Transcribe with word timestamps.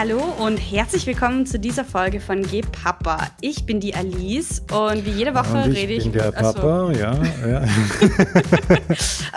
Hallo 0.00 0.18
und 0.38 0.56
herzlich 0.56 1.06
willkommen 1.06 1.44
zu 1.44 1.58
dieser 1.58 1.84
Folge 1.84 2.20
von 2.20 2.40
G 2.40 2.62
Papa. 2.62 3.28
Ich 3.42 3.66
bin 3.66 3.80
die 3.80 3.94
Alice 3.94 4.62
und 4.72 5.04
wie 5.04 5.10
jede 5.10 5.34
Woche 5.34 5.62
und 5.62 5.72
ich 5.72 5.76
rede 5.76 5.92
ich. 5.92 6.04
bin 6.04 6.12
der 6.14 6.32
Papa, 6.32 6.88
Achso. 6.88 6.90
ja, 6.92 7.22
ja. 7.46 7.62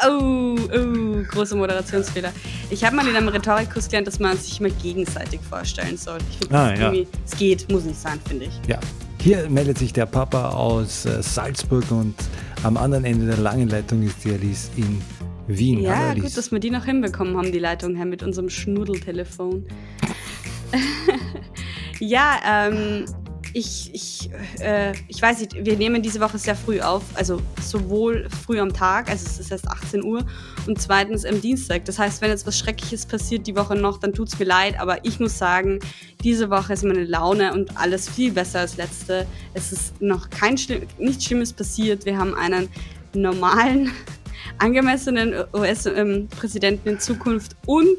oh, 0.09 0.55
oh, 0.73 1.23
große 1.29 1.57
Moderationsfehler. 1.57 2.31
Ich 2.70 2.81
habe 2.86 2.95
mal 2.95 3.05
in 3.05 3.13
einem 3.13 3.27
Rhetorikkurs 3.27 3.89
gelernt, 3.89 4.07
dass 4.07 4.20
man 4.20 4.38
sich 4.38 4.61
mal 4.61 4.71
gegenseitig 4.81 5.41
vorstellen 5.41 5.97
soll. 5.97 6.20
Ich 6.31 6.38
finde, 6.38 6.57
Ah, 6.57 6.70
das 6.70 6.80
ja. 6.80 6.93
irgendwie, 6.93 7.07
es 7.25 7.38
geht, 7.38 7.70
muss 7.70 7.84
nicht 7.84 8.00
sein, 8.00 8.18
finde 8.25 8.45
ich. 8.45 8.54
ja. 8.70 8.80
Hier 9.20 9.50
meldet 9.50 9.77
sich 9.80 9.91
der 9.91 10.05
Papa 10.05 10.52
aus 10.52 11.05
äh, 11.05 11.21
Salzburg 11.21 11.91
und 11.91 12.16
am 12.64 12.77
anderen 12.77 13.04
Ende 13.04 13.25
der 13.25 13.38
langen 13.38 13.68
Leitung 13.68 14.02
ist 14.04 14.23
die 14.23 14.32
Alice 14.32 14.71
in 14.77 15.02
Wien. 15.48 15.82
Ja, 15.82 16.14
gut, 16.14 16.38
dass 16.38 16.54
wir 16.54 16.59
die 16.59 16.70
noch 16.71 16.86
hinbekommen 16.86 17.36
haben, 17.36 17.52
die 17.52 17.59
Leitung 17.59 17.98
her 17.98 18.05
mit 18.05 18.23
unserem 18.23 18.50
Schnuddeltelefon. 18.50 19.66
ja, 22.00 22.39
ähm, 22.45 23.05
ich, 23.54 23.93
ich, 23.93 24.29
äh, 24.59 24.93
ich 25.07 25.21
weiß 25.21 25.39
nicht, 25.41 25.54
wir 25.64 25.77
nehmen 25.77 26.01
diese 26.01 26.19
Woche 26.19 26.39
sehr 26.39 26.55
früh 26.55 26.81
auf, 26.81 27.04
also 27.14 27.39
sowohl 27.61 28.27
früh 28.45 28.59
am 28.59 28.73
Tag, 28.73 29.09
also 29.09 29.25
es 29.28 29.39
ist 29.39 29.51
erst 29.51 29.67
18 29.67 30.04
Uhr, 30.04 30.25
und 30.65 30.81
zweitens 30.81 31.23
am 31.23 31.39
Dienstag. 31.39 31.86
Das 31.86 32.00
heißt, 32.00 32.22
wenn 32.22 32.31
jetzt 32.31 32.47
was 32.47 32.58
Schreckliches 32.58 33.05
passiert 33.05 33.45
die 33.45 33.55
Woche 33.55 33.75
noch, 33.75 34.00
dann 34.00 34.14
tut's 34.14 34.38
mir 34.39 34.45
leid, 34.45 34.80
aber 34.80 35.05
ich 35.05 35.19
muss 35.19 35.38
sagen, 35.38 35.80
diese 36.23 36.50
Woche 36.50 36.73
ist 36.73 36.83
meine 36.83 37.03
Laune 37.03 37.53
und 37.53 37.78
alles 37.78 38.09
viel 38.09 38.31
besser 38.31 38.61
als 38.61 38.78
letzte. 38.78 39.28
Es 39.53 39.72
ist 39.72 40.02
noch 40.02 40.30
kein 40.30 40.58
Schlimm, 40.58 40.88
nichts 40.97 41.25
Schlimmes 41.25 41.53
passiert. 41.53 42.05
Wir 42.05 42.17
haben 42.17 42.33
einen 42.33 42.69
normalen 43.14 43.92
angemessenen 44.58 45.33
US-Präsidenten 45.53 46.89
in 46.89 47.00
Zukunft 47.00 47.56
und 47.66 47.97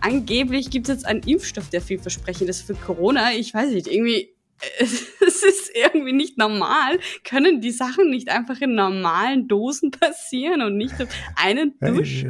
angeblich 0.00 0.70
gibt 0.70 0.88
es 0.88 0.94
jetzt 0.94 1.06
einen 1.06 1.22
Impfstoff, 1.22 1.68
der 1.70 1.80
vielversprechend 1.80 2.48
ist 2.48 2.62
für 2.62 2.74
Corona. 2.74 3.32
Ich 3.32 3.52
weiß 3.54 3.70
nicht, 3.72 3.86
irgendwie, 3.86 4.30
es 4.80 5.42
ist 5.42 5.70
irgendwie 5.74 6.12
nicht 6.12 6.38
normal. 6.38 6.98
Können 7.24 7.60
die 7.60 7.70
Sachen 7.70 8.10
nicht 8.10 8.30
einfach 8.30 8.60
in 8.60 8.74
normalen 8.74 9.48
Dosen 9.48 9.90
passieren 9.90 10.62
und 10.62 10.76
nicht 10.76 11.00
auf 11.02 11.08
einen 11.36 11.74
Dusch? 11.80 12.24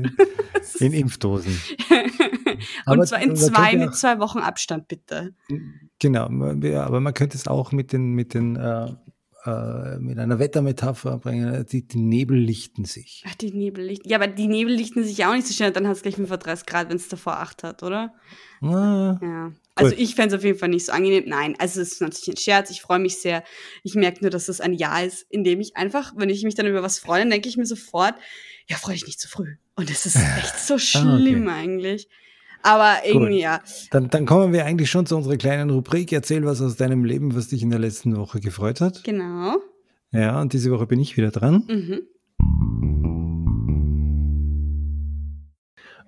in 0.81 0.93
Impfdosen. 0.93 1.61
und 1.91 2.59
Aber 2.87 3.05
zwar 3.07 3.23
in 3.23 3.37
zwei, 3.37 3.77
mit 3.77 3.91
auch- 3.91 3.95
zwei 3.95 4.19
Wochen 4.19 4.39
Abstand, 4.39 4.89
bitte. 4.89 5.35
Genau, 5.99 6.25
aber 6.27 7.01
man 7.01 7.15
könnte 7.15 7.37
es 7.37 7.47
auch 7.47 7.73
mit 7.73 7.93
den, 7.93 8.12
mit 8.12 8.35
den, 8.35 8.57
äh, 8.57 8.89
äh, 9.47 9.99
mit 9.99 10.19
einer 10.19 10.39
Wettermetapher 10.39 11.19
bringen. 11.19 11.65
Die, 11.71 11.87
die 11.87 11.99
Nebel 11.99 12.37
lichten 12.39 12.85
sich. 12.85 13.23
Ach, 13.27 13.35
die 13.37 13.51
Nebel 13.53 13.85
lichten. 13.85 14.09
Ja, 14.09 14.17
aber 14.19 14.27
die 14.27 14.47
Nebel 14.49 14.75
lichten 14.75 15.05
sich 15.05 15.25
auch 15.25 15.35
nicht 15.35 15.47
so 15.47 15.55
schnell. 15.55 15.73
Dann 15.73 15.87
hat 15.87 15.97
es 15.97 16.03
gleich 16.03 16.17
35 16.17 16.67
Grad, 16.67 16.89
wenn 16.89 16.97
es 16.97 17.09
davor 17.09 17.39
8 17.39 17.63
hat, 17.63 17.83
oder? 17.83 18.15
Ah, 18.63 19.19
Ja. 19.23 19.53
Also 19.79 19.91
Gut. 19.91 20.01
ich 20.01 20.15
fände 20.15 20.35
es 20.35 20.41
auf 20.41 20.45
jeden 20.45 20.59
Fall 20.59 20.71
nicht 20.71 20.87
so 20.87 20.93
angenehm. 20.93 21.25
Nein, 21.27 21.55
also 21.59 21.83
es 21.83 21.93
ist 21.93 22.01
natürlich 22.01 22.29
ein 22.29 22.37
Scherz. 22.39 22.71
Ich 22.71 22.81
freue 22.81 22.99
mich 22.99 23.19
sehr. 23.19 23.45
Ich 23.83 23.95
merke 23.95 24.23
nur, 24.23 24.31
dass 24.31 24.49
es 24.49 24.63
ein 24.63 24.73
Jahr 24.73 25.05
ist, 25.05 25.27
in 25.29 25.45
dem 25.45 25.61
ich 25.61 25.77
einfach, 25.77 26.15
wenn 26.17 26.31
ich 26.31 26.43
mich 26.45 26.55
dann 26.55 26.67
über 26.67 26.83
was 26.83 26.99
freue, 26.99 27.21
dann 27.21 27.31
denke 27.31 27.49
ich 27.49 27.59
mir 27.59 27.67
sofort, 27.67 28.15
ja, 28.69 28.77
freue 28.77 28.95
dich 28.95 29.07
nicht 29.07 29.21
zu 29.21 29.29
früh. 29.29 29.57
Und 29.75 29.91
es 29.91 30.07
ist 30.07 30.17
echt 30.17 30.59
so 30.59 30.79
schlimm 30.79 31.49
eigentlich. 31.49 32.09
Aber 32.62 32.97
irgendwie, 33.05 33.41
ja. 33.41 33.61
Dann, 33.91 34.09
dann 34.11 34.27
kommen 34.27 34.53
wir 34.53 34.65
eigentlich 34.65 34.91
schon 34.91 35.07
zu 35.07 35.17
unserer 35.17 35.37
kleinen 35.37 35.71
Rubrik. 35.71 36.12
Erzähl 36.12 36.45
was 36.45 36.61
aus 36.61 36.77
deinem 36.77 37.05
Leben, 37.05 37.35
was 37.35 37.49
dich 37.49 37.62
in 37.62 37.71
der 37.71 37.79
letzten 37.79 38.17
Woche 38.17 38.41
gefreut 38.41 38.81
hat. 38.81 39.05
Genau. 39.05 39.57
Ja, 40.11 40.41
und 40.41 40.53
diese 40.53 40.71
Woche 40.71 40.87
bin 40.87 41.01
ich 41.01 41.17
wieder 41.17 41.31
dran. 41.31 41.65
Mhm. 41.69 42.01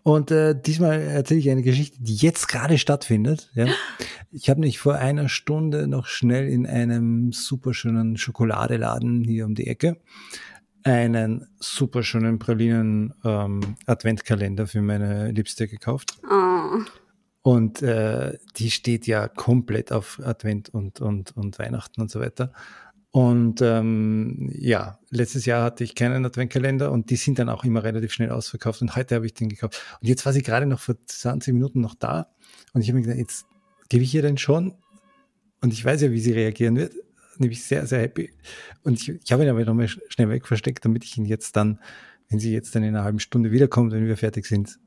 Und 0.02 0.30
äh, 0.30 0.58
diesmal 0.58 1.00
erzähle 1.00 1.40
ich 1.40 1.50
eine 1.50 1.62
Geschichte, 1.62 1.98
die 2.00 2.14
jetzt 2.14 2.48
gerade 2.48 2.78
stattfindet. 2.78 3.50
Ja. 3.54 3.66
Ich 4.30 4.48
habe 4.48 4.60
mich 4.60 4.78
vor 4.78 4.94
einer 4.94 5.28
Stunde 5.28 5.86
noch 5.86 6.06
schnell 6.06 6.48
in 6.48 6.66
einem 6.66 7.32
superschönen 7.32 8.16
Schokoladeladen 8.16 9.22
hier 9.24 9.44
um 9.44 9.54
die 9.54 9.66
Ecke 9.66 9.98
einen 10.88 11.46
superschönen 11.60 12.38
Pralinen 12.38 13.14
ähm, 13.24 13.76
Adventkalender 13.86 14.66
für 14.66 14.80
meine 14.80 15.30
Liebste 15.30 15.68
gekauft. 15.68 16.18
Oh. 16.28 16.80
Und 17.42 17.82
äh, 17.82 18.38
die 18.56 18.70
steht 18.70 19.06
ja 19.06 19.28
komplett 19.28 19.92
auf 19.92 20.20
Advent 20.24 20.68
und, 20.70 21.00
und, 21.00 21.36
und 21.36 21.58
Weihnachten 21.58 22.00
und 22.00 22.10
so 22.10 22.20
weiter. 22.20 22.52
Und 23.10 23.62
ähm, 23.62 24.50
ja, 24.52 24.98
letztes 25.10 25.46
Jahr 25.46 25.64
hatte 25.64 25.82
ich 25.82 25.94
keinen 25.94 26.24
Adventkalender 26.26 26.92
und 26.92 27.10
die 27.10 27.16
sind 27.16 27.38
dann 27.38 27.48
auch 27.48 27.64
immer 27.64 27.82
relativ 27.82 28.12
schnell 28.12 28.30
ausverkauft. 28.30 28.82
Und 28.82 28.96
heute 28.96 29.14
habe 29.14 29.26
ich 29.26 29.34
den 29.34 29.48
gekauft. 29.48 29.82
Und 30.00 30.08
jetzt 30.08 30.26
war 30.26 30.32
sie 30.32 30.42
gerade 30.42 30.66
noch 30.66 30.80
vor 30.80 30.96
20 31.06 31.54
Minuten 31.54 31.80
noch 31.80 31.94
da. 31.94 32.28
Und 32.72 32.82
ich 32.82 32.88
habe 32.88 32.98
mir 32.98 33.04
gedacht, 33.04 33.18
jetzt 33.18 33.46
gebe 33.88 34.04
ich 34.04 34.14
ihr 34.14 34.22
den 34.22 34.36
schon. 34.36 34.74
Und 35.60 35.72
ich 35.72 35.84
weiß 35.84 36.02
ja, 36.02 36.10
wie 36.10 36.20
sie 36.20 36.32
reagieren 36.32 36.76
wird. 36.76 36.94
Nämlich 37.38 37.64
sehr, 37.64 37.86
sehr 37.86 38.00
happy. 38.00 38.30
Und 38.82 39.00
ich, 39.00 39.08
ich 39.08 39.32
habe 39.32 39.44
ihn 39.44 39.48
aber 39.48 39.64
nochmal 39.64 39.86
sch- 39.86 40.00
schnell 40.08 40.28
weg 40.28 40.46
versteckt, 40.46 40.84
damit 40.84 41.04
ich 41.04 41.16
ihn 41.16 41.24
jetzt 41.24 41.56
dann, 41.56 41.80
wenn 42.28 42.40
sie 42.40 42.52
jetzt 42.52 42.74
dann 42.74 42.82
in 42.82 42.94
einer 42.94 43.04
halben 43.04 43.20
Stunde 43.20 43.52
wiederkommt, 43.52 43.92
wenn 43.92 44.06
wir 44.06 44.16
fertig 44.16 44.44
sind, 44.46 44.78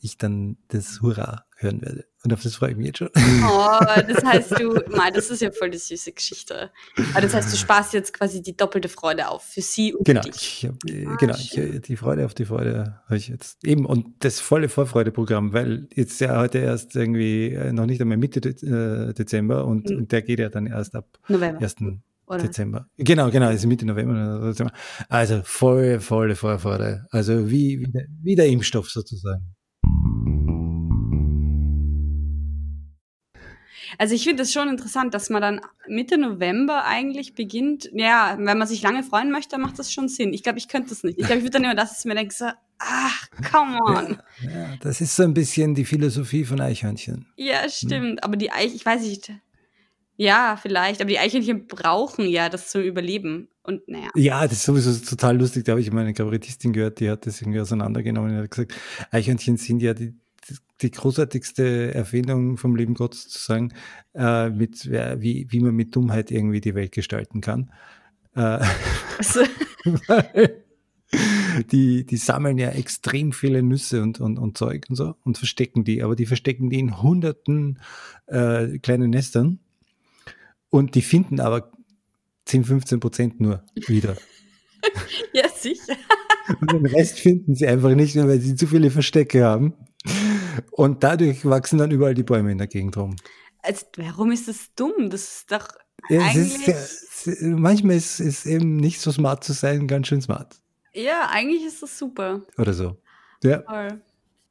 ich 0.00 0.18
dann 0.18 0.56
das 0.68 1.00
Hurra 1.02 1.44
hören 1.56 1.82
werde. 1.82 2.09
Und 2.22 2.34
auf 2.34 2.42
das 2.42 2.54
freue 2.56 2.72
ich 2.72 2.76
mich 2.76 2.86
jetzt 2.88 2.98
schon. 2.98 3.08
oh, 3.16 3.78
das 4.08 4.22
heißt 4.24 4.60
du, 4.60 4.74
Mai, 4.94 5.10
das 5.10 5.30
ist 5.30 5.40
ja 5.40 5.50
voll 5.52 5.70
die 5.70 5.78
süße 5.78 6.12
Geschichte. 6.12 6.70
Aber 7.12 7.22
das 7.22 7.32
heißt, 7.32 7.50
du 7.52 7.56
sparst 7.56 7.94
jetzt 7.94 8.12
quasi 8.12 8.42
die 8.42 8.54
doppelte 8.56 8.90
Freude 8.90 9.28
auf 9.28 9.42
für 9.42 9.62
sie 9.62 9.94
und 9.94 10.04
Genau, 10.04 10.20
für 10.22 10.30
dich. 10.30 10.64
ich 10.64 10.68
hab, 10.68 10.74
äh, 10.86 11.06
Ah, 11.06 11.16
genau, 11.16 11.34
ich, 11.36 11.56
äh, 11.56 11.80
die 11.80 11.96
Freude 11.96 12.26
auf 12.26 12.34
die 12.34 12.44
Freude 12.44 13.00
habe 13.06 13.16
ich 13.16 13.28
jetzt 13.28 13.64
eben 13.64 13.86
und 13.86 14.06
das 14.18 14.38
volle 14.38 14.68
Vorfreudeprogramm, 14.68 15.52
weil 15.54 15.88
jetzt 15.94 16.20
ja 16.20 16.38
heute 16.38 16.58
erst 16.58 16.94
irgendwie 16.94 17.54
äh, 17.54 17.72
noch 17.72 17.86
nicht 17.86 18.00
einmal 18.02 18.18
Mitte 18.18 18.40
De 18.42 19.12
Dezember 19.14 19.64
und, 19.64 19.88
Mhm. 19.88 19.96
und 19.96 20.12
der 20.12 20.20
geht 20.22 20.40
ja 20.40 20.50
dann 20.50 20.66
erst 20.66 20.94
ab 20.94 21.06
November. 21.28 21.60
1. 21.62 21.76
Oder? 22.26 22.38
Dezember. 22.42 22.86
Genau, 22.98 23.30
genau, 23.30 23.50
ist 23.50 23.64
Mitte 23.66 23.86
November. 23.86 24.46
Dezember. 24.48 24.72
Also 25.08 25.40
volle, 25.42 26.00
volle 26.00 26.36
Vorfreude. 26.36 27.06
Also 27.10 27.50
wie, 27.50 27.80
wie, 27.80 27.90
der, 27.90 28.04
wie 28.22 28.34
der 28.36 28.46
Impfstoff 28.46 28.88
sozusagen. 28.90 29.54
Also 34.00 34.14
ich 34.14 34.24
finde 34.24 34.44
es 34.44 34.52
schon 34.54 34.70
interessant, 34.70 35.12
dass 35.12 35.28
man 35.28 35.42
dann 35.42 35.60
Mitte 35.86 36.16
November 36.16 36.86
eigentlich 36.86 37.34
beginnt. 37.34 37.90
Ja, 37.92 38.34
wenn 38.38 38.56
man 38.56 38.66
sich 38.66 38.80
lange 38.80 39.02
freuen 39.02 39.30
möchte, 39.30 39.58
macht 39.58 39.78
das 39.78 39.92
schon 39.92 40.08
Sinn. 40.08 40.32
Ich 40.32 40.42
glaube, 40.42 40.56
ich 40.56 40.68
könnte 40.68 40.88
das 40.88 41.04
nicht. 41.04 41.18
Ich 41.18 41.26
glaube, 41.26 41.40
ich 41.40 41.44
würde 41.44 41.58
dann 41.58 41.64
immer 41.64 41.74
das, 41.74 41.90
dass 41.90 41.98
ich 41.98 42.04
mir 42.06 42.14
denke, 42.14 42.32
so, 42.32 42.46
ach, 42.78 43.28
come 43.52 43.78
on. 43.84 44.18
Ja, 44.42 44.74
das 44.80 45.02
ist 45.02 45.14
so 45.14 45.22
ein 45.22 45.34
bisschen 45.34 45.74
die 45.74 45.84
Philosophie 45.84 46.46
von 46.46 46.62
Eichhörnchen. 46.62 47.26
Ja, 47.36 47.68
stimmt. 47.68 48.24
Aber 48.24 48.38
die 48.38 48.50
Eich, 48.50 48.74
ich 48.74 48.86
weiß 48.86 49.02
nicht. 49.02 49.34
Ja, 50.16 50.56
vielleicht. 50.56 51.02
Aber 51.02 51.10
die 51.10 51.18
Eichhörnchen 51.18 51.66
brauchen 51.66 52.26
ja 52.26 52.48
das 52.48 52.70
zum 52.70 52.80
Überleben. 52.80 53.50
Und 53.62 53.86
naja. 53.86 54.08
Ja, 54.14 54.44
das 54.44 54.52
ist 54.52 54.62
sowieso 54.64 54.94
total 55.04 55.36
lustig. 55.36 55.66
Da 55.66 55.72
habe 55.72 55.82
ich 55.82 55.92
mal 55.92 56.00
eine 56.00 56.14
Kabarettistin 56.14 56.72
gehört, 56.72 57.00
die 57.00 57.10
hat 57.10 57.26
das 57.26 57.42
irgendwie 57.42 57.60
auseinandergenommen 57.60 58.34
und 58.34 58.44
hat 58.44 58.50
gesagt, 58.50 58.72
Eichhörnchen 59.10 59.58
sind 59.58 59.82
ja 59.82 59.92
die, 59.92 60.14
die 60.82 60.90
großartigste 60.90 61.94
Erfindung 61.94 62.56
vom 62.56 62.76
lieben 62.76 62.94
Gott 62.94 63.14
sozusagen, 63.14 63.72
äh, 64.14 64.50
mit, 64.50 64.84
ja, 64.84 65.20
wie, 65.20 65.46
wie 65.50 65.60
man 65.60 65.74
mit 65.74 65.94
Dummheit 65.94 66.30
irgendwie 66.30 66.60
die 66.60 66.74
Welt 66.74 66.92
gestalten 66.92 67.40
kann. 67.40 67.70
Äh, 68.34 68.64
Also, 69.20 69.40
die, 71.70 72.06
die 72.06 72.16
sammeln 72.16 72.56
ja 72.56 72.70
extrem 72.70 73.32
viele 73.32 73.62
Nüsse 73.62 74.02
und, 74.02 74.18
und, 74.18 74.38
und 74.38 74.56
Zeug 74.56 74.86
und 74.88 74.96
so 74.96 75.14
und 75.24 75.36
verstecken 75.36 75.84
die, 75.84 76.02
aber 76.02 76.16
die 76.16 76.24
verstecken 76.24 76.70
die 76.70 76.78
in 76.78 77.02
hunderten 77.02 77.80
äh, 78.26 78.78
kleinen 78.78 79.10
Nestern 79.10 79.58
und 80.70 80.94
die 80.94 81.02
finden 81.02 81.38
aber 81.40 81.70
10, 82.46 82.64
15 82.64 83.00
Prozent 83.00 83.40
nur 83.40 83.62
wieder. 83.86 84.16
ja, 85.34 85.46
sicher. 85.54 85.96
Und 86.60 86.72
den 86.72 86.86
Rest 86.86 87.20
finden 87.20 87.54
sie 87.54 87.66
einfach 87.66 87.94
nicht 87.94 88.14
mehr, 88.14 88.26
weil 88.26 88.40
sie 88.40 88.56
zu 88.56 88.66
viele 88.66 88.90
Verstecke 88.90 89.44
haben. 89.44 89.74
Und 90.70 91.02
dadurch 91.02 91.44
wachsen 91.44 91.78
dann 91.78 91.90
überall 91.90 92.14
die 92.14 92.22
Bäume 92.22 92.52
in 92.52 92.58
der 92.58 92.66
Gegend 92.66 92.96
rum. 92.96 93.16
Also, 93.62 93.86
warum 93.96 94.32
ist 94.32 94.48
das 94.48 94.70
dumm? 94.74 95.10
Das 95.10 95.22
ist 95.22 95.52
doch 95.52 95.68
Ja, 96.08 96.20
eigentlich. 96.22 96.66
ist, 96.68 97.24
sehr- 97.24 97.48
manchmal 97.48 97.96
ist 97.96 98.20
es 98.20 98.46
eben 98.46 98.76
nicht 98.76 99.00
so 99.00 99.12
smart 99.12 99.44
zu 99.44 99.52
sein, 99.52 99.86
ganz 99.86 100.06
schön 100.08 100.22
smart. 100.22 100.56
ja, 100.94 101.28
eigentlich 101.30 101.64
ist 101.64 101.82
das 101.82 101.98
super. 101.98 102.42
Oder 102.58 102.72
so. 102.72 102.96
Ja, 103.42 103.58
Toll. 103.58 104.00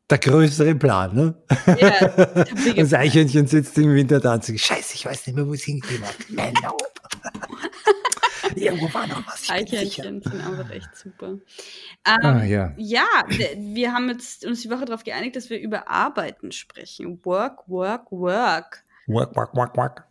der 0.09 0.17
größere 0.19 0.75
Plan, 0.75 1.15
ne? 1.15 1.35
Ja, 1.79 2.07
Das 2.75 2.94
Eichhörnchen 2.94 3.47
sitzt 3.47 3.77
im 3.77 3.94
Winter 3.95 4.19
da 4.19 4.35
und 4.35 4.44
sagt, 4.45 4.59
scheiße, 4.59 4.95
ich 4.95 5.05
weiß 5.05 5.27
nicht 5.27 5.35
mehr, 5.35 5.47
wo 5.47 5.53
es 5.53 5.63
hingegeben 5.63 6.05
hat. 6.05 6.15
Irgendwo 8.56 8.94
war 8.94 9.07
noch 9.07 9.25
was. 9.28 9.50
Eichhörnchen 9.50 10.22
genau, 10.22 10.30
sind 10.30 10.46
einfach 10.46 10.72
echt 10.72 10.96
super. 10.96 11.38
Ah, 12.04 12.18
ähm, 12.22 12.38
ah, 12.38 12.44
ja. 12.44 12.74
ja, 12.78 13.07
wir 13.28 13.94
haben 13.94 14.10
jetzt 14.10 14.46
uns 14.46 14.62
die 14.62 14.69
Woche 14.69 14.86
darauf 14.86 15.04
geeinigt, 15.04 15.36
dass 15.36 15.50
wir 15.50 15.60
über 15.60 15.88
Arbeiten 15.88 16.51
sprechen. 16.51 17.19
Work, 17.24 17.68
work, 17.68 18.12
work. 18.12 18.84
Work, 19.07 19.36
work, 19.36 19.56
work, 19.56 19.78
work. 19.78 20.04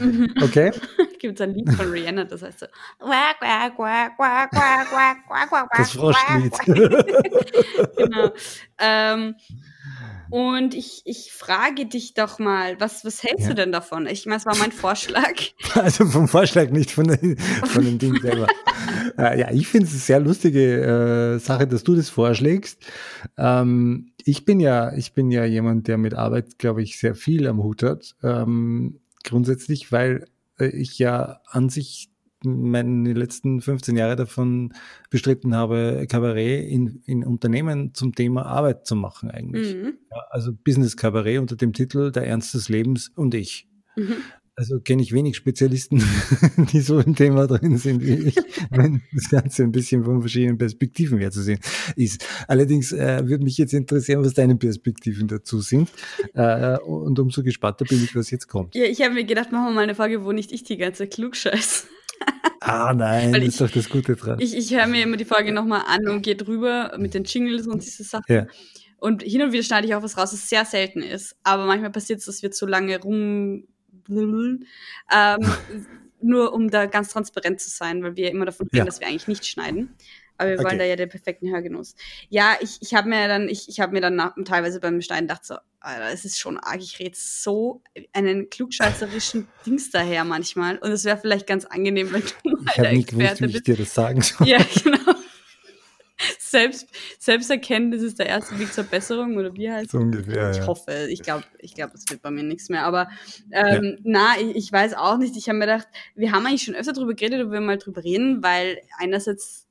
Mhm. 0.00 0.34
Okay. 0.42 0.72
Gibt 1.18 1.38
es 1.38 1.46
ein 1.46 1.54
Lied 1.54 1.70
von 1.72 1.90
Rihanna, 1.90 2.24
das 2.24 2.42
heißt 2.42 2.60
so. 2.60 2.66
Wack, 3.00 3.40
wack, 3.40 3.78
wack, 3.78 4.18
wack, 4.18 4.52
wack, 4.52 4.92
wack, 4.92 5.18
wack, 5.28 5.52
wack, 5.52 5.70
das 5.76 5.92
Froschlied. 5.92 6.54
genau. 7.96 8.32
Ähm, 8.78 9.36
und 10.30 10.74
ich, 10.74 11.02
ich 11.04 11.32
frage 11.32 11.86
dich 11.86 12.14
doch 12.14 12.38
mal, 12.38 12.80
was, 12.80 13.04
was 13.04 13.22
hältst 13.22 13.44
ja. 13.44 13.48
du 13.48 13.54
denn 13.54 13.72
davon? 13.72 14.06
Ich 14.06 14.26
meine, 14.26 14.38
es 14.38 14.46
war 14.46 14.56
mein 14.56 14.72
Vorschlag. 14.72 15.32
Also 15.74 16.06
vom 16.06 16.26
Vorschlag, 16.26 16.70
nicht 16.70 16.90
von, 16.90 17.06
den, 17.08 17.36
von 17.38 17.84
dem 17.84 17.98
Ding 17.98 18.18
selber. 18.20 18.46
äh, 19.18 19.38
ja, 19.38 19.50
ich 19.52 19.68
finde 19.68 19.86
es 19.86 19.92
eine 19.92 20.00
sehr 20.00 20.20
lustige 20.20 21.34
äh, 21.34 21.38
Sache, 21.38 21.66
dass 21.66 21.84
du 21.84 21.94
das 21.94 22.08
vorschlägst. 22.08 22.80
Ähm, 23.36 24.12
ich 24.24 24.44
bin 24.44 24.58
ja, 24.58 24.92
ich 24.94 25.12
bin 25.12 25.30
ja 25.30 25.44
jemand, 25.44 25.86
der 25.86 25.98
mit 25.98 26.14
Arbeit, 26.14 26.58
glaube 26.58 26.82
ich, 26.82 26.98
sehr 26.98 27.14
viel 27.14 27.46
am 27.46 27.62
Hut 27.62 27.82
hat. 27.82 28.16
Ähm, 28.22 29.00
grundsätzlich, 29.22 29.92
weil 29.92 30.24
äh, 30.58 30.66
ich 30.68 30.98
ja 30.98 31.40
an 31.46 31.68
sich 31.68 32.10
meine 32.46 33.12
letzten 33.12 33.60
15 33.60 33.96
Jahre 33.96 34.16
davon 34.16 34.72
bestritten 35.10 35.54
habe, 35.54 36.06
Kabarett 36.08 36.68
in, 36.68 37.02
in 37.06 37.24
Unternehmen 37.24 37.94
zum 37.94 38.14
Thema 38.14 38.46
Arbeit 38.46 38.86
zu 38.86 38.96
machen 38.96 39.30
eigentlich. 39.30 39.74
Mhm. 39.74 39.94
Ja, 40.10 40.22
also 40.30 40.52
Business 40.52 40.96
Kabarett 40.96 41.40
unter 41.40 41.56
dem 41.56 41.72
Titel 41.72 42.10
Der 42.10 42.26
Ernst 42.26 42.54
des 42.54 42.68
Lebens 42.68 43.10
und 43.14 43.34
ich. 43.34 43.68
Mhm. 43.96 44.16
Also 44.58 44.80
kenne 44.80 45.02
ich 45.02 45.12
wenig 45.12 45.36
Spezialisten, 45.36 46.02
die 46.72 46.80
so 46.80 46.98
im 46.98 47.14
Thema 47.14 47.46
drin 47.46 47.76
sind 47.76 48.02
wie 48.02 48.28
ich, 48.28 48.36
wenn 48.70 49.02
das 49.12 49.28
Ganze 49.28 49.64
ein 49.64 49.70
bisschen 49.70 50.02
von 50.02 50.22
verschiedenen 50.22 50.56
Perspektiven 50.56 51.18
her 51.18 51.30
zu 51.30 51.42
sehen 51.42 51.58
ist. 51.94 52.26
Allerdings 52.48 52.90
äh, 52.92 53.28
würde 53.28 53.44
mich 53.44 53.58
jetzt 53.58 53.74
interessieren, 53.74 54.24
was 54.24 54.32
deine 54.32 54.56
Perspektiven 54.56 55.28
dazu 55.28 55.60
sind. 55.60 55.90
Äh, 56.32 56.78
und 56.78 57.18
umso 57.18 57.42
gespannter 57.42 57.84
bin 57.84 58.02
ich, 58.02 58.16
was 58.16 58.30
jetzt 58.30 58.48
kommt. 58.48 58.74
Ja, 58.74 58.84
ich 58.84 59.02
habe 59.02 59.12
mir 59.12 59.24
gedacht, 59.24 59.52
machen 59.52 59.66
wir 59.66 59.72
mal 59.72 59.82
eine 59.82 59.94
Frage, 59.94 60.24
wo 60.24 60.32
nicht 60.32 60.50
ich 60.52 60.64
die 60.64 60.78
ganze 60.78 61.06
klugscheiß. 61.06 61.86
Ah 62.60 62.92
nein, 62.94 63.32
das 63.32 63.42
ist 63.44 63.60
doch 63.60 63.70
das 63.70 63.88
Gute 63.88 64.16
dran. 64.16 64.40
Ich, 64.40 64.56
ich 64.56 64.74
höre 64.74 64.86
mir 64.86 65.02
immer 65.02 65.16
die 65.16 65.24
Folge 65.24 65.52
nochmal 65.52 65.82
an 65.86 66.08
und 66.08 66.22
gehe 66.22 66.34
drüber 66.34 66.96
mit 66.98 67.14
den 67.14 67.22
Jingles 67.24 67.66
und 67.68 67.84
diese 67.84 68.02
Sachen. 68.02 68.24
Ja. 68.28 68.46
Und 68.98 69.22
hin 69.22 69.42
und 69.42 69.52
wieder 69.52 69.62
schneide 69.62 69.86
ich 69.86 69.94
auch 69.94 70.02
was 70.02 70.16
raus, 70.16 70.32
das 70.32 70.48
sehr 70.48 70.64
selten 70.64 71.02
ist. 71.02 71.36
Aber 71.44 71.66
manchmal 71.66 71.90
passiert 71.90 72.18
es, 72.18 72.26
dass 72.26 72.42
wir 72.42 72.50
zu 72.50 72.66
lange 72.66 73.00
rum. 73.00 73.68
Ähm, 74.08 74.46
nur 76.20 76.52
um 76.52 76.70
da 76.70 76.86
ganz 76.86 77.10
transparent 77.10 77.60
zu 77.60 77.70
sein, 77.70 78.02
weil 78.02 78.16
wir 78.16 78.30
immer 78.30 78.46
davon 78.46 78.66
reden, 78.66 78.78
ja. 78.78 78.84
dass 78.84 79.00
wir 79.00 79.06
eigentlich 79.06 79.28
nicht 79.28 79.46
schneiden. 79.46 79.94
Aber 80.38 80.50
wir 80.50 80.56
okay. 80.58 80.64
wollen 80.64 80.78
da 80.78 80.84
ja 80.84 80.96
den 80.96 81.08
perfekten 81.08 81.50
Hörgenuss. 81.50 81.94
Ja, 82.28 82.56
ich, 82.60 82.78
ich 82.80 82.94
habe 82.94 83.08
mir 83.08 83.28
dann, 83.28 83.48
ich, 83.48 83.68
ich 83.68 83.80
habe 83.80 83.92
mir 83.92 84.00
dann 84.00 84.16
nach, 84.16 84.34
teilweise 84.44 84.80
beim 84.80 85.00
Schneiden 85.00 85.28
gedacht, 85.28 85.44
so, 85.44 85.56
Alter, 85.80 86.12
es 86.12 86.24
ist 86.24 86.38
schon 86.38 86.58
arg, 86.58 86.80
ich 86.80 86.98
rede 86.98 87.16
so 87.16 87.82
einen 88.12 88.50
klugscheißerischen 88.50 89.46
Dings 89.64 89.90
daher 89.90 90.24
manchmal. 90.24 90.78
Und 90.78 90.90
es 90.90 91.04
wäre 91.04 91.16
vielleicht 91.16 91.46
ganz 91.46 91.64
angenehm, 91.64 92.12
wenn 92.12 92.22
du 92.22 92.50
mal 92.62 92.72
Ich 92.72 92.78
habe 92.78 92.96
nicht 92.96 93.10
gewusst, 93.10 93.40
wie 93.40 93.46
ich 93.46 93.62
dir 93.62 93.76
das 93.76 93.94
sagen 93.94 94.20
soll. 94.20 94.46
Ja, 94.48 94.58
genau. 94.82 95.14
Selbst, 96.38 96.88
Selbsterkenntnis 97.18 98.02
ist 98.02 98.18
der 98.18 98.26
erste 98.26 98.58
Weg 98.58 98.72
zur 98.72 98.84
Besserung, 98.84 99.36
oder 99.36 99.54
wie 99.54 99.70
heißt 99.70 99.90
so 99.90 99.98
ungefähr, 99.98 100.50
Ich 100.50 100.58
ja. 100.58 100.66
hoffe, 100.66 101.08
ich 101.10 101.22
glaube, 101.22 101.44
ich 101.58 101.74
glaub, 101.74 101.92
es 101.94 102.08
wird 102.08 102.22
bei 102.22 102.30
mir 102.30 102.42
nichts 102.42 102.70
mehr. 102.70 102.84
Aber 102.84 103.08
ähm, 103.52 103.84
ja. 103.84 103.96
na, 104.02 104.40
ich, 104.40 104.56
ich, 104.56 104.72
weiß 104.72 104.94
auch 104.94 105.18
nicht. 105.18 105.36
Ich 105.36 105.48
habe 105.48 105.58
mir 105.58 105.66
gedacht, 105.66 105.88
wir 106.14 106.32
haben 106.32 106.46
eigentlich 106.46 106.62
schon 106.62 106.74
öfter 106.74 106.94
darüber 106.94 107.14
geredet, 107.14 107.44
ob 107.44 107.52
wir 107.52 107.60
mal 107.60 107.76
drüber 107.76 108.02
reden, 108.02 108.42
weil 108.42 108.80
einerseits 108.98 109.65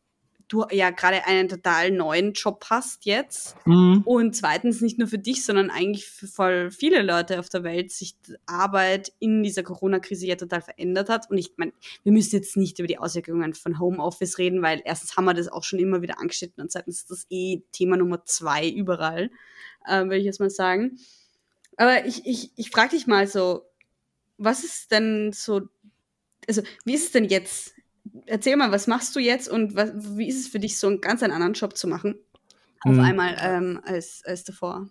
du 0.48 0.66
ja 0.72 0.92
gerade 0.92 1.26
einen 1.26 1.50
total 1.50 1.92
neuen 1.92 2.34
Job 2.34 2.66
hast 2.70 3.06
jetzt 3.06 3.56
mhm. 3.66 4.04
und 4.06 4.36
zweitens 4.36 4.82
nicht 4.82 5.00
nur 5.00 5.08
für 5.08 5.18
dich, 5.18 5.44
sondern 5.44 5.70
eigentlich 5.70 6.06
für 6.06 6.28
voll 6.28 6.72
viele 6.72 7.02
Leute 7.02 7.40
auf 7.40 7.50
der 7.50 7.64
Welt 7.64 7.92
sich 7.92 8.16
Arbeit 8.46 9.14
in 9.20 9.44
dieser 9.44 9.64
Corona-Krise 9.64 10.28
ja 10.28 10.36
total 10.36 10.62
verändert 10.62 11.10
hat. 11.10 11.30
Und 11.30 11.38
ich 11.38 11.54
meine, 11.58 11.74
wir 12.04 12.12
müssen 12.12 12.36
jetzt 12.36 12.58
nicht 12.58 12.80
über 12.80 12.88
die 12.88 12.98
Auswirkungen 12.98 13.54
von 13.54 13.80
Homeoffice 13.80 14.38
reden, 14.38 14.62
weil 14.62 14.82
erstens 14.86 15.18
haben 15.18 15.26
wir 15.26 15.34
das 15.34 15.48
auch 15.48 15.64
schon 15.64 15.80
immer 15.80 16.02
wieder 16.02 16.20
angeschnitten 16.20 16.62
und 16.62 16.72
zweitens 16.72 17.00
ist 17.00 17.12
das 17.12 17.26
eh 17.30 17.62
Thema 17.72 17.98
Nummer 17.98 18.26
zwei 18.26 18.70
überall, 18.70 19.32
äh, 19.86 20.04
würde 20.04 20.18
ich 20.18 20.26
jetzt 20.26 20.40
mal 20.40 20.50
sagen. 20.50 20.98
Aber 21.78 22.06
ich, 22.06 22.26
ich, 22.26 22.52
ich 22.56 22.70
frage 22.70 22.92
dich 22.92 23.08
mal 23.08 23.28
so, 23.28 23.64
was 24.38 24.64
ist 24.64 24.92
denn 24.92 25.32
so, 25.34 25.62
also 26.48 26.62
wie 26.84 26.94
ist 26.94 27.06
es 27.06 27.12
denn 27.12 27.26
jetzt 27.26 27.75
erzähl 28.26 28.56
mal, 28.56 28.72
was 28.72 28.88
machst 28.88 29.16
du 29.16 29.20
jetzt 29.20 29.50
und 29.50 29.76
was, 29.76 29.92
wie 30.18 30.28
ist 30.28 30.40
es 30.40 30.48
für 30.48 30.60
dich, 30.60 30.78
so 30.78 30.88
einen 30.88 31.02
ganz 31.02 31.24
einen 31.24 31.34
anderen 31.34 31.54
Job 31.54 31.78
zu 31.78 31.88
machen? 31.88 32.16
Auf 32.82 32.94
hm. 32.94 33.00
einmal 33.00 33.36
ähm, 33.40 33.80
als, 33.84 34.22
als 34.26 34.44
davor. 34.44 34.88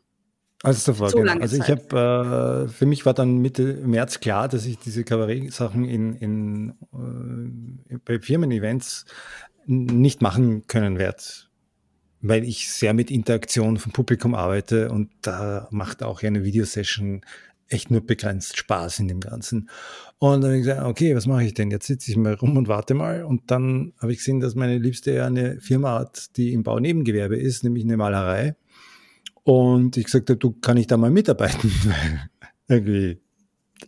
Als 0.63 0.85
davor, 0.85 1.11
so 1.11 1.19
genau. 1.19 1.35
Also 1.41 1.57
ich 1.57 1.69
habe, 1.69 2.67
äh, 2.67 2.73
für 2.73 2.87
mich 2.87 3.05
war 3.05 3.13
dann 3.13 3.39
Mitte 3.39 3.75
März 3.85 4.21
klar, 4.21 4.49
dass 4.49 4.65
ich 4.65 4.79
diese 4.79 5.05
Kabarett-Sachen 5.05 5.85
in, 5.85 6.15
in, 6.15 6.71
äh, 7.91 7.99
bei 8.05 8.19
Firmen-Events 8.19 9.05
nicht 9.67 10.23
machen 10.23 10.67
können 10.67 10.99
werde, 10.99 11.23
weil 12.23 12.45
ich 12.45 12.73
sehr 12.73 12.95
mit 12.95 13.11
Interaktion 13.11 13.77
vom 13.77 13.93
Publikum 13.93 14.35
arbeite 14.35 14.91
und 14.91 15.11
da 15.21 15.69
macht 15.71 16.03
auch 16.03 16.23
eine 16.23 16.45
Videosession 16.45 17.21
echt 17.69 17.91
nur 17.91 18.01
begrenzt 18.05 18.57
Spaß 18.57 19.01
in 19.01 19.09
dem 19.09 19.21
Ganzen. 19.21 19.69
Und 20.19 20.41
dann 20.41 20.51
habe 20.51 20.57
ich 20.57 20.65
gesagt, 20.65 20.83
okay, 20.87 21.15
was 21.15 21.27
mache 21.27 21.45
ich 21.45 21.55
denn? 21.55 21.71
Jetzt 21.71 21.87
sitze 21.87 22.11
ich 22.11 22.17
mal 22.17 22.35
rum 22.35 22.57
und 22.57 22.69
warte 22.69 22.95
mal. 22.95 23.25
Und 23.25 23.51
dann 23.51 23.93
habe 24.01 24.13
ich 24.13 24.19
gesehen, 24.19 24.41
dass 24.41 24.55
meine 24.55 24.79
Liebste 24.79 25.13
ja 25.13 25.27
eine 25.27 25.61
Firma 25.61 25.99
hat, 25.99 26.37
die 26.37 26.53
im 26.53 26.63
Baunebengewerbe 26.63 27.37
ist, 27.37 27.65
nämlich 27.65 27.85
eine 27.85 27.97
Malerei. 27.97 28.57
Und 29.43 29.97
ich 29.97 30.05
gesagt 30.05 30.31
habe, 30.31 30.39
du 30.39 30.53
kann 30.53 30.77
ich 30.77 30.87
da 30.87 30.97
mal 30.97 31.11
mitarbeiten? 31.11 31.71
irgendwie, 32.69 33.21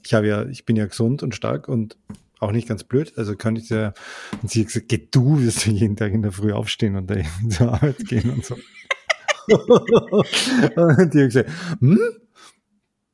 ich 0.05 0.14
habe 0.14 0.26
ja, 0.26 0.44
ich 0.46 0.67
bin 0.67 0.76
ja 0.76 0.87
gesund 0.87 1.23
und 1.23 1.34
stark 1.34 1.69
und 1.69 1.96
auch 2.40 2.52
nicht 2.52 2.69
ganz 2.69 2.84
blöd. 2.84 3.14
Also 3.17 3.37
kann 3.37 3.56
ich 3.56 3.70
ja, 3.70 3.94
und 4.43 4.50
sie 4.50 4.61
hat 4.61 4.69
gesagt, 4.69 4.88
geh 4.88 5.08
du, 5.11 5.40
wirst 5.40 5.67
du 5.67 5.70
jeden 5.70 5.96
Tag 5.96 6.12
in 6.12 6.23
der 6.23 6.32
Früh 6.32 6.52
aufstehen 6.52 6.96
und 6.96 7.11
da 7.11 7.17
zur 7.49 7.73
Arbeit 7.73 7.99
gehen 8.06 8.31
und 8.31 8.44
so. 8.44 8.55
und 9.49 11.14
die 11.14 11.23
hat 11.23 11.26
gesagt, 11.26 11.50
hm, 11.81 11.99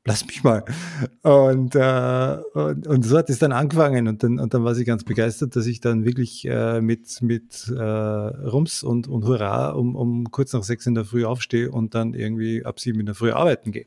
lass 0.04 0.26
mich 0.26 0.42
mal. 0.42 0.64
Und, 1.22 1.74
äh, 1.74 2.38
und, 2.54 2.86
und 2.86 3.02
so 3.04 3.18
hat 3.18 3.30
es 3.30 3.38
dann 3.38 3.52
angefangen 3.52 4.08
und 4.08 4.22
dann, 4.22 4.38
und 4.38 4.52
dann 4.52 4.64
war 4.64 4.74
sie 4.74 4.84
ganz 4.84 5.04
begeistert, 5.04 5.54
dass 5.56 5.66
ich 5.66 5.80
dann 5.80 6.04
wirklich 6.04 6.44
äh, 6.46 6.80
mit, 6.80 7.22
mit 7.22 7.68
äh, 7.68 7.82
Rums 7.82 8.82
und, 8.82 9.08
und 9.08 9.24
Hurra 9.24 9.70
um, 9.70 9.94
um 9.94 10.30
kurz 10.30 10.52
nach 10.52 10.64
sechs 10.64 10.86
in 10.86 10.94
der 10.94 11.04
Früh 11.04 11.24
aufstehe 11.24 11.70
und 11.70 11.94
dann 11.94 12.14
irgendwie 12.14 12.64
ab 12.64 12.80
sieben 12.80 13.00
in 13.00 13.06
der 13.06 13.14
Früh 13.14 13.30
arbeiten 13.30 13.72
gehe. 13.72 13.86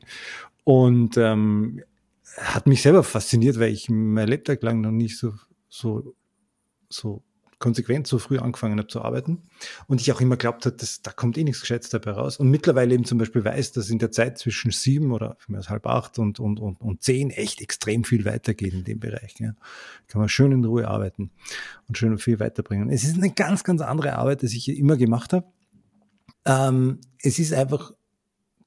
Und 0.64 1.16
ähm, 1.16 1.82
hat 2.38 2.66
mich 2.66 2.82
selber 2.82 3.02
fasziniert, 3.02 3.58
weil 3.58 3.72
ich 3.72 3.88
mein 3.88 4.28
Lebtag 4.28 4.62
lang 4.62 4.80
noch 4.80 4.90
nicht 4.90 5.18
so, 5.18 5.34
so, 5.68 6.14
so 6.88 7.22
konsequent 7.58 8.06
so 8.06 8.18
früh 8.18 8.38
angefangen 8.38 8.78
habe 8.78 8.88
zu 8.88 9.00
arbeiten 9.00 9.42
und 9.86 10.00
ich 10.00 10.12
auch 10.12 10.20
immer 10.20 10.36
glaubt 10.36 10.66
habe, 10.66 10.76
dass 10.76 11.00
da 11.00 11.10
kommt 11.10 11.38
eh 11.38 11.44
nichts 11.44 11.62
Gescheites 11.62 11.88
dabei 11.88 12.12
raus 12.12 12.36
und 12.36 12.50
mittlerweile 12.50 12.94
eben 12.94 13.04
zum 13.04 13.18
Beispiel 13.18 13.44
weiß, 13.44 13.72
dass 13.72 13.88
in 13.88 13.98
der 13.98 14.10
Zeit 14.10 14.38
zwischen 14.38 14.70
sieben 14.70 15.12
oder 15.12 15.38
halb 15.48 15.86
acht 15.86 16.18
und, 16.18 16.38
und, 16.38 16.60
und, 16.60 16.80
und 16.80 17.02
zehn 17.02 17.30
echt 17.30 17.62
extrem 17.62 18.04
viel 18.04 18.24
weitergeht 18.24 18.74
in 18.74 18.84
dem 18.84 19.00
Bereich. 19.00 19.34
Ja. 19.38 19.54
Kann 20.08 20.20
man 20.20 20.28
schön 20.28 20.52
in 20.52 20.64
Ruhe 20.64 20.86
arbeiten 20.86 21.30
und 21.88 21.96
schön 21.96 22.18
viel 22.18 22.40
weiterbringen. 22.40 22.90
Es 22.90 23.04
ist 23.04 23.16
eine 23.16 23.32
ganz, 23.32 23.64
ganz 23.64 23.80
andere 23.80 24.16
Arbeit, 24.16 24.42
als 24.42 24.52
ich 24.52 24.68
immer 24.68 24.96
gemacht 24.96 25.32
habe. 25.32 25.46
Ähm, 26.44 27.00
es 27.18 27.38
ist 27.38 27.52
einfach 27.52 27.92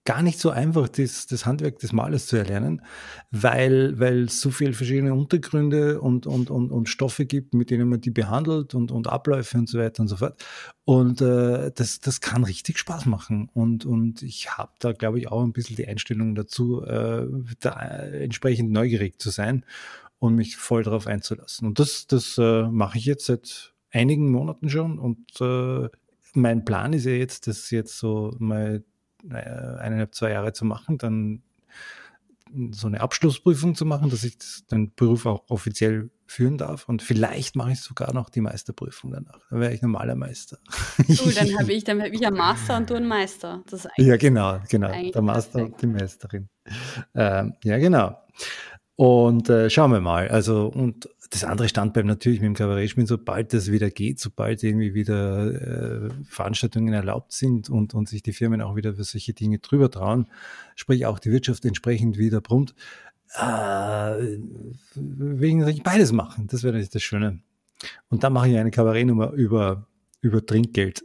gar 0.10 0.24
nicht 0.24 0.40
so 0.40 0.50
einfach, 0.50 0.90
das, 0.90 1.28
das 1.28 1.46
Handwerk 1.46 1.78
des 1.78 1.94
Malers 1.94 2.26
zu 2.26 2.36
erlernen, 2.36 2.82
weil, 3.30 4.02
es 4.02 4.42
so 4.42 4.50
viele 4.50 4.74
verschiedene 4.74 5.14
Untergründe 5.14 6.02
und, 6.02 6.26
und, 6.26 6.50
und, 6.50 6.72
und 6.72 6.90
Stoffe 6.90 7.28
gibt, 7.28 7.54
mit 7.54 7.70
denen 7.70 7.88
man 7.88 8.02
die 8.02 8.10
behandelt 8.10 8.74
und, 8.74 8.92
und 8.92 9.08
Abläufe 9.08 9.60
und 9.60 9.70
so 9.70 9.78
weiter 9.78 10.02
und 10.02 10.08
so 10.08 10.18
fort. 10.18 10.44
Und 10.84 11.22
äh, 11.22 11.72
das, 11.76 12.00
das 12.00 12.22
kann 12.22 12.44
richtig 12.44 12.80
Spaß 12.80 13.06
machen. 13.06 13.52
Und, 13.54 13.86
und 13.86 14.24
ich 14.24 14.58
habe 14.58 14.72
da, 14.80 14.94
glaube 14.94 15.20
ich, 15.20 15.28
auch 15.28 15.44
ein 15.44 15.54
bisschen 15.54 15.76
die 15.76 15.88
Einstellung 15.88 16.34
dazu, 16.34 16.84
äh, 16.84 17.28
da 17.60 17.80
entsprechend 17.80 18.72
neugierig 18.72 19.22
zu 19.22 19.30
sein 19.30 19.64
und 20.18 20.34
mich 20.34 20.58
voll 20.58 20.82
darauf 20.82 21.06
einzulassen. 21.06 21.68
Und 21.68 21.78
das, 21.78 22.08
das 22.08 22.36
äh, 22.40 22.64
mache 22.64 22.98
ich 22.98 23.06
jetzt 23.06 23.28
seit 23.28 23.76
einigen 23.92 24.32
Monaten 24.32 24.70
schon. 24.70 24.98
Und 24.98 25.40
äh, 25.40 25.88
mein 26.34 26.66
Plan 26.66 26.94
ist 26.94 27.06
ja 27.06 27.12
jetzt, 27.12 27.46
das 27.46 27.70
jetzt 27.70 28.00
so 28.00 28.36
mal 28.40 28.84
eineinhalb, 29.28 30.16
zwei 30.16 30.32
Jahre 30.32 30.54
zu 30.54 30.66
machen, 30.66 30.98
dann 30.98 31.44
so 32.72 32.88
eine 32.88 33.02
Abschlussprüfung 33.02 33.76
zu 33.76 33.86
machen, 33.86 34.10
dass 34.10 34.24
ich 34.24 34.38
den 34.72 34.94
Beruf 34.96 35.26
auch 35.26 35.44
offiziell 35.50 36.10
führen 36.26 36.58
darf. 36.58 36.88
Und 36.88 37.02
vielleicht 37.02 37.56
mache 37.56 37.72
ich 37.72 37.82
sogar 37.82 38.14
noch 38.14 38.30
die 38.30 38.42
Meisterprüfung 38.42 39.12
danach. 39.12 39.40
Dann 39.50 39.60
wäre 39.60 39.74
ich 39.74 39.82
normaler 39.82 40.16
Meister. 40.16 40.58
Cool, 41.08 41.34
dann 41.34 41.60
habe 41.60 41.74
ich, 41.74 41.84
dann 41.84 42.02
hab 42.02 42.10
ich 42.10 42.26
einen 42.26 42.38
Master 42.38 42.78
und 42.78 42.90
du 42.90 42.96
einen 42.96 43.08
Meister. 43.08 43.64
ja, 43.98 44.18
genau, 44.18 44.60
genau. 44.70 44.92
Der 44.92 45.22
Master 45.22 45.60
perfekt. 45.60 45.74
und 45.74 45.82
die 45.82 45.88
Meisterin. 45.88 46.50
Ähm, 47.16 47.54
ja, 47.64 47.78
genau. 47.78 48.18
Und 48.96 49.50
äh, 49.50 49.70
schauen 49.70 49.92
wir 49.92 50.02
mal. 50.02 50.28
Also, 50.28 50.68
und 50.68 51.10
das 51.30 51.44
andere 51.44 51.70
Standbein 51.70 52.08
natürlich 52.08 52.40
mit 52.40 52.48
dem 52.48 52.56
Kabarettspielen, 52.56 53.06
sobald 53.06 53.54
das 53.54 53.72
wieder 53.72 53.92
geht, 53.92 54.20
sobald 54.20 54.64
irgendwie 54.64 54.94
wieder 54.94 56.08
äh, 56.08 56.10
Veranstaltungen 56.28 56.94
erlaubt 56.94 57.34
sind 57.34 57.70
und, 57.70 57.94
und 57.94 58.10
sich 58.10 58.24
die 58.24 58.34
Firmen 58.34 58.62
auch 58.62 58.76
wieder 58.76 58.96
für 58.96 59.04
solche 59.04 59.34
Dinge 59.34 59.60
drüber 59.60 59.92
trauen, 59.92 60.28
sprich 60.76 61.06
auch 61.06 61.20
die 61.20 61.32
Wirtschaft 61.32 61.66
entsprechend 61.66 62.18
wieder 62.18 62.42
brummt, 62.42 62.74
äh, 63.36 64.38
soll 64.96 65.70
ich 65.70 65.84
beides 65.84 66.12
machen. 66.12 66.48
Das 66.48 66.64
wäre 66.64 66.84
das 66.84 67.04
Schöne. 67.04 67.40
Und 68.10 68.24
dann 68.24 68.34
mache 68.34 68.50
ich 68.50 68.58
eine 68.58 68.72
Kabarettnummer 68.72 69.32
über, 69.32 69.88
über 70.22 70.46
Trinkgeld. 70.46 71.04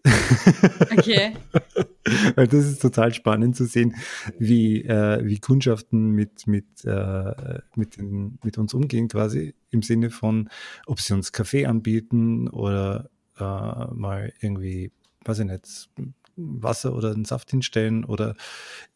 Okay. 0.96 1.34
Weil 2.34 2.48
das 2.48 2.66
ist 2.66 2.82
total 2.82 3.14
spannend 3.14 3.56
zu 3.56 3.64
sehen, 3.64 3.94
wie, 4.38 4.82
äh, 4.82 5.24
wie 5.24 5.38
Kundschaften 5.38 6.10
mit, 6.10 6.46
mit, 6.46 6.84
äh, 6.84 7.60
mit, 7.76 7.96
den, 7.96 8.38
mit 8.42 8.58
uns 8.58 8.74
umgehen, 8.74 9.08
quasi 9.08 9.54
im 9.70 9.82
Sinne 9.82 10.10
von, 10.10 10.48
ob 10.86 11.00
sie 11.00 11.14
uns 11.14 11.32
Kaffee 11.32 11.66
anbieten 11.66 12.48
oder 12.48 13.10
äh, 13.38 13.42
mal 13.42 14.32
irgendwie, 14.40 14.92
weiß 15.24 15.40
ich 15.40 15.46
nicht, 15.46 15.88
Wasser 16.36 16.94
oder 16.94 17.12
einen 17.12 17.24
Saft 17.24 17.50
hinstellen 17.50 18.04
oder 18.04 18.34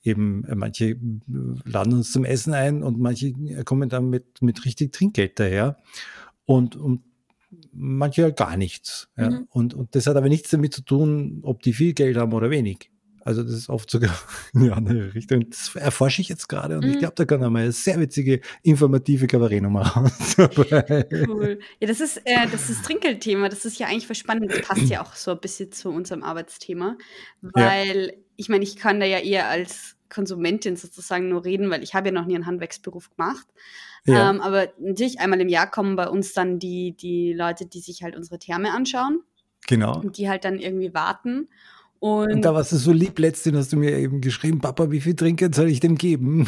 eben 0.02 0.44
äh, 0.44 0.54
manche 0.54 0.96
laden 1.64 1.94
uns 1.94 2.12
zum 2.12 2.25
Essen 2.25 2.52
ein 2.52 2.82
und 2.82 2.98
manche 2.98 3.32
kommen 3.64 3.88
dann 3.88 4.10
mit, 4.10 4.42
mit 4.42 4.64
richtig 4.64 4.92
Trinkgeld 4.92 5.38
daher 5.38 5.78
und, 6.44 6.76
und 6.76 7.02
manche 7.72 8.32
gar 8.32 8.56
nichts. 8.56 9.08
Ja. 9.16 9.30
Mhm. 9.30 9.46
Und, 9.50 9.74
und 9.74 9.94
das 9.94 10.06
hat 10.06 10.16
aber 10.16 10.28
nichts 10.28 10.50
damit 10.50 10.74
zu 10.74 10.82
tun, 10.82 11.40
ob 11.42 11.62
die 11.62 11.72
viel 11.72 11.94
Geld 11.94 12.16
haben 12.16 12.32
oder 12.32 12.50
wenig. 12.50 12.90
Also 13.24 13.42
das 13.42 13.52
ist 13.52 13.68
oft 13.68 13.90
sogar 13.90 14.18
in 14.54 14.62
eine 14.62 14.74
andere 14.74 15.14
Richtung. 15.14 15.50
Das 15.50 15.74
erforsche 15.74 16.22
ich 16.22 16.30
jetzt 16.30 16.48
gerade 16.48 16.76
und 16.76 16.84
mhm. 16.86 16.92
ich 16.92 16.98
glaube, 16.98 17.14
da 17.14 17.26
kann 17.26 17.42
einmal 17.42 17.64
eine 17.64 17.72
sehr 17.72 18.00
witzige, 18.00 18.40
informative 18.62 19.26
Kabarettnummer 19.26 19.82
raus. 19.86 20.36
cool. 20.38 21.58
Ja, 21.78 21.88
das 21.88 22.00
ist 22.00 22.22
äh, 22.24 22.46
das 22.50 22.70
ist 22.70 22.84
Trinkgeldthema. 22.86 23.50
Das 23.50 23.66
ist 23.66 23.78
ja 23.78 23.86
eigentlich 23.86 24.08
was 24.08 24.16
Spannendes. 24.16 24.58
Das 24.58 24.68
passt 24.68 24.88
ja 24.88 25.02
auch 25.02 25.14
so 25.14 25.32
ein 25.32 25.40
bisschen 25.40 25.72
zu 25.72 25.90
unserem 25.90 26.22
Arbeitsthema. 26.22 26.96
Weil, 27.42 28.06
ja. 28.06 28.12
ich 28.36 28.48
meine, 28.48 28.64
ich 28.64 28.76
kann 28.76 28.98
da 28.98 29.04
ja 29.04 29.18
eher 29.18 29.48
als 29.48 29.96
Konsumentin 30.08 30.76
sozusagen 30.76 31.28
nur 31.28 31.44
reden, 31.44 31.70
weil 31.70 31.82
ich 31.82 31.94
habe 31.94 32.08
ja 32.08 32.12
noch 32.12 32.24
nie 32.24 32.34
einen 32.34 32.46
Handwerksberuf 32.46 33.10
gemacht. 33.10 33.46
Ja. 34.08 34.30
Ähm, 34.30 34.40
aber 34.40 34.68
natürlich 34.78 35.20
einmal 35.20 35.40
im 35.40 35.48
Jahr 35.48 35.70
kommen 35.70 35.96
bei 35.96 36.08
uns 36.08 36.32
dann 36.32 36.58
die, 36.58 36.96
die 36.96 37.32
Leute, 37.32 37.66
die 37.66 37.80
sich 37.80 38.02
halt 38.02 38.16
unsere 38.16 38.38
Therme 38.38 38.72
anschauen. 38.72 39.20
Genau. 39.66 40.00
Und 40.00 40.18
die 40.18 40.28
halt 40.28 40.44
dann 40.44 40.58
irgendwie 40.58 40.94
warten. 40.94 41.48
Und, 42.00 42.32
und, 42.32 42.42
da 42.42 42.54
warst 42.54 42.72
du 42.72 42.76
so 42.76 42.92
lieb, 42.92 43.18
letztens 43.18 43.56
hast 43.56 43.72
du 43.72 43.76
mir 43.76 43.96
eben 43.98 44.20
geschrieben, 44.20 44.60
Papa, 44.60 44.90
wie 44.90 45.00
viel 45.00 45.14
Trinkgeld 45.14 45.54
soll 45.54 45.68
ich 45.68 45.80
dem 45.80 45.96
geben? 45.96 46.46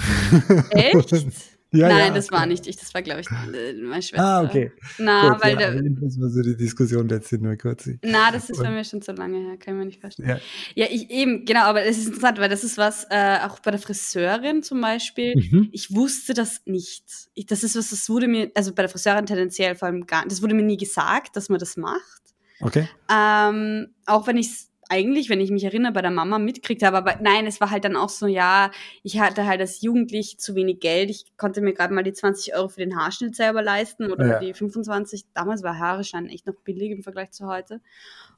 Echt? 0.71 1.13
ja, 1.73 1.89
Nein, 1.89 2.09
ja, 2.09 2.15
das 2.15 2.33
war 2.33 2.47
nicht 2.47 2.67
ich, 2.67 2.77
das 2.77 2.93
war, 2.95 3.03
glaube 3.03 3.21
ich, 3.21 3.29
äh, 3.31 3.75
meine 3.75 4.03
Schwester. 4.03 4.25
Ah, 4.25 4.43
okay. 4.43 4.73
Na, 4.99 5.31
Gut, 5.31 5.45
weil 5.45 5.61
ja, 5.61 5.71
der, 5.71 5.83
das 5.83 6.21
war 6.21 6.29
so 6.29 6.43
die 6.43 6.57
Diskussion 6.57 7.09
letztens 7.09 7.43
nur 7.43 7.57
kurz. 7.57 7.89
Na, 8.03 8.33
das 8.33 8.51
ist 8.51 8.61
bei 8.61 8.71
mir 8.71 8.85
schon 8.85 9.03
so 9.03 9.13
lange 9.13 9.39
her, 9.39 9.57
kann 9.57 9.75
ich 9.75 9.79
mir 9.79 9.87
nicht 9.87 10.01
vorstellen. 10.01 10.29
Ja, 10.29 10.41
ja 10.75 10.87
ich 10.91 11.11
eben, 11.11 11.45
genau, 11.45 11.63
aber 11.63 11.85
es 11.85 11.99
ist 11.99 12.07
interessant, 12.07 12.39
weil 12.39 12.49
das 12.49 12.65
ist 12.65 12.77
was, 12.77 13.07
äh, 13.11 13.39
auch 13.45 13.61
bei 13.61 13.71
der 13.71 13.81
Friseurin 13.81 14.63
zum 14.63 14.81
Beispiel, 14.81 15.37
mhm. 15.37 15.69
ich 15.71 15.95
wusste 15.95 16.35
das 16.35 16.63
nicht. 16.67 17.05
Ich, 17.35 17.47
das 17.47 17.63
ist 17.63 17.77
was, 17.77 17.91
das 17.91 18.09
wurde 18.09 18.27
mir, 18.27 18.51
also 18.55 18.75
bei 18.75 18.83
der 18.83 18.89
Friseurin 18.89 19.27
tendenziell 19.27 19.77
vor 19.77 19.87
allem 19.87 20.07
gar 20.07 20.27
das 20.27 20.43
wurde 20.43 20.55
mir 20.55 20.63
nie 20.63 20.77
gesagt, 20.77 21.37
dass 21.37 21.49
man 21.49 21.59
das 21.59 21.77
macht. 21.77 22.21
Okay. 22.61 22.89
Ähm, 23.11 23.95
auch 24.07 24.27
wenn 24.27 24.37
ich 24.37 24.49
es 24.49 24.70
eigentlich, 24.91 25.31
wenn 25.31 25.41
ich 25.41 25.51
mich 25.51 25.65
erinnere, 25.65 25.93
bei 25.93 26.03
der 26.03 26.11
Mama 26.11 26.39
mitkriegt 26.39 26.83
habe. 26.83 26.97
Aber 26.97 27.17
nein, 27.23 27.47
es 27.47 27.61
war 27.61 27.71
halt 27.71 27.85
dann 27.85 27.97
auch 27.97 28.09
so, 28.09 28.27
ja, 28.27 28.71
ich 29.03 29.21
hatte 29.21 29.47
halt 29.47 29.61
als 29.61 29.81
Jugendlich 29.81 30.39
zu 30.39 30.55
wenig 30.57 30.81
Geld. 30.81 31.11
Ich 31.11 31.37
konnte 31.37 31.61
mir 31.61 31.73
gerade 31.73 31.95
mal 31.95 32.03
die 32.03 32.13
20 32.13 32.55
Euro 32.57 32.69
für 32.69 32.81
den 32.81 32.97
Haarschnitt 32.97 33.37
selber 33.37 33.63
leisten 33.63 34.11
oder 34.11 34.27
ja. 34.27 34.39
die 34.41 34.53
25. 34.53 35.27
Damals 35.33 35.63
war 35.63 35.79
Haareschein 35.79 36.29
echt 36.29 36.47
noch 36.47 36.57
billig 36.65 36.91
im 36.91 37.03
Vergleich 37.03 37.31
zu 37.31 37.47
heute. 37.47 37.81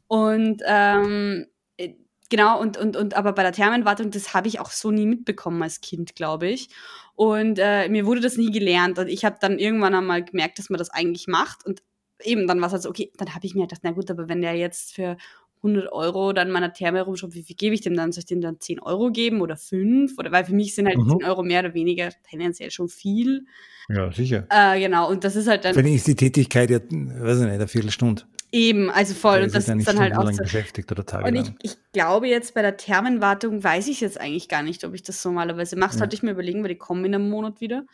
Und 0.09 0.63
ähm, 0.67 1.47
äh, 1.79 1.95
genau, 2.29 2.61
und, 2.61 2.77
und, 2.77 2.97
und 2.97 3.15
aber 3.15 3.33
bei 3.33 3.43
der 3.43 3.53
Thermenwartung, 3.53 4.11
das 4.11 4.35
habe 4.35 4.49
ich 4.49 4.61
auch 4.61 4.71
so 4.71 4.91
nie 4.91 5.07
mitbekommen 5.07 5.63
als 5.63 5.81
Kind, 5.81 6.15
glaube 6.15 6.49
ich. 6.49 6.69
Und 7.15 7.59
äh, 7.59 7.89
mir 7.89 8.05
wurde 8.05 8.21
das 8.21 8.37
nie 8.37 8.51
gelernt. 8.51 8.99
Und 8.99 9.09
ich 9.09 9.25
habe 9.25 9.39
dann 9.41 9.59
irgendwann 9.59 9.95
einmal 9.95 10.23
gemerkt, 10.23 10.59
dass 10.59 10.69
man 10.69 10.79
das 10.79 10.91
eigentlich 10.91 11.29
macht. 11.29 11.65
Und 11.65 11.83
eben, 12.25 12.47
dann 12.47 12.61
war 12.61 12.67
es 12.67 12.73
halt 12.73 12.83
so, 12.83 12.91
okay, 12.91 13.11
dann 13.17 13.35
habe 13.35 13.47
ich 13.47 13.55
mir 13.55 13.63
gedacht, 13.63 13.81
na 13.85 13.93
gut, 13.93 14.11
aber 14.11 14.29
wenn 14.29 14.43
der 14.43 14.55
jetzt 14.55 14.95
für 14.95 15.17
100 15.63 15.93
Euro 15.93 16.33
dann 16.33 16.51
meiner 16.51 16.73
Therme 16.73 17.03
rumschaut, 17.03 17.35
wie 17.35 17.43
viel 17.43 17.57
gebe 17.57 17.75
ich 17.75 17.81
dem 17.81 17.97
dann? 17.97 18.13
Soll 18.13 18.21
ich 18.21 18.27
dem 18.27 18.41
dann 18.41 18.61
10 18.61 18.81
Euro 18.81 19.11
geben 19.11 19.41
oder 19.41 19.57
5? 19.57 20.19
Oder, 20.19 20.33
weil 20.33 20.45
für 20.45 20.55
mich 20.55 20.75
sind 20.75 20.87
halt 20.87 20.99
mhm. 20.99 21.21
10 21.21 21.25
Euro 21.25 21.43
mehr 21.43 21.61
oder 21.61 21.75
weniger 21.75 22.11
tendenziell 22.29 22.71
schon 22.71 22.89
viel. 22.89 23.47
Ja, 23.89 24.11
sicher. 24.13 24.47
Äh, 24.51 24.81
genau, 24.81 25.09
und 25.09 25.25
das 25.25 25.37
ist 25.37 25.49
halt 25.49 25.65
dann. 25.65 25.75
Für 25.75 25.83
mich 25.83 25.97
ist 25.97 26.07
die 26.07 26.17
Tätigkeit 26.17 26.71
ja, 26.71 26.79
weiß 26.79 27.39
ich 27.39 27.45
nicht, 27.45 27.55
eine 27.55 27.69
Viertelstunde. 27.69 28.23
Eben, 28.55 28.91
also 28.91 29.15
voll. 29.15 29.43
und 29.43 29.55
das 29.55 29.67
ist 29.67 29.89
dann 29.89 29.99
halt 29.99 30.15
auch 30.15 30.31
so. 30.31 30.43
beschäftigt 30.43 30.93
oder 30.93 31.07
tagelang. 31.07 31.47
Und 31.47 31.55
ich, 31.63 31.73
ich 31.73 31.79
glaube 31.93 32.29
jetzt 32.29 32.53
bei 32.53 32.61
der 32.61 32.77
Thermenwartung 32.77 33.65
weiß 33.65 33.89
ich 33.89 34.03
jetzt 34.03 34.21
eigentlich 34.21 34.49
gar 34.49 34.63
nicht, 34.63 34.85
ob 34.85 34.93
ich 34.93 35.03
das 35.03 35.25
normalerweise 35.25 35.75
mache. 35.77 35.89
Das 35.89 35.95
ja. 35.95 35.99
sollte 36.01 36.17
ich 36.17 36.23
mir 36.23 36.33
überlegen, 36.33 36.61
weil 36.63 36.69
die 36.69 36.77
kommen 36.77 37.03
in 37.07 37.15
einem 37.15 37.31
Monat 37.31 37.63
wieder. 37.63 37.85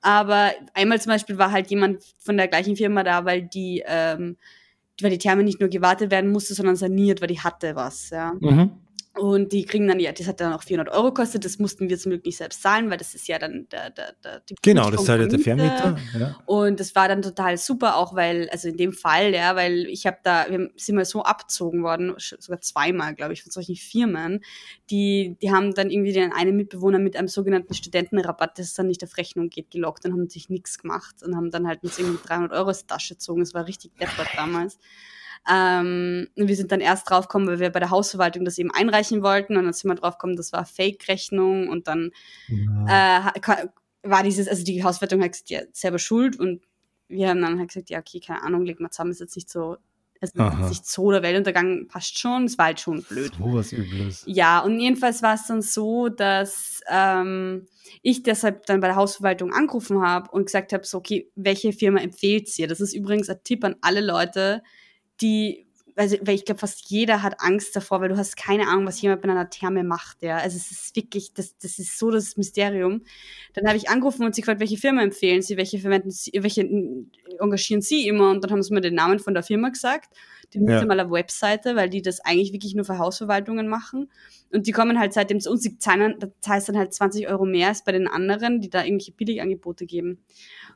Aber 0.00 0.50
einmal 0.74 1.00
zum 1.00 1.12
Beispiel 1.12 1.38
war 1.38 1.52
halt 1.52 1.70
jemand 1.70 2.02
von 2.18 2.36
der 2.36 2.48
gleichen 2.48 2.74
Firma 2.74 3.04
da, 3.04 3.24
weil 3.24 3.42
die 3.42 3.84
ähm, 3.86 4.36
weil 5.02 5.10
die 5.10 5.18
Therme 5.18 5.42
nicht 5.42 5.60
nur 5.60 5.68
gewartet 5.68 6.10
werden 6.10 6.30
musste, 6.30 6.54
sondern 6.54 6.76
saniert, 6.76 7.20
weil 7.20 7.28
die 7.28 7.40
hatte 7.40 7.76
was, 7.76 8.10
ja. 8.10 8.34
Mhm. 8.40 8.70
Und 9.20 9.52
die 9.52 9.66
kriegen 9.66 9.86
dann, 9.86 10.00
ja, 10.00 10.12
das 10.12 10.26
hat 10.26 10.40
dann 10.40 10.54
auch 10.54 10.62
400 10.62 10.94
Euro 10.94 11.08
gekostet, 11.08 11.44
das 11.44 11.58
mussten 11.58 11.90
wir 11.90 11.98
zum 11.98 12.08
Glück 12.08 12.24
nicht 12.24 12.38
selbst 12.38 12.62
zahlen, 12.62 12.88
weil 12.88 12.96
das 12.96 13.14
ist 13.14 13.28
ja 13.28 13.38
dann 13.38 13.68
der, 13.70 13.90
der, 13.90 14.14
der 14.24 14.40
die 14.48 14.54
Genau, 14.62 14.90
das 14.90 15.04
zahlt 15.04 15.20
ja 15.20 15.26
der 15.26 15.38
Vermieter. 15.38 15.98
Ja. 16.18 16.38
Und 16.46 16.80
das 16.80 16.94
war 16.94 17.06
dann 17.06 17.20
total 17.20 17.58
super, 17.58 17.96
auch 17.96 18.14
weil, 18.14 18.48
also 18.48 18.68
in 18.68 18.78
dem 18.78 18.94
Fall, 18.94 19.34
ja, 19.34 19.56
weil 19.56 19.84
ich 19.88 20.06
habe 20.06 20.16
da, 20.22 20.46
wir 20.48 20.70
sind 20.76 20.94
mal 20.94 21.04
so 21.04 21.22
abgezogen 21.22 21.82
worden, 21.82 22.14
sogar 22.16 22.62
zweimal, 22.62 23.14
glaube 23.14 23.34
ich, 23.34 23.42
von 23.42 23.52
solchen 23.52 23.76
Firmen, 23.76 24.40
die, 24.88 25.36
die 25.42 25.52
haben 25.52 25.74
dann 25.74 25.90
irgendwie 25.90 26.14
den 26.14 26.32
einen 26.32 26.56
Mitbewohner 26.56 26.98
mit 26.98 27.14
einem 27.14 27.28
sogenannten 27.28 27.74
Studentenrabatt, 27.74 28.58
das 28.58 28.72
dann 28.72 28.86
nicht 28.86 29.04
auf 29.04 29.18
Rechnung 29.18 29.50
geht, 29.50 29.70
gelockt 29.70 30.06
und 30.06 30.12
haben 30.12 30.30
sich 30.30 30.48
nichts 30.48 30.78
gemacht 30.78 31.16
und 31.22 31.36
haben 31.36 31.50
dann 31.50 31.68
halt 31.68 31.82
uns 31.82 31.98
irgendwie 31.98 32.26
300 32.26 32.52
Euro 32.52 32.70
aus 32.70 32.86
der 32.86 32.96
Tasche 32.96 33.16
gezogen. 33.16 33.40
Das 33.40 33.52
war 33.52 33.66
richtig 33.66 33.94
deppert 33.98 34.28
damals. 34.34 34.78
Ähm, 35.48 36.28
wir 36.36 36.56
sind 36.56 36.70
dann 36.70 36.80
erst 36.80 37.08
draufgekommen, 37.08 37.48
weil 37.48 37.60
wir 37.60 37.70
bei 37.70 37.80
der 37.80 37.90
Hausverwaltung 37.90 38.44
das 38.44 38.58
eben 38.58 38.70
einreichen 38.70 39.22
wollten 39.22 39.56
und 39.56 39.64
dann 39.64 39.72
sind 39.72 39.90
wir 39.90 39.94
draufgekommen, 39.94 40.36
das 40.36 40.52
war 40.52 40.66
Fake-Rechnung 40.66 41.68
und 41.68 41.88
dann 41.88 42.10
ja. 42.48 43.32
äh, 43.34 43.68
war 44.02 44.22
dieses, 44.22 44.48
also 44.48 44.64
die 44.64 44.84
Hausverwaltung 44.84 45.22
hat 45.22 45.32
gesagt, 45.32 45.50
ja, 45.50 45.62
selber 45.72 45.98
schuld 45.98 46.38
und 46.38 46.62
wir 47.08 47.28
haben 47.28 47.40
dann 47.40 47.58
halt 47.58 47.68
gesagt, 47.68 47.90
ja, 47.90 47.98
okay, 47.98 48.20
keine 48.20 48.42
Ahnung, 48.42 48.64
leg 48.64 48.80
mal 48.80 48.90
zusammen, 48.90 49.10
ist 49.10 49.20
jetzt 49.20 49.36
nicht 49.36 49.50
so, 49.50 49.76
es 50.22 50.34
ist 50.34 50.68
nicht 50.68 50.86
so 50.86 51.10
der 51.10 51.22
Weltuntergang, 51.22 51.88
passt 51.88 52.18
schon, 52.18 52.44
es 52.44 52.58
war 52.58 52.66
halt 52.66 52.80
schon 52.80 53.02
blöd. 53.02 53.32
So 53.38 53.54
was 53.54 53.72
Übles. 53.72 54.22
Ja, 54.26 54.60
und 54.60 54.78
jedenfalls 54.78 55.22
war 55.22 55.34
es 55.34 55.46
dann 55.46 55.62
so, 55.62 56.10
dass 56.10 56.82
ähm, 56.90 57.66
ich 58.02 58.22
deshalb 58.22 58.66
dann 58.66 58.80
bei 58.80 58.88
der 58.88 58.96
Hausverwaltung 58.96 59.52
angerufen 59.52 60.02
habe 60.02 60.30
und 60.30 60.44
gesagt 60.44 60.74
habe, 60.74 60.86
so, 60.86 60.98
okay, 60.98 61.30
welche 61.36 61.72
Firma 61.72 62.00
empfiehlt 62.00 62.56
ihr? 62.58 62.68
Das 62.68 62.80
ist 62.80 62.92
übrigens 62.92 63.30
ein 63.30 63.42
Tipp 63.44 63.64
an 63.64 63.76
alle 63.80 64.02
Leute, 64.02 64.62
die, 65.20 65.66
also, 65.96 66.16
weil 66.22 66.34
ich 66.34 66.44
glaube, 66.44 66.60
fast 66.60 66.90
jeder 66.90 67.22
hat 67.22 67.40
Angst 67.40 67.76
davor, 67.76 68.00
weil 68.00 68.08
du 68.08 68.16
hast 68.16 68.36
keine 68.36 68.68
Ahnung, 68.68 68.86
was 68.86 69.00
jemand 69.02 69.22
bei 69.22 69.28
einer 69.28 69.50
Therme 69.50 69.84
macht, 69.84 70.22
ja. 70.22 70.38
Also 70.38 70.56
es 70.56 70.70
ist 70.70 70.96
wirklich, 70.96 71.34
das, 71.34 71.58
das 71.58 71.78
ist 71.78 71.98
so 71.98 72.10
das 72.10 72.36
Mysterium. 72.36 73.02
Dann 73.54 73.66
habe 73.66 73.76
ich 73.76 73.90
angerufen 73.90 74.24
und 74.24 74.34
sie 74.34 74.40
gefragt, 74.40 74.60
welche 74.60 74.78
Firma 74.78 75.02
empfehlen 75.02 75.42
sie, 75.42 75.56
welche 75.56 75.78
verwenden 75.78 76.10
sie, 76.10 76.32
welche 76.34 76.62
engagieren 77.38 77.82
sie 77.82 78.06
immer 78.06 78.30
und 78.30 78.42
dann 78.42 78.50
haben 78.50 78.62
sie 78.62 78.72
mir 78.72 78.80
den 78.80 78.94
Namen 78.94 79.18
von 79.18 79.34
der 79.34 79.42
Firma 79.42 79.68
gesagt. 79.68 80.14
Die 80.52 80.58
nutzen 80.58 80.72
ja. 80.72 80.86
mal 80.86 80.98
eine 80.98 81.10
Webseite, 81.10 81.76
weil 81.76 81.88
die 81.88 82.02
das 82.02 82.20
eigentlich 82.20 82.52
wirklich 82.52 82.74
nur 82.74 82.84
für 82.84 82.98
Hausverwaltungen 82.98 83.68
machen. 83.68 84.10
Und 84.52 84.66
die 84.66 84.72
kommen 84.72 84.98
halt 84.98 85.12
seitdem 85.12 85.38
zu 85.38 85.50
uns, 85.50 85.60
die 85.60 85.78
zahlen, 85.78 86.16
das 86.18 86.30
heißt 86.46 86.68
dann 86.68 86.78
halt 86.78 86.92
20 86.92 87.28
Euro 87.28 87.44
mehr 87.44 87.68
als 87.68 87.84
bei 87.84 87.92
den 87.92 88.08
anderen, 88.08 88.60
die 88.60 88.68
da 88.68 88.82
irgendwelche 88.82 89.12
Billigangebote 89.12 89.86
geben. 89.86 90.24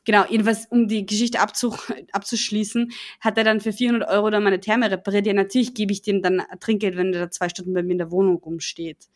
Genau, 0.05 0.25
jedenfalls, 0.29 0.67
um 0.67 0.87
die 0.87 1.07
Geschichte 1.07 1.41
abzu, 1.41 1.75
abzuschließen, 2.13 2.93
hat 3.21 3.39
er 3.39 3.45
dann 3.45 3.61
für 3.61 3.73
400 3.73 4.09
Euro 4.09 4.31
dann 4.31 4.45
meine 4.45 4.61
Therme 4.61 4.91
repariert. 4.91 5.27
Ja, 5.27 5.33
natürlich 5.33 5.75
gebe 5.75 5.93
ich 5.93 6.03
dem 6.03 6.23
dann 6.23 6.43
Trinkgeld, 6.61 6.97
wenn 6.97 7.13
er 7.13 7.21
da 7.21 7.31
zwei 7.31 7.49
Stunden 7.49 7.73
bei 7.73 7.83
mir 7.83 7.93
in 7.93 7.99
der 7.99 8.11
Wohnung 8.11 8.37
rumsteht. 8.37 9.09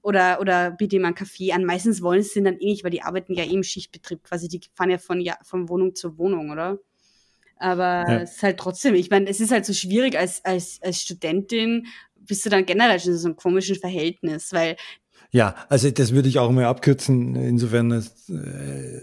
Oder, 0.00 0.40
oder 0.40 0.70
biete 0.70 0.96
ihm 0.96 1.04
einen 1.04 1.16
Kaffee 1.16 1.52
an. 1.52 1.64
Meistens 1.64 2.02
wollen 2.02 2.22
sie 2.22 2.42
dann 2.42 2.58
eh 2.58 2.66
nicht, 2.66 2.84
weil 2.84 2.92
die 2.92 3.02
arbeiten 3.02 3.34
ja 3.34 3.44
eh 3.44 3.52
im 3.52 3.64
Schichtbetrieb 3.64 4.22
quasi. 4.22 4.48
Die 4.48 4.60
fahren 4.74 4.90
ja 4.90 4.98
von, 4.98 5.20
ja, 5.20 5.36
von 5.42 5.68
Wohnung 5.68 5.94
zu 5.96 6.16
Wohnung, 6.18 6.50
oder? 6.50 6.78
Aber 7.56 8.04
ja. 8.08 8.20
es 8.20 8.36
ist 8.36 8.42
halt 8.44 8.58
trotzdem, 8.58 8.94
ich 8.94 9.10
meine, 9.10 9.28
es 9.28 9.40
ist 9.40 9.50
halt 9.50 9.66
so 9.66 9.72
schwierig 9.72 10.16
als, 10.16 10.44
als, 10.44 10.80
als 10.80 11.02
Studentin, 11.02 11.88
bist 12.14 12.46
du 12.46 12.50
dann 12.50 12.66
generell 12.66 13.00
schon 13.00 13.12
in 13.12 13.18
so 13.18 13.26
einem 13.26 13.36
komischen 13.36 13.76
Verhältnis, 13.76 14.52
weil 14.52 14.76
ja, 15.30 15.54
also 15.68 15.90
das 15.90 16.12
würde 16.12 16.28
ich 16.28 16.38
auch 16.38 16.50
mal 16.50 16.64
abkürzen. 16.64 17.36
Insofern 17.36 17.92
äh, 17.92 18.02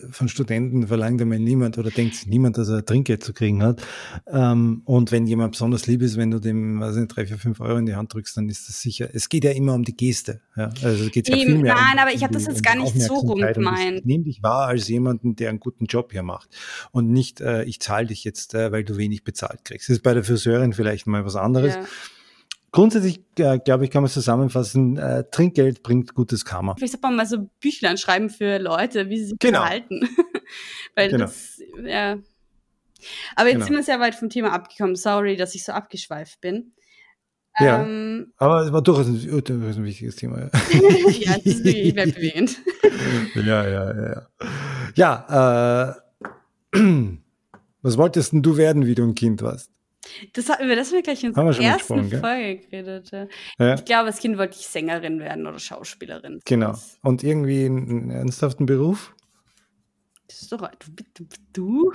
von 0.10 0.28
Studenten 0.28 0.88
verlangt 0.88 1.22
einmal 1.22 1.38
niemand 1.38 1.78
oder 1.78 1.92
denkt 1.92 2.26
niemand, 2.26 2.58
dass 2.58 2.68
er 2.68 2.84
Trinkgeld 2.84 3.24
zu 3.24 3.32
kriegen 3.32 3.62
hat. 3.62 3.82
Ähm, 4.26 4.82
und 4.86 5.12
wenn 5.12 5.28
jemand 5.28 5.52
besonders 5.52 5.86
lieb 5.86 6.02
ist, 6.02 6.18
wenn 6.18 6.32
du 6.32 6.40
dem, 6.40 6.80
weiß 6.80 6.96
nicht, 6.96 7.16
drei, 7.16 7.28
vier, 7.28 7.38
fünf 7.38 7.60
Euro 7.60 7.78
in 7.78 7.86
die 7.86 7.96
Hand 7.96 8.12
drückst, 8.12 8.38
dann 8.38 8.50
ist 8.50 8.68
das 8.68 8.82
sicher. 8.82 9.08
Es 9.14 9.30
geht 9.30 9.44
ja 9.44 9.52
immer 9.52 9.76
um 9.76 9.84
die 9.84 9.96
Geste. 9.96 10.42
Ja? 10.56 10.72
Also 10.82 11.06
es 11.06 11.12
geht 11.12 11.30
ja 11.30 11.36
viel 11.36 11.60
mehr 11.60 11.76
Nein, 11.76 11.94
um, 11.94 12.00
aber 12.00 12.12
ich 12.12 12.24
habe 12.24 12.34
das 12.34 12.48
jetzt 12.48 12.64
gar 12.64 12.76
nicht 12.76 13.00
so 13.00 13.14
rum 13.14 13.40
gemeint. 13.40 14.06
Nimm 14.06 14.24
dich 14.24 14.42
wahr 14.42 14.68
als 14.68 14.88
jemanden, 14.88 15.36
der 15.36 15.50
einen 15.50 15.60
guten 15.60 15.86
Job 15.86 16.12
hier 16.12 16.24
macht. 16.24 16.50
Und 16.92 17.12
nicht, 17.12 17.40
äh, 17.42 17.66
ich 17.66 17.80
zahle 17.80 18.08
dich 18.08 18.24
jetzt, 18.24 18.56
äh, 18.56 18.72
weil 18.72 18.84
du 18.84 18.98
wenig 18.98 19.24
bezahlt 19.24 19.64
kriegst. 19.64 19.90
Das 19.90 19.98
ist 19.98 20.04
bei 20.04 20.16
der 20.16 20.24
Friseurin 20.24 20.74
vielleicht 20.74 21.06
mal 21.06 21.24
was 21.24 21.36
anderes. 21.36 21.76
Ja 21.76 21.86
grundsätzlich, 22.75 23.22
äh, 23.39 23.58
glaube 23.58 23.86
ich, 23.86 23.89
kann 23.89 24.03
man 24.03 24.12
zusammenfassen, 24.12 24.98
äh, 24.98 25.24
Trinkgeld 25.32 25.82
bringt 25.82 26.13
gutes 26.13 26.44
Karma. 26.44 26.75
Vielleicht 26.75 26.91
sollte 26.91 27.08
man 27.08 27.15
mal 27.15 27.25
so 27.25 27.50
Büchlein 27.62 27.98
schreiben 27.98 28.29
für 28.29 28.60
Leute, 28.60 29.10
wie 29.10 29.17
sie 29.17 29.25
sich 29.27 29.39
Genau. 29.39 29.62
verhalten. 29.62 30.01
Weil 30.96 31.10
Genau. 31.10 31.25
das, 31.25 31.62
ja. 31.86 32.17
Aber 33.36 33.48
jetzt 33.48 33.53
Genau. 33.55 33.65
sind 33.65 33.75
wir 33.75 33.84
sehr 33.84 34.00
weit 34.01 34.13
vom 34.13 34.29
Thema 34.29 34.51
abgekommen. 34.51 34.96
Sorry, 34.98 35.38
dass 35.38 35.55
ich 35.55 35.63
so 35.63 35.72
abgeschweift 35.72 36.41
bin. 36.41 36.74
Ja. 37.60 37.82
Ähm, 37.82 38.34
Aber 38.38 38.63
es 38.65 38.74
war 38.74 38.82
durchaus 38.82 39.08
ein, 39.08 39.22
durchaus 39.22 39.77
ein 39.77 39.86
wichtiges 39.86 40.17
Thema. 40.17 40.39
Ja. 40.41 40.50
ja, 41.10 41.38
das 41.38 41.46
ist 41.46 41.63
wirklich 41.63 41.96
weltbewegend. 41.96 42.58
ja, 43.36 43.67
ja, 43.67 43.94
ja. 43.96 44.27
Ja, 44.96 45.25
ja 45.29 45.96
äh, 46.74 46.77
was 47.82 47.98
wolltest 47.98 48.34
denn 48.34 48.41
du 48.44 48.58
werden, 48.58 48.86
wie 48.86 48.96
du 48.96 49.03
ein 49.03 49.15
Kind 49.15 49.41
warst? 49.41 49.72
Das, 50.34 50.46
über 50.46 50.76
das 50.76 50.88
haben 50.88 50.96
wir 50.96 51.02
gleich 51.04 51.24
in 51.24 51.32
mal 51.32 51.60
ersten? 51.60 52.10
Folge 52.10 52.58
geredet. 52.58 53.12
Ja. 53.60 53.76
Ich 53.76 53.86
glaube, 53.86 54.08
als 54.08 54.20
Kind 54.20 54.38
wollte 54.38 54.58
ich 54.60 54.68
Sängerin 54.68 55.20
werden 55.20 55.48
oder 55.48 55.60
Schauspielerin. 55.60 56.42
genau. 56.46 56.76
Und 57.02 57.24
irgendwie 57.24 57.66
einen, 57.66 58.10
ernsthaften 58.12 58.66
Beruf? 58.66 59.16
das 60.28 60.42
ist 60.42 60.52
doch 60.52 60.60
du. 60.60 61.04
du, 61.14 61.26
du. 61.54 61.92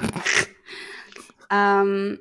ähm, 1.50 2.18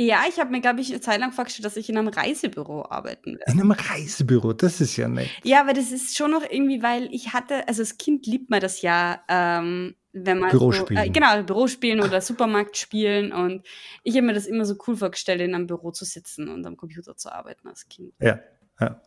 ja, 0.00 0.20
ich 0.28 0.38
habe 0.38 0.50
mir, 0.50 0.60
glaube 0.60 0.80
ich, 0.80 0.90
eine 0.90 1.00
Zeit 1.00 1.18
lang 1.18 1.32
vorgestellt, 1.32 1.64
dass 1.64 1.76
ich 1.76 1.88
in 1.88 1.98
einem 1.98 2.06
Reisebüro 2.06 2.86
arbeiten 2.88 3.36
werde. 3.36 3.52
In 3.52 3.60
einem 3.60 3.72
Reisebüro, 3.72 4.52
das 4.52 4.80
ist 4.80 4.96
ja 4.96 5.08
nett. 5.08 5.28
Ja, 5.42 5.60
aber 5.60 5.72
das 5.72 5.90
ist 5.90 6.16
schon 6.16 6.30
noch 6.30 6.44
irgendwie, 6.48 6.82
weil 6.82 7.08
ich 7.12 7.32
hatte, 7.32 7.66
also 7.66 7.82
als 7.82 7.98
Kind 7.98 8.24
liebt 8.26 8.48
man 8.48 8.60
das 8.60 8.80
ja, 8.80 9.20
ähm, 9.28 9.96
wenn 10.24 10.38
man 10.38 10.50
Büro 10.50 10.72
so, 10.72 10.84
spielen. 10.84 11.02
Äh, 11.04 11.10
genau, 11.10 11.42
Büro 11.42 11.66
spielen 11.66 12.00
oder 12.00 12.20
Supermarkt 12.20 12.76
spielen 12.76 13.32
und 13.32 13.62
ich 14.02 14.14
habe 14.16 14.26
mir 14.26 14.34
das 14.34 14.46
immer 14.46 14.64
so 14.64 14.76
cool 14.86 14.96
vorgestellt, 14.96 15.40
in 15.40 15.54
einem 15.54 15.66
Büro 15.66 15.90
zu 15.90 16.04
sitzen 16.04 16.48
und 16.48 16.64
am 16.66 16.76
Computer 16.76 17.16
zu 17.16 17.32
arbeiten 17.32 17.68
als 17.68 17.88
Kind. 17.88 18.12
Ja, 18.20 18.40
ja. 18.80 19.00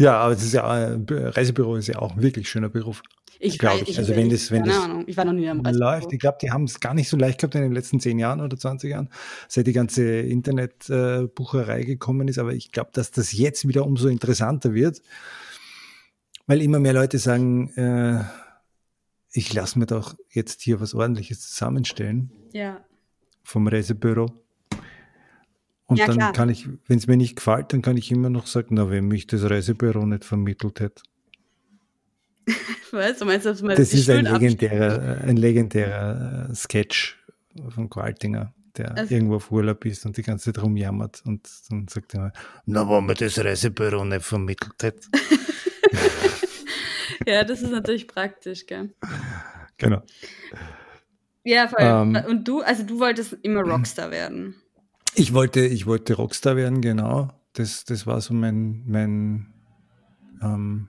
Ja, 0.00 0.16
aber 0.18 0.34
es 0.34 0.44
ist 0.44 0.52
ja, 0.52 0.90
äh, 0.92 0.98
Reisebüro 1.10 1.74
ist 1.74 1.88
ja 1.88 1.98
auch 1.98 2.14
ein 2.14 2.22
wirklich 2.22 2.48
schöner 2.48 2.68
Beruf. 2.68 3.02
Ich 3.40 3.58
Glaub 3.58 3.80
weiß- 3.80 3.88
ich. 3.88 3.98
Also 3.98 4.14
wenn 4.14 4.30
das- 4.30 4.50
wenn 4.52 4.60
keine 4.62 4.72
das 4.72 4.84
Ahnung, 4.84 5.04
ich 5.08 5.16
war 5.16 5.24
noch 5.24 5.32
nie 5.32 5.48
einem 5.48 5.60
Reisebüro. 5.60 5.90
läuft. 5.90 6.12
Ich 6.12 6.20
glaube, 6.20 6.38
die 6.40 6.52
haben 6.52 6.64
es 6.64 6.78
gar 6.78 6.94
nicht 6.94 7.08
so 7.08 7.16
leicht 7.16 7.40
gehabt 7.40 7.56
in 7.56 7.62
den 7.62 7.72
letzten 7.72 7.98
zehn 7.98 8.16
Jahren 8.20 8.40
oder 8.40 8.56
20 8.56 8.90
Jahren, 8.92 9.08
seit 9.48 9.66
die 9.66 9.72
ganze 9.72 10.04
Internetbucherei 10.20 11.82
gekommen 11.82 12.28
ist. 12.28 12.38
Aber 12.38 12.52
ich 12.52 12.70
glaube, 12.70 12.90
dass 12.92 13.10
das 13.10 13.32
jetzt 13.32 13.66
wieder 13.66 13.84
umso 13.84 14.06
interessanter 14.08 14.72
wird, 14.72 15.02
weil 16.46 16.62
immer 16.62 16.78
mehr 16.78 16.92
Leute 16.92 17.18
sagen, 17.18 17.70
äh, 17.76 18.22
ich 19.38 19.52
lasse 19.54 19.78
mir 19.78 19.86
doch 19.86 20.16
jetzt 20.30 20.62
hier 20.62 20.80
was 20.80 20.94
ordentliches 20.94 21.40
zusammenstellen 21.48 22.30
Ja. 22.52 22.80
vom 23.44 23.68
Reisebüro. 23.68 24.26
Und 25.86 25.96
Ja, 25.96 26.06
dann 26.06 26.16
klar. 26.16 26.32
kann 26.32 26.48
ich, 26.50 26.68
wenn 26.86 26.98
es 26.98 27.06
mir 27.06 27.16
nicht 27.16 27.36
gefällt, 27.36 27.72
dann 27.72 27.80
kann 27.80 27.96
ich 27.96 28.10
immer 28.10 28.28
noch 28.30 28.46
sagen, 28.46 28.74
na, 28.74 28.90
wenn 28.90 29.06
mich 29.06 29.26
das 29.26 29.48
Reisebüro 29.48 30.04
nicht 30.06 30.24
vermittelt 30.24 30.80
hätte. 30.80 31.02
Weißt 32.92 33.20
du, 33.20 33.24
meinst 33.26 33.46
dass 33.46 33.62
man 33.62 33.76
Das 33.76 33.92
ist 33.94 34.08
ein 34.10 34.24
legendärer, 34.24 35.18
ein 35.22 35.36
legendärer 35.36 36.48
äh, 36.50 36.54
Sketch 36.54 37.18
von 37.70 37.88
Qualtinger, 37.88 38.52
der 38.76 38.96
Also- 38.98 39.14
irgendwo 39.14 39.36
auf 39.36 39.50
Urlaub 39.52 39.84
ist 39.86 40.04
und 40.04 40.16
die 40.16 40.22
ganze 40.22 40.52
Zeit 40.52 40.62
rumjammert 40.62 41.22
und 41.24 41.48
dann 41.70 41.86
sagt 41.88 42.14
er, 42.14 42.32
na, 42.66 42.88
wenn 42.88 43.06
mir 43.06 43.14
das 43.14 43.38
Reisebüro 43.38 44.04
nicht 44.04 44.24
vermittelt 44.24 44.82
hätte. 44.82 45.08
Ja, 47.28 47.44
das 47.44 47.60
ist 47.60 47.70
natürlich 47.70 48.08
praktisch, 48.08 48.64
gell? 48.64 48.94
Genau. 49.76 50.02
Ja, 51.44 51.68
voll. 51.68 51.82
Ähm. 51.82 52.18
und 52.26 52.48
du, 52.48 52.62
also 52.62 52.84
du 52.84 52.98
wolltest 53.00 53.36
immer 53.42 53.60
Rockstar 53.60 54.10
werden. 54.10 54.54
Ich 55.14 55.34
wollte, 55.34 55.60
ich 55.60 55.84
wollte 55.84 56.14
Rockstar 56.14 56.56
werden, 56.56 56.80
genau. 56.80 57.28
Das, 57.52 57.84
das 57.84 58.06
war 58.06 58.22
so 58.22 58.32
mein, 58.32 58.82
mein 58.86 59.52
ähm, 60.42 60.88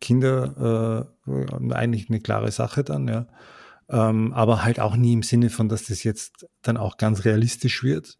Kinder, 0.00 1.06
äh, 1.28 1.72
eigentlich 1.74 2.08
eine 2.08 2.20
klare 2.20 2.50
Sache 2.50 2.82
dann, 2.82 3.06
ja. 3.06 3.26
Ähm, 3.90 4.32
aber 4.32 4.64
halt 4.64 4.80
auch 4.80 4.96
nie 4.96 5.12
im 5.12 5.22
Sinne 5.22 5.50
von, 5.50 5.68
dass 5.68 5.84
das 5.84 6.02
jetzt 6.02 6.46
dann 6.62 6.78
auch 6.78 6.96
ganz 6.96 7.26
realistisch 7.26 7.82
wird. 7.84 8.16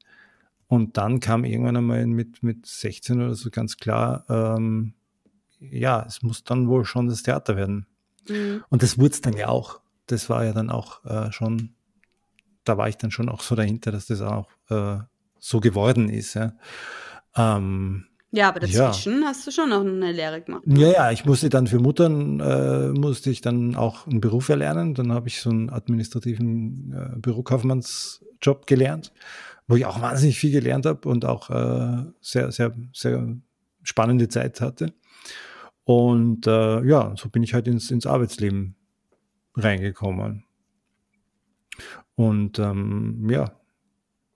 Und 0.66 0.98
dann 0.98 1.18
kam 1.18 1.44
irgendwann 1.44 1.78
einmal 1.78 2.06
mit, 2.06 2.42
mit 2.42 2.66
16 2.66 3.22
oder 3.22 3.34
so 3.34 3.50
ganz 3.50 3.78
klar, 3.78 4.26
ähm, 4.28 4.94
ja, 5.60 6.04
es 6.06 6.22
muss 6.22 6.44
dann 6.44 6.68
wohl 6.68 6.84
schon 6.84 7.08
das 7.08 7.22
Theater 7.22 7.56
werden. 7.56 7.86
Mhm. 8.28 8.64
Und 8.68 8.82
das 8.82 8.98
wurde 8.98 9.12
es 9.12 9.20
dann 9.20 9.36
ja 9.36 9.48
auch. 9.48 9.80
Das 10.06 10.28
war 10.28 10.44
ja 10.44 10.52
dann 10.52 10.70
auch 10.70 11.04
äh, 11.04 11.30
schon, 11.32 11.74
da 12.64 12.76
war 12.76 12.88
ich 12.88 12.96
dann 12.96 13.10
schon 13.10 13.28
auch 13.28 13.40
so 13.42 13.54
dahinter, 13.54 13.92
dass 13.92 14.06
das 14.06 14.20
auch 14.20 14.48
äh, 14.68 14.98
so 15.38 15.60
geworden 15.60 16.08
ist. 16.08 16.34
Ja, 16.34 16.52
ähm, 17.36 18.06
Ja, 18.32 18.48
aber 18.48 18.64
Ja. 18.66 18.86
dazwischen 18.88 19.24
hast 19.24 19.46
du 19.46 19.50
schon 19.50 19.70
noch 19.70 19.80
eine 19.80 20.12
Lehre 20.12 20.40
gemacht. 20.42 20.62
ja, 20.66 20.88
ja, 20.92 21.10
ich 21.10 21.24
musste 21.24 21.48
dann 21.48 21.66
für 21.66 21.78
Muttern, 21.78 22.40
äh, 22.40 22.88
musste 22.88 23.30
ich 23.30 23.40
dann 23.40 23.74
auch 23.76 24.06
einen 24.06 24.20
Beruf 24.20 24.48
erlernen. 24.48 24.94
Dann 24.94 25.12
habe 25.12 25.28
ich 25.28 25.40
so 25.40 25.50
einen 25.50 25.70
administrativen 25.70 26.92
äh, 26.92 27.18
Bürokaufmannsjob 27.18 28.66
gelernt, 28.66 29.12
wo 29.68 29.76
ich 29.76 29.86
auch 29.86 30.00
wahnsinnig 30.00 30.38
viel 30.38 30.52
gelernt 30.52 30.86
habe 30.86 31.08
und 31.08 31.24
auch 31.24 31.50
äh, 31.50 32.04
sehr, 32.20 32.50
sehr, 32.52 32.72
sehr 32.92 33.36
spannende 33.82 34.28
Zeit 34.28 34.60
hatte. 34.60 34.92
Und 35.90 36.46
äh, 36.46 36.84
ja, 36.84 37.14
so 37.16 37.28
bin 37.30 37.42
ich 37.42 37.52
halt 37.52 37.66
ins, 37.66 37.90
ins 37.90 38.06
Arbeitsleben 38.06 38.76
reingekommen. 39.56 40.44
Und 42.14 42.60
ähm, 42.60 43.26
ja, 43.28 43.58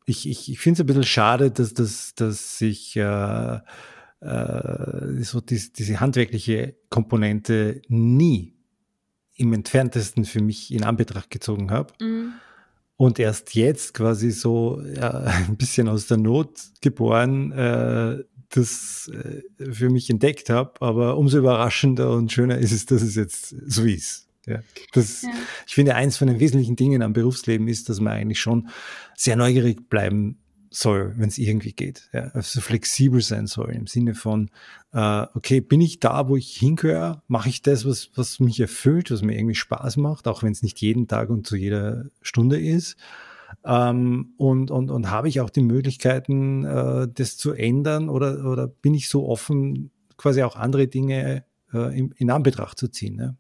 ich, 0.05 0.29
ich, 0.29 0.51
ich 0.51 0.59
finde 0.59 0.79
es 0.79 0.81
ein 0.81 0.87
bisschen 0.87 1.05
schade, 1.05 1.53
dass, 1.53 1.73
dass, 1.73 2.17
dass 2.17 2.61
ich 2.61 2.97
äh, 2.97 3.59
äh, 4.21 5.23
so 5.23 5.40
dies, 5.40 5.73
diese 5.73 6.01
handwerkliche 6.01 6.75
Komponente 6.90 7.83
nie 7.87 8.57
im 9.37 9.53
entferntesten 9.53 10.25
für 10.25 10.43
mich 10.43 10.75
in 10.75 10.83
Anbetracht 10.83 11.31
gezogen 11.31 11.71
habe 11.71 11.93
Mhm. 12.01 12.33
und 12.97 13.21
erst 13.21 13.55
jetzt 13.55 13.95
quasi 13.95 14.33
so 14.33 14.83
ja, 14.97 15.11
ein 15.47 15.57
bisschen 15.57 15.88
aus 15.88 16.09
der 16.09 16.17
Not 16.17 16.61
geboren 16.81 17.53
äh, 17.53 18.25
das 18.57 19.11
äh, 19.12 19.73
für 19.73 19.90
mich 19.90 20.11
entdeckt 20.11 20.51
habe. 20.51 20.81
Aber 20.81 21.17
umso 21.17 21.38
überraschender 21.38 22.12
und 22.12 22.33
schöner 22.33 22.59
ist 22.59 22.73
es, 22.73 22.87
dass 22.87 23.03
es 23.03 23.14
jetzt 23.14 23.55
so 23.67 23.85
ist. 23.85 24.29
Ja, 24.47 24.61
das, 24.93 25.23
Ja. 25.23 25.31
Ich 25.67 25.75
finde, 25.75 25.95
eins 25.95 26.17
von 26.17 26.29
den 26.29 26.38
wesentlichen 26.38 26.77
Dingen 26.77 27.03
am 27.03 27.14
Berufsleben 27.14 27.67
ist, 27.67 27.88
dass 27.88 28.01
man 28.01 28.12
eigentlich 28.12 28.40
schon 28.40 28.69
sehr 29.17 29.37
neugierig 29.37 29.88
bleiben 29.88 30.38
soll, 30.71 31.14
wenn 31.17 31.29
es 31.29 31.38
irgendwie 31.38 31.73
geht. 31.73 32.09
Ja, 32.12 32.29
also 32.35 32.61
flexibel 32.61 33.21
sein 33.23 33.47
soll 33.47 33.71
im 33.71 33.87
Sinne 33.87 34.14
von, 34.14 34.51
äh, 34.93 35.27
okay, 35.35 35.61
bin 35.61 35.81
ich 35.81 36.01
da, 36.01 36.29
wo 36.29 36.37
ich 36.37 36.57
hingehöre? 36.57 37.23
Mache 37.29 37.49
ich 37.49 37.62
das, 37.62 37.87
was, 37.87 38.11
was 38.17 38.40
mich 38.40 38.61
erfüllt, 38.61 39.11
was 39.11 39.23
mir 39.23 39.37
irgendwie 39.37 39.55
Spaß 39.55 39.97
macht, 39.97 40.29
auch 40.29 40.43
wenn 40.43 40.53
es 40.53 40.62
nicht 40.62 40.81
jeden 40.81 41.07
Tag 41.09 41.31
und 41.31 41.47
zu 41.47 41.57
jeder 41.57 42.07
Stunde 42.23 42.61
ist? 42.61 42.97
Ähm, 43.64 44.35
und, 44.37 44.71
und, 44.71 44.90
und 44.90 45.11
habe 45.11 45.29
ich 45.29 45.40
auch 45.40 45.51
die 45.51 45.62
Möglichkeiten, 45.62 46.64
äh, 46.64 47.09
das 47.12 47.37
zu 47.37 47.53
ändern 47.53 48.09
oder, 48.09 48.45
oder 48.45 48.67
bin 48.67 48.95
ich 48.95 49.09
so 49.09 49.29
offen, 49.29 49.90
quasi 50.17 50.43
auch 50.43 50.57
andere 50.57 50.88
Dinge 50.88 51.45
äh, 51.73 51.99
in, 51.99 52.12
in 52.17 52.31
Anbetracht 52.31 52.79
zu 52.79 52.88
ziehen? 52.88 53.17
Ne? 53.17 53.37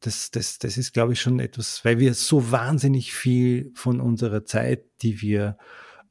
Das, 0.00 0.30
das, 0.30 0.58
das 0.58 0.76
ist, 0.76 0.92
glaube 0.92 1.14
ich, 1.14 1.20
schon 1.20 1.40
etwas, 1.40 1.84
weil 1.84 1.98
wir 1.98 2.14
so 2.14 2.50
wahnsinnig 2.50 3.12
viel 3.12 3.72
von 3.74 4.00
unserer 4.00 4.44
Zeit, 4.44 4.84
die 5.02 5.20
wir 5.20 5.56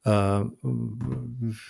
äh, 0.03 0.43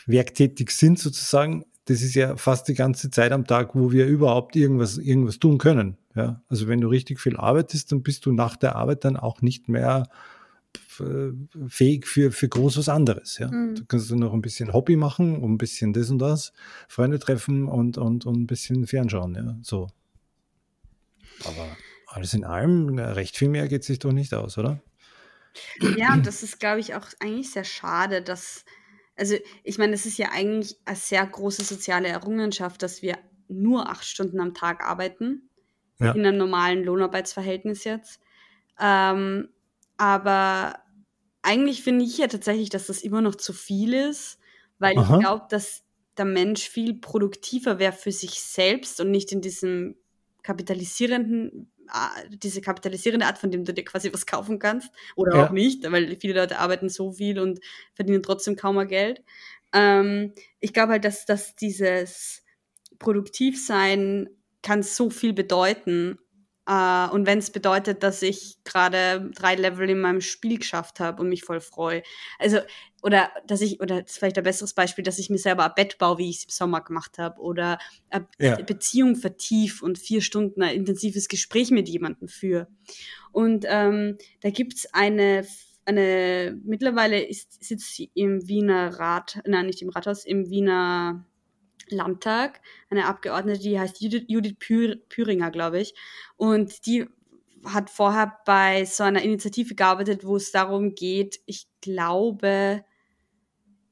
werktätig 0.05 0.71
sind 0.71 0.99
sozusagen, 0.99 1.65
das 1.87 2.01
ist 2.01 2.15
ja 2.15 2.35
fast 2.35 2.67
die 2.67 2.73
ganze 2.73 3.09
Zeit 3.09 3.31
am 3.31 3.45
Tag, 3.45 3.73
wo 3.73 3.91
wir 3.91 4.07
überhaupt 4.07 4.55
irgendwas, 4.55 4.97
irgendwas 4.97 5.39
tun 5.39 5.57
können. 5.57 5.97
Ja? 6.15 6.41
Also 6.49 6.67
wenn 6.67 6.81
du 6.81 6.89
richtig 6.89 7.19
viel 7.19 7.37
arbeitest, 7.37 7.91
dann 7.91 8.03
bist 8.03 8.25
du 8.25 8.33
nach 8.33 8.57
der 8.57 8.75
Arbeit 8.75 9.05
dann 9.05 9.15
auch 9.15 9.41
nicht 9.41 9.69
mehr 9.69 10.09
fähig 11.67 12.07
für, 12.07 12.31
für 12.31 12.49
groß 12.49 12.77
was 12.77 12.89
anderes. 12.89 13.37
Ja? 13.37 13.49
Mhm. 13.49 13.75
Du 13.75 13.85
kannst 13.85 14.11
dann 14.11 14.19
noch 14.19 14.33
ein 14.33 14.41
bisschen 14.41 14.73
Hobby 14.73 14.95
machen, 14.95 15.37
und 15.37 15.53
ein 15.53 15.57
bisschen 15.57 15.93
das 15.93 16.09
und 16.09 16.19
das, 16.19 16.53
Freunde 16.87 17.19
treffen 17.19 17.67
und, 17.67 17.97
und, 17.97 18.25
und 18.25 18.41
ein 18.41 18.47
bisschen 18.47 18.87
fernschauen. 18.87 19.35
Ja? 19.35 19.57
So. 19.61 19.89
Aber 21.45 21.67
alles 22.07 22.33
in 22.33 22.43
allem, 22.43 22.97
recht 22.97 23.37
viel 23.37 23.49
mehr 23.49 23.67
geht 23.67 23.83
sich 23.83 23.99
doch 23.99 24.11
nicht 24.11 24.33
aus, 24.33 24.57
oder? 24.57 24.81
Ja, 25.97 26.13
und 26.13 26.25
das 26.25 26.43
ist, 26.43 26.59
glaube 26.59 26.79
ich, 26.79 26.95
auch 26.95 27.07
eigentlich 27.19 27.51
sehr 27.51 27.63
schade, 27.63 28.21
dass, 28.21 28.65
also 29.15 29.35
ich 29.63 29.77
meine, 29.77 29.93
es 29.93 30.05
ist 30.05 30.17
ja 30.17 30.29
eigentlich 30.31 30.77
eine 30.85 30.95
sehr 30.95 31.25
große 31.25 31.63
soziale 31.63 32.07
Errungenschaft, 32.07 32.81
dass 32.83 33.01
wir 33.01 33.17
nur 33.47 33.89
acht 33.89 34.05
Stunden 34.05 34.39
am 34.39 34.53
Tag 34.53 34.83
arbeiten, 34.83 35.49
Ja. 35.99 36.11
in 36.11 36.25
einem 36.25 36.37
normalen 36.37 36.83
Lohnarbeitsverhältnis 36.83 37.83
jetzt. 37.83 38.19
Ähm, 38.79 39.49
aber 39.97 40.79
eigentlich 41.41 41.83
finde 41.83 42.05
ich 42.05 42.17
ja 42.17 42.27
tatsächlich, 42.27 42.69
dass 42.69 42.87
das 42.87 43.01
immer 43.01 43.21
noch 43.21 43.35
zu 43.35 43.53
viel 43.53 43.93
ist, 43.93 44.39
weil 44.79 44.97
Aha. 44.99 45.17
ich 45.17 45.17
glaube, 45.19 45.45
dass 45.49 45.83
der 46.17 46.25
Mensch 46.25 46.69
viel 46.69 46.95
produktiver 46.99 47.79
wäre 47.79 47.93
für 47.93 48.11
sich 48.11 48.41
selbst 48.41 48.99
und 48.99 49.11
nicht 49.11 49.31
in 49.31 49.41
diesem 49.41 49.95
kapitalisierenden, 50.43 51.71
diese 52.29 52.61
kapitalisierende 52.61 53.25
Art, 53.25 53.37
von 53.37 53.51
dem 53.51 53.63
du 53.65 53.73
dir 53.73 53.83
quasi 53.85 54.11
was 54.13 54.25
kaufen 54.25 54.59
kannst 54.59 54.91
oder 55.15 55.31
Ja. 55.33 55.45
auch 55.45 55.51
nicht, 55.51 55.89
weil 55.91 56.17
viele 56.17 56.33
Leute 56.39 56.59
arbeiten 56.59 56.89
so 56.89 57.11
viel 57.13 57.39
und 57.39 57.59
verdienen 57.93 58.23
trotzdem 58.23 58.55
kaum 58.55 58.75
mehr 58.75 58.85
Geld. 58.85 59.23
Ähm, 59.73 60.33
ich 60.59 60.73
glaube 60.73 60.93
halt, 60.93 61.05
dass, 61.05 61.25
dass 61.25 61.55
dieses 61.55 62.43
Produktivsein 62.99 64.29
kann 64.63 64.83
so 64.83 65.09
viel 65.09 65.33
bedeuten. 65.33 66.17
Uh, 66.69 67.09
und 67.13 67.25
wenn 67.25 67.39
es 67.39 67.49
bedeutet, 67.49 68.03
dass 68.03 68.21
ich 68.21 68.57
gerade 68.65 69.31
drei 69.33 69.55
Level 69.55 69.89
in 69.89 70.01
meinem 70.01 70.19
Spiel 70.19 70.57
geschafft 70.57 70.99
habe 70.99 71.21
und 71.21 71.29
mich 71.29 71.45
voll 71.45 71.61
freue. 71.61 72.03
Also, 72.39 72.59
oder 73.01 73.29
dass 73.45 73.61
ich, 73.61 73.79
oder 73.79 74.01
das 74.01 74.11
ist 74.11 74.17
vielleicht 74.17 74.37
ein 74.37 74.43
besseres 74.43 74.73
Beispiel, 74.73 75.05
dass 75.05 75.17
ich 75.17 75.29
mir 75.29 75.37
selber 75.37 75.63
ein 75.63 75.75
Bett 75.75 75.97
baue, 75.97 76.17
wie 76.17 76.29
ich 76.29 76.39
es 76.39 76.43
im 76.43 76.49
Sommer 76.49 76.81
gemacht 76.81 77.19
habe, 77.19 77.39
oder 77.39 77.79
eine 78.09 78.27
ja. 78.37 78.57
Beziehung 78.57 79.15
vertief 79.15 79.81
und 79.81 79.97
vier 79.97 80.21
Stunden 80.21 80.61
ein 80.61 80.75
intensives 80.75 81.29
Gespräch 81.29 81.71
mit 81.71 81.87
jemandem 81.87 82.27
führe. 82.27 82.67
Und 83.31 83.65
ähm, 83.69 84.17
da 84.41 84.49
gibt's 84.49 84.93
eine 84.93 85.47
eine, 85.87 86.59
mittlerweile 86.65 87.21
ist, 87.21 87.63
sitzt 87.63 87.95
sie 87.95 88.11
im 88.13 88.45
Wiener 88.47 88.99
Rat, 88.99 89.39
nein, 89.45 89.67
nicht 89.67 89.81
im 89.81 89.89
Rathaus, 89.89 90.25
im 90.25 90.49
Wiener 90.49 91.25
Landtag, 91.89 92.61
eine 92.89 93.05
Abgeordnete, 93.05 93.59
die 93.59 93.79
heißt 93.79 94.01
Judith, 94.01 94.25
Judith 94.27 94.57
Püringer, 95.09 95.51
glaube 95.51 95.79
ich. 95.79 95.93
Und 96.35 96.85
die 96.85 97.05
hat 97.65 97.89
vorher 97.89 98.37
bei 98.45 98.85
so 98.85 99.03
einer 99.03 99.21
Initiative 99.21 99.75
gearbeitet, 99.75 100.25
wo 100.25 100.35
es 100.35 100.51
darum 100.51 100.95
geht, 100.95 101.39
ich 101.45 101.67
glaube, 101.81 102.83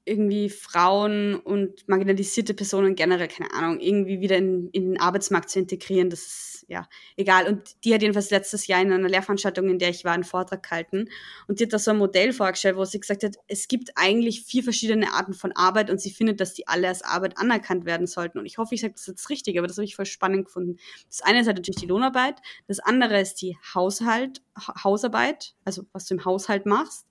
irgendwie 0.05 0.49
Frauen 0.49 1.35
und 1.35 1.87
marginalisierte 1.87 2.53
Personen 2.53 2.95
generell, 2.95 3.27
keine 3.27 3.51
Ahnung, 3.53 3.79
irgendwie 3.79 4.21
wieder 4.21 4.37
in, 4.37 4.69
in 4.69 4.91
den 4.91 4.99
Arbeitsmarkt 4.99 5.49
zu 5.49 5.59
integrieren. 5.59 6.11
Das 6.11 6.21
ist 6.21 6.65
ja 6.67 6.87
egal. 7.17 7.47
Und 7.47 7.75
die 7.83 7.93
hat 7.93 8.03
jedenfalls 8.03 8.29
letztes 8.29 8.67
Jahr 8.67 8.81
in 8.81 8.91
einer 8.91 9.09
Lehrveranstaltung, 9.09 9.67
in 9.67 9.79
der 9.79 9.89
ich 9.89 10.05
war, 10.05 10.13
einen 10.13 10.23
Vortrag 10.23 10.61
gehalten. 10.61 11.09
Und 11.47 11.59
die 11.59 11.63
hat 11.63 11.73
da 11.73 11.79
so 11.79 11.91
ein 11.91 11.97
Modell 11.97 12.33
vorgestellt, 12.33 12.77
wo 12.77 12.85
sie 12.85 12.99
gesagt 12.99 13.23
hat, 13.23 13.37
es 13.47 13.67
gibt 13.67 13.91
eigentlich 13.95 14.43
vier 14.43 14.63
verschiedene 14.63 15.11
Arten 15.13 15.33
von 15.33 15.51
Arbeit 15.53 15.89
und 15.89 15.99
sie 15.99 16.11
findet, 16.11 16.39
dass 16.39 16.53
die 16.53 16.67
alle 16.67 16.87
als 16.87 17.01
Arbeit 17.01 17.37
anerkannt 17.39 17.85
werden 17.85 18.05
sollten. 18.05 18.37
Und 18.37 18.45
ich 18.45 18.59
hoffe, 18.59 18.75
ich 18.75 18.81
sage 18.81 18.93
das 18.93 19.07
jetzt 19.07 19.29
richtig, 19.31 19.57
aber 19.57 19.67
das 19.67 19.77
habe 19.77 19.85
ich 19.85 19.95
voll 19.95 20.05
spannend 20.05 20.45
gefunden. 20.45 20.77
Das 21.07 21.21
eine 21.21 21.41
ist 21.41 21.47
halt 21.47 21.57
natürlich 21.57 21.81
die 21.81 21.87
Lohnarbeit, 21.87 22.35
das 22.67 22.79
andere 22.79 23.19
ist 23.19 23.41
die 23.41 23.57
Haushalt, 23.73 24.43
Hausarbeit, 24.83 25.55
also 25.65 25.83
was 25.93 26.05
du 26.05 26.13
im 26.13 26.25
Haushalt 26.25 26.65
machst. 26.67 27.07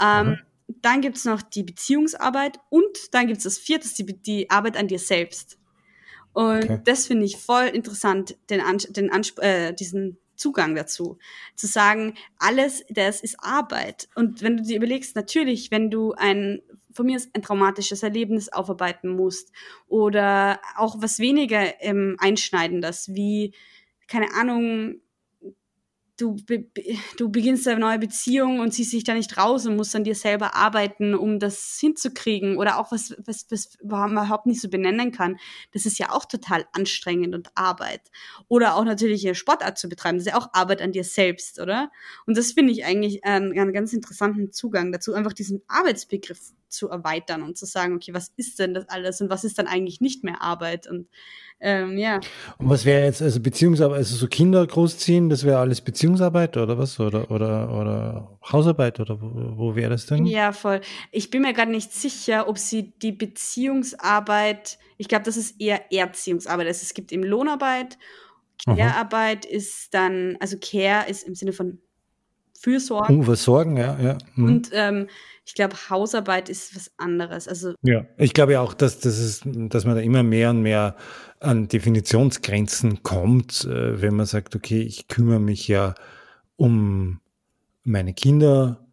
Ähm, 0.00 0.26
mhm 0.26 0.38
dann 0.84 1.00
gibt 1.00 1.16
es 1.16 1.24
noch 1.24 1.42
die 1.42 1.62
Beziehungsarbeit 1.62 2.58
und 2.68 3.14
dann 3.14 3.26
gibt 3.26 3.38
es 3.38 3.44
das 3.44 3.58
vierte, 3.58 3.88
die, 3.94 4.22
die 4.22 4.50
Arbeit 4.50 4.76
an 4.76 4.88
dir 4.88 4.98
selbst. 4.98 5.58
Und 6.32 6.64
okay. 6.64 6.80
das 6.84 7.06
finde 7.06 7.24
ich 7.24 7.36
voll 7.36 7.66
interessant, 7.66 8.36
den, 8.50 8.60
den 8.90 9.10
Anspr 9.10 9.42
äh, 9.42 9.72
diesen 9.72 10.18
Zugang 10.36 10.74
dazu. 10.74 11.18
Zu 11.54 11.66
sagen, 11.68 12.14
alles, 12.38 12.84
das 12.90 13.20
ist 13.20 13.36
Arbeit. 13.38 14.08
Und 14.14 14.42
wenn 14.42 14.56
du 14.56 14.64
dir 14.64 14.76
überlegst, 14.76 15.14
natürlich, 15.16 15.70
wenn 15.70 15.90
du 15.90 16.12
ein, 16.12 16.60
von 16.92 17.06
mir 17.06 17.16
ist 17.16 17.34
ein 17.34 17.42
traumatisches 17.42 18.02
Erlebnis 18.02 18.52
aufarbeiten 18.52 19.08
musst 19.08 19.52
oder 19.86 20.60
auch 20.76 20.96
was 21.00 21.18
weniger 21.20 21.80
ähm, 21.80 22.16
einschneidendes, 22.18 23.14
wie, 23.14 23.54
keine 24.08 24.34
Ahnung, 24.34 25.00
du, 26.16 26.36
du 27.16 27.28
beginnst 27.30 27.66
eine 27.66 27.80
neue 27.80 27.98
Beziehung 27.98 28.60
und 28.60 28.72
ziehst 28.72 28.92
dich 28.92 29.04
da 29.04 29.14
nicht 29.14 29.36
raus 29.36 29.66
und 29.66 29.76
musst 29.76 29.94
an 29.96 30.04
dir 30.04 30.14
selber 30.14 30.54
arbeiten, 30.54 31.14
um 31.14 31.38
das 31.38 31.76
hinzukriegen 31.80 32.56
oder 32.56 32.78
auch 32.78 32.92
was, 32.92 33.14
was, 33.24 33.46
was 33.50 33.76
man 33.82 34.12
überhaupt 34.12 34.46
nicht 34.46 34.60
so 34.60 34.68
benennen 34.68 35.12
kann. 35.12 35.36
Das 35.72 35.86
ist 35.86 35.98
ja 35.98 36.10
auch 36.10 36.24
total 36.24 36.66
anstrengend 36.72 37.34
und 37.34 37.50
Arbeit. 37.54 38.02
Oder 38.48 38.76
auch 38.76 38.84
natürlich 38.84 39.24
eine 39.26 39.34
Sportart 39.34 39.78
zu 39.78 39.88
betreiben, 39.88 40.18
das 40.18 40.26
ist 40.26 40.32
ja 40.32 40.38
auch 40.38 40.48
Arbeit 40.52 40.82
an 40.82 40.92
dir 40.92 41.04
selbst, 41.04 41.60
oder? 41.60 41.90
Und 42.26 42.36
das 42.36 42.52
finde 42.52 42.72
ich 42.72 42.84
eigentlich 42.84 43.24
einen, 43.24 43.58
einen 43.58 43.72
ganz 43.72 43.92
interessanten 43.92 44.52
Zugang 44.52 44.92
dazu, 44.92 45.14
einfach 45.14 45.32
diesen 45.32 45.62
Arbeitsbegriff 45.68 46.52
zu 46.74 46.88
erweitern 46.88 47.42
und 47.42 47.56
zu 47.56 47.66
sagen, 47.66 47.94
okay, 47.94 48.12
was 48.12 48.32
ist 48.36 48.58
denn 48.58 48.74
das 48.74 48.88
alles 48.88 49.20
und 49.20 49.30
was 49.30 49.44
ist 49.44 49.58
dann 49.58 49.66
eigentlich 49.66 50.00
nicht 50.00 50.24
mehr 50.24 50.42
Arbeit 50.42 50.86
und 50.88 51.08
ähm, 51.60 51.96
ja. 51.96 52.20
Und 52.58 52.68
was 52.68 52.84
wäre 52.84 53.04
jetzt, 53.04 53.22
also 53.22 53.40
Beziehungsarbeit, 53.40 53.98
also 53.98 54.16
so 54.16 54.26
Kinder 54.26 54.66
großziehen, 54.66 55.30
das 55.30 55.44
wäre 55.44 55.58
alles 55.58 55.80
Beziehungsarbeit 55.80 56.56
oder 56.56 56.76
was? 56.76 56.98
Oder, 57.00 57.30
oder, 57.30 57.70
oder 57.72 58.38
Hausarbeit 58.52 59.00
oder 59.00 59.20
wo, 59.20 59.56
wo 59.56 59.74
wäre 59.76 59.90
das 59.90 60.06
denn? 60.06 60.26
Ja, 60.26 60.52
voll. 60.52 60.80
Ich 61.10 61.30
bin 61.30 61.42
mir 61.42 61.54
gerade 61.54 61.70
nicht 61.70 61.92
sicher, 61.92 62.48
ob 62.48 62.58
sie 62.58 62.92
die 63.00 63.12
Beziehungsarbeit, 63.12 64.78
ich 64.98 65.08
glaube, 65.08 65.24
das 65.24 65.36
ist 65.36 65.60
eher 65.60 65.90
Erziehungsarbeit. 65.92 66.66
Also 66.66 66.82
es 66.82 66.92
gibt 66.92 67.12
eben 67.12 67.22
Lohnarbeit, 67.22 67.98
Care-Arbeit 68.64 69.44
ist 69.44 69.92
dann, 69.94 70.36
also 70.40 70.56
Care 70.58 71.08
ist 71.08 71.26
im 71.26 71.34
Sinne 71.34 71.52
von 71.52 71.78
Fürsorge. 72.64 73.12
Oh, 73.12 73.22
Versorgen, 73.22 73.76
ja, 73.76 73.98
ja. 74.00 74.18
Mhm. 74.36 74.44
Und 74.44 74.70
ähm, 74.72 75.06
ich 75.44 75.54
glaube, 75.54 75.76
Hausarbeit 75.90 76.48
ist 76.48 76.74
was 76.74 76.90
anderes. 76.96 77.46
Also 77.46 77.74
ja, 77.82 78.06
ich 78.16 78.32
glaube 78.32 78.52
ja 78.54 78.62
auch, 78.62 78.72
dass, 78.72 79.00
dass, 79.00 79.18
es, 79.18 79.42
dass 79.44 79.84
man 79.84 79.96
da 79.96 80.00
immer 80.00 80.22
mehr 80.22 80.48
und 80.48 80.62
mehr 80.62 80.96
an 81.40 81.68
Definitionsgrenzen 81.68 83.02
kommt, 83.02 83.66
äh, 83.66 84.00
wenn 84.00 84.16
man 84.16 84.24
sagt, 84.24 84.56
okay, 84.56 84.80
ich 84.80 85.08
kümmere 85.08 85.40
mich 85.40 85.68
ja 85.68 85.94
um 86.56 87.20
meine 87.82 88.14
Kinder 88.14 88.86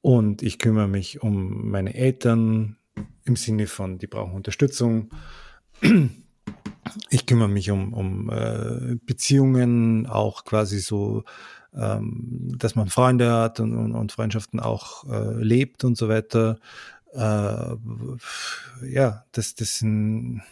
und 0.00 0.44
ich 0.44 0.60
kümmere 0.60 0.86
mich 0.86 1.20
um 1.20 1.72
meine 1.72 1.94
Eltern 1.94 2.76
im 3.24 3.34
Sinne 3.34 3.66
von, 3.66 3.98
die 3.98 4.06
brauchen 4.06 4.34
Unterstützung. 4.34 5.10
Ich 7.10 7.26
kümmere 7.26 7.48
mich 7.48 7.70
um, 7.72 7.92
um 7.92 8.30
äh, 8.30 8.94
Beziehungen, 9.04 10.06
auch 10.06 10.44
quasi 10.44 10.78
so 10.78 11.24
ähm, 11.74 12.54
dass 12.58 12.74
man 12.74 12.88
Freunde 12.88 13.32
hat 13.32 13.60
und, 13.60 13.76
und, 13.76 13.94
und 13.94 14.12
Freundschaften 14.12 14.60
auch 14.60 15.04
äh, 15.10 15.42
lebt 15.42 15.84
und 15.84 15.96
so 15.96 16.08
weiter. 16.08 16.58
Äh, 17.12 17.76
ja, 18.86 19.24
das, 19.32 19.54
das, 19.54 19.78
sind, 19.78 20.42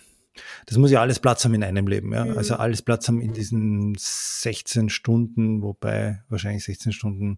das 0.67 0.79
muss 0.79 0.91
ja 0.91 1.01
alles 1.01 1.19
Platz 1.19 1.45
haben 1.45 1.55
in 1.55 1.65
einem 1.65 1.87
Leben. 1.87 2.13
Ja? 2.13 2.25
Mhm. 2.25 2.39
Also 2.39 2.57
alles 2.57 2.83
Platz 2.83 3.09
haben 3.09 3.21
in 3.21 3.33
diesen 3.33 3.95
16 3.99 4.89
Stunden, 4.89 5.63
wobei 5.63 6.23
wahrscheinlich 6.29 6.65
16 6.65 6.93
Stunden 6.93 7.37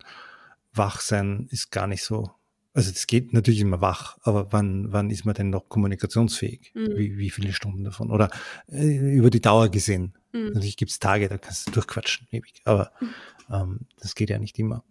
wach 0.73 1.01
sein 1.01 1.49
ist 1.51 1.71
gar 1.71 1.87
nicht 1.87 2.05
so. 2.05 2.31
Also 2.75 2.93
das 2.93 3.07
geht 3.09 3.33
natürlich 3.33 3.61
immer 3.61 3.81
wach, 3.81 4.19
aber 4.23 4.53
wann, 4.53 4.93
wann 4.93 5.11
ist 5.11 5.25
man 5.25 5.35
denn 5.35 5.51
noch 5.51 5.69
kommunikationsfähig? 5.69 6.73
Mhm. 6.75 6.97
Wie, 6.97 7.19
wie 7.19 7.31
viele 7.31 7.53
Stunden 7.53 7.83
davon? 7.83 8.11
Oder 8.11 8.31
äh, 8.71 9.17
über 9.17 9.31
die 9.31 9.41
Dauer 9.41 9.69
gesehen. 9.69 10.15
Mhm. 10.33 10.53
Natürlich 10.53 10.77
gibt 10.77 10.93
es 10.93 11.01
Tage, 11.01 11.29
da 11.29 11.39
kannst 11.39 11.67
du 11.67 11.73
durchquatschen, 11.73 12.29
ewig. 12.31 12.61
Aber 12.65 12.93
mhm. 13.01 13.09
Ähm, 13.51 13.81
das 14.01 14.15
geht 14.15 14.31
ja 14.31 14.39
nicht 14.39 14.59
immer. 14.59 14.85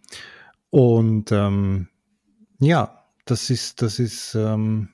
Und 0.70 1.32
ähm, 1.32 1.88
ja, 2.60 3.04
das 3.26 3.50
ist, 3.50 3.82
das 3.82 4.00
ist, 4.00 4.36
ähm, 4.36 4.90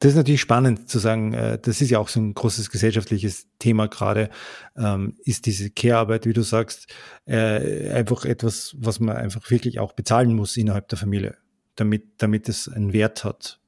das 0.00 0.12
ist 0.12 0.16
natürlich 0.16 0.40
spannend 0.40 0.88
zu 0.88 0.98
sagen, 0.98 1.32
äh, 1.34 1.58
das 1.58 1.80
ist 1.80 1.90
ja 1.90 1.98
auch 1.98 2.08
so 2.08 2.20
ein 2.20 2.34
großes 2.34 2.70
gesellschaftliches 2.70 3.48
Thema 3.58 3.88
gerade, 3.88 4.30
ähm, 4.76 5.16
ist 5.24 5.46
diese 5.46 5.70
Care-Arbeit, 5.70 6.26
wie 6.26 6.32
du 6.32 6.42
sagst, 6.42 6.92
äh, 7.26 7.90
einfach 7.90 8.24
etwas, 8.24 8.76
was 8.78 9.00
man 9.00 9.16
einfach 9.16 9.50
wirklich 9.50 9.80
auch 9.80 9.92
bezahlen 9.92 10.34
muss 10.34 10.56
innerhalb 10.56 10.88
der 10.88 10.98
Familie, 10.98 11.36
damit, 11.74 12.04
damit 12.18 12.48
es 12.48 12.68
einen 12.68 12.92
Wert 12.92 13.24
hat. 13.24 13.60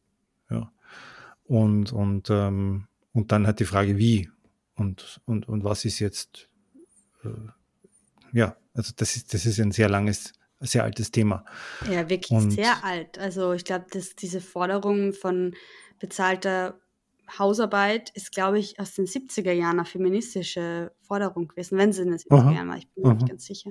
Ja. 0.50 0.72
Und, 1.44 1.92
und, 1.92 2.31
ähm, 2.31 2.87
und 3.12 3.33
dann 3.33 3.46
hat 3.46 3.59
die 3.59 3.64
Frage, 3.64 3.98
wie 3.98 4.31
und, 4.76 5.20
und, 5.24 5.48
und 5.48 5.64
was 5.64 5.85
ist 5.85 5.98
jetzt, 5.98 6.48
äh, 7.24 7.29
ja, 8.33 8.57
also 8.75 8.93
das 8.97 9.17
ist, 9.17 9.35
das 9.35 9.47
ist 9.47 9.59
ein 9.61 9.73
sehr 9.73 9.89
langes, 9.89 10.33
sehr 10.61 10.85
altes 10.85 11.11
Thema. 11.11 11.45
Ja, 11.91 12.09
wirklich 12.09 12.31
Und 12.31 12.53
sehr 12.53 12.85
alt. 12.85 13.19
Also 13.19 13.53
ich 13.53 13.65
glaube, 13.65 13.87
dass 13.91 14.15
diese 14.15 14.41
Forderung 14.41 15.13
von 15.13 15.55
bezahlter 15.99 16.81
Hausarbeit 17.39 18.11
ist, 18.11 18.33
glaube 18.33 18.59
ich, 18.59 18.81
aus 18.81 18.95
den 18.95 19.07
70er 19.07 19.53
Jahren 19.53 19.79
eine 19.79 19.85
feministische 19.85 20.93
Forderung 21.01 21.49
gewesen, 21.49 21.79
wenn 21.79 21.93
sie 21.93 22.03
in 22.03 22.11
den 22.11 22.19
70er 22.19 22.55
Jahren 22.55 22.69
war, 22.69 22.77
ich 22.77 22.89
bin 22.91 23.05
mir 23.05 23.15
nicht 23.15 23.29
ganz 23.29 23.45
sicher. 23.45 23.71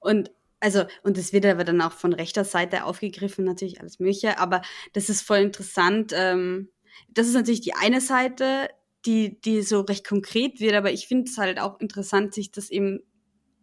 Und 0.00 0.30
also, 0.60 0.84
und 1.04 1.16
das 1.16 1.32
wird 1.32 1.46
aber 1.46 1.62
dann 1.62 1.80
auch 1.80 1.92
von 1.92 2.12
rechter 2.12 2.44
Seite 2.44 2.84
aufgegriffen, 2.84 3.44
natürlich 3.44 3.80
alles 3.80 4.00
Mögliche, 4.00 4.38
aber 4.38 4.62
das 4.92 5.08
ist 5.08 5.22
voll 5.22 5.38
interessant. 5.38 6.12
Ähm, 6.14 6.70
das 7.10 7.28
ist 7.28 7.34
natürlich 7.34 7.60
die 7.60 7.74
eine 7.74 8.00
Seite, 8.00 8.68
die, 9.06 9.40
die 9.40 9.62
so 9.62 9.82
recht 9.82 10.06
konkret 10.06 10.58
wird, 10.58 10.74
aber 10.74 10.90
ich 10.90 11.06
finde 11.06 11.30
es 11.30 11.38
halt 11.38 11.60
auch 11.60 11.78
interessant, 11.78 12.34
sich 12.34 12.50
das 12.50 12.70
eben 12.70 13.00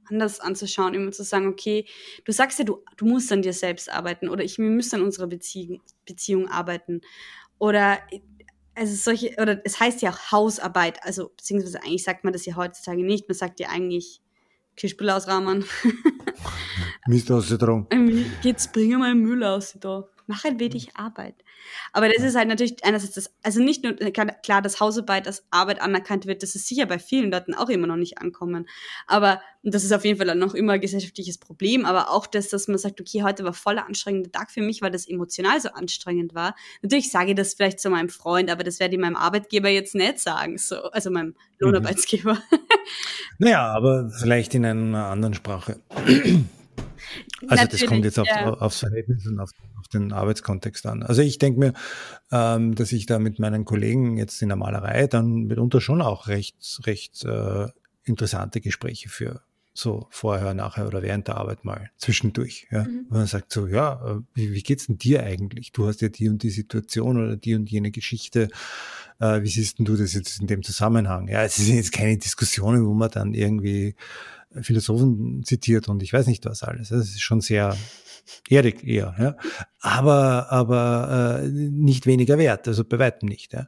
anders 0.10 0.40
anzuschauen, 0.40 0.94
immer 0.94 1.12
zu 1.12 1.24
sagen, 1.24 1.48
okay, 1.48 1.86
du 2.24 2.32
sagst 2.32 2.60
ja, 2.60 2.66
du, 2.66 2.84
du 2.98 3.06
musst 3.06 3.32
an 3.32 3.42
dir 3.42 3.54
selbst 3.54 3.92
arbeiten 3.92 4.30
oder 4.30 4.44
ich, 4.44 4.58
wir 4.58 4.70
müssen 4.70 4.96
an 4.96 5.04
unserer 5.04 5.28
Beziehung, 5.28 5.82
Beziehung 6.06 6.48
arbeiten. 6.48 7.02
Oder 7.58 8.00
also 8.76 8.94
solche, 8.94 9.36
oder 9.42 9.62
es 9.64 9.80
heißt 9.80 10.02
ja 10.02 10.12
auch 10.12 10.32
Hausarbeit, 10.32 11.04
also 11.04 11.30
beziehungsweise 11.30 11.82
eigentlich 11.82 12.04
sagt 12.04 12.24
man 12.24 12.34
das 12.34 12.46
ja 12.46 12.56
heutzutage 12.56 13.04
nicht, 13.04 13.28
man 13.28 13.36
sagt 13.36 13.60
ja 13.60 13.70
eigentlich 13.70 14.22
Kirschbüll 14.76 15.10
ausrahmen. 15.10 15.66
Mist 17.08 17.32
aus 17.32 17.48
der 17.48 17.58
Drum. 17.58 17.88
Jetzt 18.42 18.74
bringen 18.74 19.00
wir 19.00 19.16
Müll 19.16 19.44
aus 19.44 19.78
da. 19.80 20.08
Mach 20.28 20.46
ein 20.46 20.60
wenig 20.60 20.96
Arbeit. 20.96 21.36
Aber 21.94 22.10
das 22.10 22.24
ist 22.24 22.36
halt 22.36 22.48
natürlich 22.48 22.84
einerseits 22.84 23.14
das, 23.14 23.34
also 23.44 23.62
nicht 23.62 23.84
nur, 23.84 23.94
klar, 23.94 24.62
dass 24.62 24.80
Hausarbeit 24.80 25.28
als 25.28 25.46
Arbeit 25.52 25.82
anerkannt 25.82 26.26
wird, 26.26 26.44
das 26.44 26.56
ist 26.56 26.68
sicher 26.68 26.86
bei 26.86 27.00
vielen 27.00 27.32
Leuten 27.32 27.54
auch 27.54 27.70
immer 27.70 27.88
noch 27.88 27.96
nicht 27.96 28.20
ankommen. 28.20 28.68
Aber 29.08 29.42
das 29.64 29.84
ist 29.84 29.92
auf 29.92 30.06
jeden 30.06 30.18
Fall 30.18 30.36
noch 30.36 30.54
immer 30.54 30.74
ein 30.74 30.82
gesellschaftliches 30.82 31.38
Problem. 31.38 31.86
Aber 31.86 32.12
auch 32.12 32.28
das, 32.28 32.50
dass 32.50 32.68
man 32.68 32.78
sagt, 32.78 33.02
okay, 33.02 33.24
heute 33.24 33.44
war 33.44 33.54
voller 33.54 33.86
anstrengender 33.86 34.32
Tag 34.32 34.52
für 34.52 34.62
mich, 34.62 34.82
weil 34.82 34.92
das 34.92 35.08
emotional 35.08 35.60
so 35.60 35.70
anstrengend 35.70 36.36
war. 36.36 36.56
Natürlich 36.82 37.12
sage 37.12 37.32
ich 37.32 37.36
das 37.36 37.54
vielleicht 37.56 37.80
zu 37.80 37.90
meinem 37.90 38.10
Freund, 38.10 38.50
aber 38.52 38.64
das 38.64 38.80
werde 38.80 38.96
ich 38.96 39.02
meinem 39.02 39.16
Arbeitgeber 39.16 39.70
jetzt 39.70 39.96
nicht 39.96 40.20
sagen, 40.20 40.58
so, 40.58 40.76
also 40.92 41.10
meinem 41.10 41.30
mhm. 41.30 41.36
Lohnarbeitsgeber. 41.60 42.34
Mhm. 42.34 42.60
Naja, 43.38 43.68
aber 43.74 44.10
vielleicht 44.10 44.54
in 44.56 44.66
einer 44.66 45.08
anderen 45.08 45.34
Sprache. 45.34 45.80
Also 47.48 47.64
Natürlich, 47.64 47.82
das 47.82 47.90
kommt 47.90 48.06
jetzt 48.06 48.20
auf, 48.20 48.28
ja. 48.28 48.54
aufs 48.54 48.80
Verhältnis 48.80 49.26
und 49.28 49.40
auf, 49.40 49.52
auf, 49.80 49.88
den 49.88 50.12
Arbeitskontext 50.12 50.86
an. 50.86 51.04
Also 51.04 51.22
ich 51.22 51.38
denke 51.38 51.60
mir, 51.60 51.74
ähm, 52.32 52.76
dass 52.76 52.92
ich 52.92 53.06
da 53.06 53.20
mit 53.20 53.40
meinen 53.40 53.66
Kollegen 53.66 54.18
jetzt 54.18 54.42
in 54.42 54.50
der 54.50 54.56
Malerei 54.56 55.08
dann 55.08 55.44
mitunter 55.44 55.82
schon 55.82 56.02
auch 56.02 56.28
recht, 56.28 56.82
recht 56.86 57.24
äh, 57.24 57.68
interessante 58.04 58.62
Gespräche 58.62 59.10
für 59.10 59.42
so 59.78 60.08
vorher, 60.10 60.54
nachher 60.54 60.88
oder 60.88 61.02
während 61.02 61.28
der 61.28 61.36
Arbeit 61.36 61.66
mal 61.66 61.92
zwischendurch. 61.98 62.68
Ja? 62.72 62.86
Mhm. 62.86 63.08
Man 63.10 63.28
sagt 63.28 63.52
so, 63.52 63.68
ja, 63.68 64.02
äh, 64.06 64.22
wie, 64.34 64.54
wie 64.54 64.64
geht's 64.64 64.88
denn 64.88 64.98
dir 64.98 65.24
eigentlich? 65.24 65.74
Du 65.74 65.86
hast 65.86 66.02
ja 66.02 66.08
die 66.08 66.30
und 66.30 66.42
die 66.44 66.50
Situation 66.50 67.22
oder 67.22 67.36
die 67.36 67.56
und 67.56 67.70
jene 67.70 67.92
Geschichte. 67.92 68.48
Äh, 69.20 69.42
wie 69.44 69.50
siehst 69.50 69.78
denn 69.78 69.86
du 69.86 69.98
das 69.98 70.14
jetzt 70.14 70.40
in 70.40 70.48
dem 70.48 70.64
Zusammenhang? 70.64 71.28
Ja, 71.28 71.44
es 71.44 71.58
sind 71.58 71.76
jetzt 71.76 71.92
keine 71.92 72.18
Diskussionen, 72.18 72.86
wo 72.86 72.94
man 72.94 73.12
dann 73.12 73.34
irgendwie 73.34 73.96
Philosophen 74.62 75.44
zitiert 75.44 75.90
und 75.90 76.04
ich 76.04 76.14
weiß 76.14 76.28
nicht 76.28 76.46
was 76.46 76.64
alles. 76.64 76.90
Das 76.90 77.02
ist 77.02 77.22
schon 77.22 77.42
sehr 77.42 77.76
erdig 78.50 78.84
eher, 78.84 79.16
ja. 79.20 79.36
Aber, 79.80 80.52
aber 80.52 81.42
äh, 81.44 81.48
nicht 81.48 82.06
weniger 82.06 82.38
wert, 82.38 82.68
also 82.68 82.84
bei 82.84 83.00
weitem 83.00 83.30
nicht. 83.30 83.54
Ja. 83.54 83.68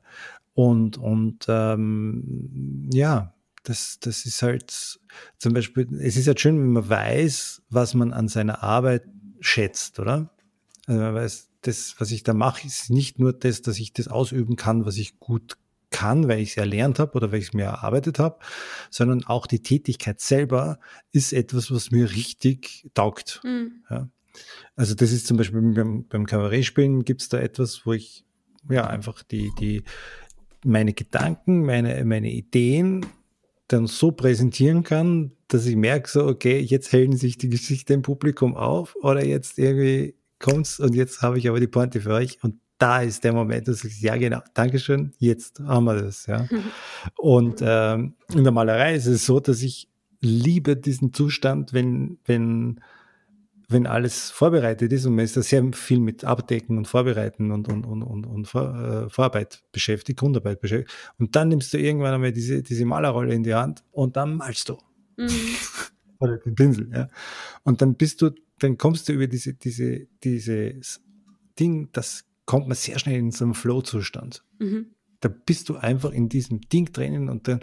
Und, 0.54 0.98
und 0.98 1.46
ähm, 1.48 2.90
ja, 2.92 3.34
das, 3.64 4.00
das 4.00 4.26
ist 4.26 4.42
halt 4.42 5.00
zum 5.38 5.54
Beispiel, 5.54 5.88
es 6.02 6.16
ist 6.16 6.28
halt 6.28 6.40
schön, 6.40 6.60
wenn 6.60 6.72
man 6.72 6.90
weiß, 6.90 7.62
was 7.70 7.94
man 7.94 8.14
an 8.14 8.28
seiner 8.28 8.64
Arbeit 8.64 9.04
schätzt, 9.40 10.00
oder? 10.00 10.32
Also 10.86 11.02
man 11.02 11.14
weiß, 11.14 11.50
das, 11.62 11.96
was 12.00 12.12
ich 12.12 12.24
da 12.24 12.34
mache, 12.34 12.66
ist 12.66 12.90
nicht 12.90 13.20
nur 13.20 13.34
das, 13.34 13.62
dass 13.62 13.78
ich 13.78 13.94
das 13.94 14.08
ausüben 14.08 14.56
kann, 14.56 14.86
was 14.86 14.98
ich 14.98 15.20
gut 15.20 15.58
kann, 15.90 16.28
weil 16.28 16.40
ich 16.40 16.52
es 16.52 16.58
erlernt 16.58 17.00
habe 17.00 17.14
oder 17.14 17.32
weil 17.32 17.40
ich 17.40 17.48
es 17.48 17.54
mir 17.54 17.66
erarbeitet 17.66 18.20
habe, 18.20 18.40
sondern 18.90 19.24
auch 19.24 19.48
die 19.48 19.62
Tätigkeit 19.62 20.20
selber 20.20 20.80
ist 21.12 21.34
etwas, 21.34 21.72
was 21.72 21.92
mir 21.92 22.12
richtig 22.12 22.90
taugt. 22.94 23.42
Mhm. 23.44 23.84
Ja. 23.90 24.10
Also 24.76 24.96
das 24.96 25.12
ist 25.12 25.28
zum 25.28 25.38
Beispiel 25.38 25.62
beim, 25.74 26.08
beim 26.08 26.26
Kabarettspielen 26.26 27.06
gibt 27.06 27.22
es 27.22 27.30
da 27.30 27.40
etwas, 27.40 27.86
wo 27.86 27.94
ich 27.94 28.26
ja 28.70 28.86
einfach 28.86 29.24
die, 29.24 29.52
die, 29.60 29.84
meine 30.64 30.94
Gedanken, 30.94 31.66
meine, 31.66 32.04
meine 32.06 32.32
Ideen 32.32 33.06
dann 33.68 33.88
so 33.88 34.12
präsentieren 34.12 34.84
kann, 34.84 35.32
dass 35.48 35.66
ich 35.66 35.76
merke, 35.76 36.10
so, 36.10 36.26
okay, 36.26 36.60
jetzt 36.60 36.92
hellen 36.92 37.18
sich 37.18 37.38
die 37.38 37.50
Geschichte 37.50 37.94
im 37.94 38.02
Publikum 38.02 38.56
auf 38.56 38.96
oder 39.02 39.26
jetzt 39.26 39.58
irgendwie 39.58 40.16
kommt's 40.40 40.80
und 40.80 40.94
jetzt 40.96 41.22
habe 41.22 41.38
ich 41.38 41.50
aber 41.50 41.60
die 41.60 41.68
Pointe 41.68 42.02
für 42.02 42.12
euch 42.12 42.44
und 42.44 42.60
da 42.78 43.02
ist 43.02 43.24
der 43.24 43.34
Moment, 43.34 43.68
dass 43.68 43.84
ich 43.84 44.02
ja 44.02 44.16
genau, 44.18 44.42
Dankeschön, 44.54 45.14
jetzt 45.20 45.60
haben 45.60 45.86
wir 45.86 46.02
das. 46.02 46.26
Ja. 46.28 46.48
Und 47.16 47.60
ähm, 47.62 48.16
in 48.34 48.44
der 48.44 48.54
Malerei 48.54 48.96
ist 48.96 49.08
es 49.08 49.26
so, 49.26 49.40
dass 49.40 49.62
ich 49.62 49.90
liebe 50.22 50.76
diesen 50.78 51.14
Zustand, 51.14 51.74
wenn, 51.74 52.20
wenn, 52.26 52.82
wenn 53.70 53.88
alles 53.88 54.30
vorbereitet 54.30 54.92
ist 54.94 55.06
und 55.06 55.16
man 55.16 55.26
ist 55.26 55.38
da 55.38 55.42
sehr 55.42 55.64
viel 55.74 56.00
mit 56.00 56.24
Abdecken 56.24 56.78
und 56.78 56.88
Vorbereiten 56.88 57.52
und, 57.52 57.68
und, 57.68 57.86
und, 57.86 58.04
und, 58.04 58.26
und 58.26 58.48
Vor, 58.48 58.76
äh, 58.76 59.10
Vorarbeit 59.10 59.64
beschäftigt, 59.72 60.20
Grundarbeit 60.20 60.60
beschäftigt. 60.60 60.92
Und 61.18 61.36
dann 61.36 61.50
nimmst 61.50 61.74
du 61.74 61.78
irgendwann 61.78 62.14
einmal 62.14 62.32
diese, 62.32 62.64
diese 62.64 62.86
Malerrolle 62.86 63.34
in 63.34 63.44
die 63.44 63.54
Hand 63.54 63.84
und 63.92 64.16
dann 64.18 64.36
malst 64.36 64.70
du. 64.70 64.78
Mhm. 65.18 65.30
Oder 66.20 66.38
den 66.38 66.56
Pinsel, 66.56 66.90
ja. 66.92 67.08
Und 67.64 67.82
dann 67.82 67.96
bist 67.96 68.22
du, 68.22 68.32
dann 68.60 68.78
kommst 68.78 69.08
du 69.08 69.14
über 69.14 69.28
diese, 69.28 69.54
diese, 69.54 70.08
dieses 70.24 71.00
Ding, 71.60 71.90
das 71.92 72.26
kommt 72.48 72.68
man 72.68 72.76
sehr 72.76 72.98
schnell 72.98 73.20
in 73.20 73.32
so 73.32 73.46
einen 73.46 73.54
Flow-Zustand. 73.54 74.44
Mhm. 74.58 74.96
Da 75.20 75.30
bist 75.30 75.70
du 75.70 75.76
einfach 75.76 76.12
in 76.12 76.30
diesem 76.30 76.62
Ding 76.62 76.92
drinnen 76.92 77.30
und 77.30 77.48
dann 77.48 77.60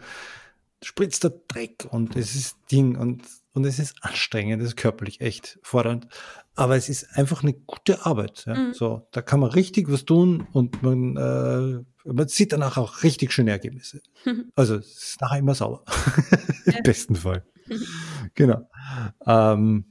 spritzt 0.82 1.24
der 1.24 1.32
Dreck 1.48 1.88
und 1.90 2.14
es 2.14 2.36
ist 2.36 2.56
Ding 2.70 2.96
und, 2.96 3.22
und 3.54 3.64
es 3.64 3.78
ist 3.78 3.96
anstrengend, 4.02 4.62
es 4.62 4.68
ist 4.68 4.76
körperlich 4.76 5.20
echt 5.20 5.58
fordernd. 5.62 6.06
Aber 6.54 6.76
es 6.76 6.88
ist 6.88 7.16
einfach 7.16 7.42
eine 7.42 7.54
gute 7.54 8.04
Arbeit. 8.04 8.44
Ja? 8.46 8.54
Mhm. 8.54 8.74
So, 8.74 9.08
da 9.10 9.22
kann 9.22 9.40
man 9.40 9.50
richtig 9.50 9.90
was 9.90 10.04
tun 10.04 10.46
und 10.52 10.82
man, 10.82 11.16
äh, 11.16 11.82
man 12.04 12.28
sieht 12.28 12.52
danach 12.52 12.76
auch 12.76 13.02
richtig 13.02 13.32
schöne 13.32 13.50
Ergebnisse. 13.50 14.00
Also 14.54 14.76
es 14.76 15.10
ist 15.10 15.20
nachher 15.20 15.38
immer 15.38 15.54
sauber. 15.54 15.84
Im 16.66 16.82
besten 16.82 17.16
Fall. 17.16 17.44
genau. 18.34 18.68
Ähm, 19.26 19.86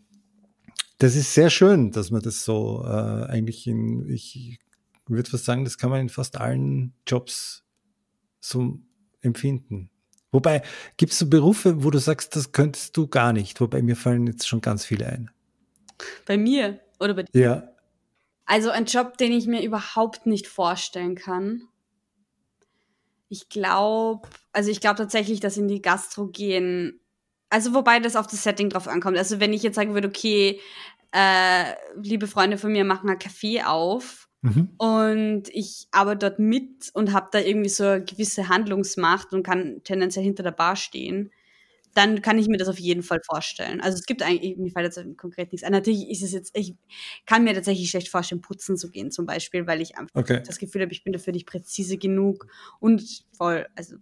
das 0.99 1.15
ist 1.15 1.33
sehr 1.33 1.49
schön, 1.49 1.91
dass 1.91 2.11
man 2.11 2.21
das 2.21 2.45
so 2.45 2.83
äh, 2.85 3.25
eigentlich 3.25 3.67
in, 3.67 4.07
ich 4.07 4.59
würde 5.07 5.29
fast 5.29 5.45
sagen, 5.45 5.63
das 5.63 5.77
kann 5.77 5.89
man 5.89 6.01
in 6.01 6.09
fast 6.09 6.37
allen 6.37 6.93
Jobs 7.07 7.63
so 8.39 8.79
empfinden. 9.21 9.89
Wobei, 10.31 10.63
gibt 10.97 11.11
es 11.11 11.19
so 11.19 11.29
Berufe, 11.29 11.83
wo 11.83 11.91
du 11.91 11.99
sagst, 11.99 12.35
das 12.35 12.51
könntest 12.51 12.97
du 12.97 13.07
gar 13.07 13.33
nicht? 13.33 13.61
Wobei 13.61 13.81
mir 13.81 13.95
fallen 13.95 14.25
jetzt 14.27 14.47
schon 14.47 14.61
ganz 14.61 14.83
viele 14.83 15.05
ein. 15.07 15.31
Bei 16.25 16.37
mir 16.37 16.79
oder 16.99 17.13
bei 17.13 17.23
dir? 17.23 17.39
Ja. 17.39 17.69
Also 18.45 18.71
ein 18.71 18.85
Job, 18.85 19.17
den 19.17 19.31
ich 19.31 19.47
mir 19.47 19.63
überhaupt 19.63 20.25
nicht 20.25 20.47
vorstellen 20.47 21.15
kann. 21.15 21.63
Ich 23.29 23.47
glaube, 23.49 24.27
also 24.51 24.69
ich 24.69 24.81
glaube 24.81 24.97
tatsächlich, 24.97 25.39
dass 25.39 25.57
in 25.57 25.67
die 25.67 25.81
Gastro 25.81 26.27
gehen, 26.27 26.99
also 27.49 27.73
wobei 27.73 27.99
das 27.99 28.15
auf 28.15 28.27
das 28.27 28.43
Setting 28.43 28.69
drauf 28.69 28.87
ankommt. 28.87 29.17
Also 29.17 29.39
wenn 29.39 29.53
ich 29.53 29.63
jetzt 29.63 29.75
sagen 29.75 29.93
würde, 29.93 30.07
okay, 30.07 30.59
äh, 31.11 31.73
liebe 31.95 32.27
Freunde 32.27 32.57
von 32.57 32.71
mir 32.71 32.83
machen 32.85 33.09
ein 33.09 33.19
Café 33.19 33.65
auf 33.65 34.22
Mhm. 34.43 34.69
Und 34.77 35.43
ich 35.49 35.87
arbeite 35.91 36.29
dort 36.29 36.39
mit 36.39 36.91
und 36.93 37.13
habe 37.13 37.29
da 37.31 37.39
irgendwie 37.39 37.69
so 37.69 37.85
eine 37.85 38.03
gewisse 38.03 38.49
Handlungsmacht 38.49 39.33
und 39.33 39.41
kann 39.41 39.81
tendenziell 39.85 40.23
hinter 40.23 40.43
der 40.43 40.51
Bar 40.51 40.75
stehen. 40.75 41.31
Dann 41.95 42.21
kann 42.21 42.37
ich 42.37 42.47
mir 42.47 42.57
das 42.57 42.67
auf 42.67 42.79
jeden 42.79 43.03
Fall 43.03 43.21
vorstellen. 43.25 43.79
Also 43.79 43.97
es 43.97 44.05
gibt 44.05 44.21
eigentlich, 44.21 44.57
mir 44.57 44.71
fällt 44.71 44.95
jetzt 44.95 45.17
konkret 45.17 45.51
nichts 45.51 45.65
an. 45.65 45.71
Natürlich 45.71 46.09
ist 46.09 46.23
es 46.23 46.33
jetzt, 46.33 46.57
ich 46.57 46.75
kann 47.25 47.45
mir 47.45 47.53
tatsächlich 47.53 47.89
schlecht 47.89 48.09
vorstellen, 48.09 48.41
putzen 48.41 48.75
zu 48.75 48.89
gehen 48.89 49.11
zum 49.11 49.25
Beispiel, 49.25 49.65
weil 49.65 49.79
ich 49.79 49.97
einfach 49.97 50.15
okay. 50.15 50.41
das 50.45 50.57
Gefühl 50.59 50.81
habe, 50.81 50.91
ich 50.91 51.03
bin 51.03 51.13
dafür 51.13 51.31
nicht 51.31 51.47
präzise 51.47 51.97
genug 51.97 52.47
und 52.79 53.23
voll, 53.37 53.67
also 53.75 53.95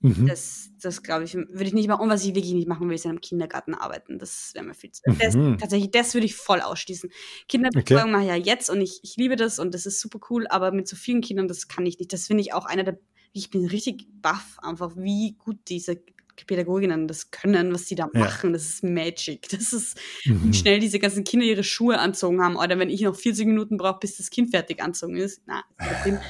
Mhm. 0.00 0.28
Das, 0.28 0.70
das 0.80 1.02
glaube 1.02 1.24
ich, 1.24 1.34
würde 1.34 1.64
ich 1.64 1.72
nicht 1.72 1.88
machen. 1.88 2.02
Und 2.02 2.10
was 2.10 2.24
ich 2.24 2.34
wirklich 2.34 2.52
nicht 2.52 2.68
machen 2.68 2.88
will, 2.88 2.94
ist 2.94 3.04
in 3.04 3.10
einem 3.10 3.20
Kindergarten 3.20 3.74
arbeiten. 3.74 4.18
Das 4.18 4.52
wäre 4.54 4.64
mir 4.64 4.74
viel 4.74 4.92
zu. 4.92 5.02
Mhm. 5.06 5.18
Das, 5.18 5.34
tatsächlich, 5.60 5.90
das 5.90 6.14
würde 6.14 6.26
ich 6.26 6.36
voll 6.36 6.60
ausschließen. 6.60 7.10
Kinderbetreuung 7.48 8.02
okay. 8.02 8.10
mache 8.12 8.22
ich 8.22 8.28
ja 8.28 8.36
jetzt 8.36 8.70
und 8.70 8.80
ich, 8.80 9.00
ich 9.02 9.16
liebe 9.16 9.36
das 9.36 9.58
und 9.58 9.74
das 9.74 9.86
ist 9.86 10.00
super 10.00 10.20
cool, 10.30 10.46
aber 10.48 10.70
mit 10.70 10.86
so 10.86 10.94
vielen 10.94 11.20
Kindern, 11.20 11.48
das 11.48 11.66
kann 11.66 11.84
ich 11.84 11.98
nicht. 11.98 12.12
Das 12.12 12.28
finde 12.28 12.42
ich 12.42 12.52
auch 12.52 12.66
einer 12.66 12.84
der. 12.84 12.98
Ich 13.32 13.50
bin 13.50 13.66
richtig 13.66 14.06
baff, 14.22 14.56
einfach, 14.62 14.92
wie 14.96 15.36
gut 15.38 15.58
diese 15.68 16.00
Pädagoginnen 16.46 17.08
das 17.08 17.30
können, 17.30 17.72
was 17.74 17.84
die 17.86 17.94
da 17.94 18.08
machen. 18.12 18.50
Ja. 18.50 18.52
Das 18.52 18.68
ist 18.68 18.84
Magic. 18.84 19.48
Das 19.50 19.72
ist, 19.72 19.98
mhm. 20.24 20.44
wie 20.44 20.54
schnell 20.54 20.78
diese 20.78 20.98
ganzen 20.98 21.24
Kinder 21.24 21.44
ihre 21.44 21.64
Schuhe 21.64 21.98
anzogen 21.98 22.42
haben. 22.42 22.56
Oder 22.56 22.78
wenn 22.78 22.90
ich 22.90 23.00
noch 23.00 23.16
40 23.16 23.46
Minuten 23.46 23.76
brauche, 23.76 23.98
bis 24.00 24.16
das 24.16 24.30
Kind 24.30 24.50
fertig 24.50 24.82
anzogen 24.82 25.16
ist. 25.16 25.42
Na, 25.46 25.64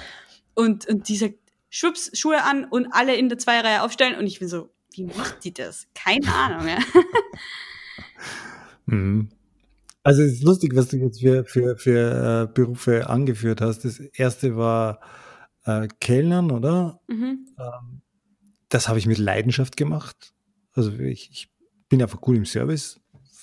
und, 0.55 0.89
und 0.89 1.09
dieser 1.09 1.29
schwupps, 1.71 2.11
Schuhe 2.19 2.43
an 2.45 2.65
und 2.65 2.89
alle 2.93 3.17
in 3.17 3.29
der 3.29 3.39
Zweireihe 3.39 3.83
aufstellen. 3.83 4.19
Und 4.19 4.27
ich 4.27 4.39
bin 4.39 4.49
so, 4.49 4.71
wie 4.93 5.05
macht 5.05 5.45
die 5.45 5.53
das? 5.53 5.87
Keine 5.95 6.33
Ahnung, 6.33 6.69
ja. 6.69 6.79
mhm. 8.87 9.29
Also 10.03 10.23
es 10.23 10.35
ist 10.35 10.43
lustig, 10.43 10.75
was 10.75 10.89
du 10.89 10.97
jetzt 10.97 11.21
für, 11.21 11.45
für, 11.45 11.77
für 11.77 12.49
äh, 12.49 12.53
Berufe 12.53 13.09
angeführt 13.09 13.61
hast. 13.61 13.85
Das 13.85 13.99
erste 13.99 14.57
war 14.57 15.01
äh, 15.65 15.89
Kellnern, 16.01 16.51
oder? 16.51 17.01
Mhm. 17.09 17.47
Ähm, 17.59 18.03
das 18.69 18.89
habe 18.89 18.99
ich 18.99 19.07
mit 19.07 19.19
Leidenschaft 19.19 19.77
gemacht. 19.77 20.33
Also 20.73 20.93
ich, 20.93 21.31
ich 21.31 21.51
bin 21.89 22.03
einfach 22.03 22.21
gut 22.21 22.37
im 22.37 22.47
Service 22.47 23.01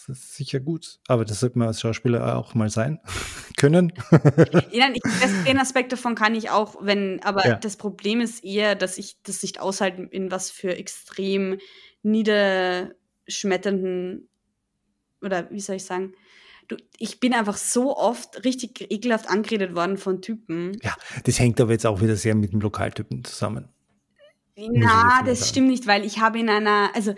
das 0.08 0.20
ist 0.20 0.36
sicher 0.36 0.60
gut. 0.60 1.00
Aber 1.08 1.26
das 1.26 1.39
sollte 1.39 1.58
man 1.60 1.68
als 1.68 1.82
Schauspieler 1.82 2.38
auch 2.38 2.54
mal 2.54 2.70
sein 2.70 3.00
können. 3.58 3.91
ja, 4.72 4.89
ich, 4.94 5.02
den 5.48 5.60
Aspekt 5.60 5.91
davon 5.91 6.15
kann 6.15 6.34
ich 6.36 6.50
auch, 6.50 6.78
wenn, 6.82 7.22
aber 7.24 7.46
ja. 7.48 7.56
das 7.56 7.78
Problem 7.78 8.22
ist 8.22 8.44
eher, 8.44 8.76
dass 8.76 8.98
ich 8.98 9.18
das 9.24 9.44
nicht 9.44 9.60
aushalte, 9.60 10.04
in 10.04 10.32
was 10.32 10.52
für 10.52 10.76
extrem 10.76 11.60
niederschmetternden 12.04 14.30
oder 15.22 15.50
wie 15.52 15.62
soll 15.62 15.78
ich 15.78 15.86
sagen, 15.86 16.13
Du, 16.68 16.78
ich 16.98 17.20
bin 17.20 17.34
einfach 17.34 17.58
so 17.58 17.96
oft 17.96 18.44
richtig 18.44 18.91
ekelhaft 18.91 19.30
angeredet 19.30 19.76
worden 19.76 19.98
von 19.98 20.22
Typen. 20.22 20.78
Ja, 20.82 20.96
das 21.24 21.39
hängt 21.39 21.62
aber 21.62 21.72
jetzt 21.72 21.86
auch 21.86 22.02
wieder 22.02 22.15
sehr 22.15 22.34
mit 22.34 22.54
dem 22.54 22.60
Lokaltypen 22.60 23.24
zusammen. 23.24 23.70
Na, 24.58 25.22
das 25.24 25.50
stimmt 25.50 25.68
nicht, 25.68 25.86
weil 25.86 26.06
ich 26.06 26.22
habe 26.22 26.39
in 26.39 26.50
einer, 26.50 26.89
also 26.96 27.13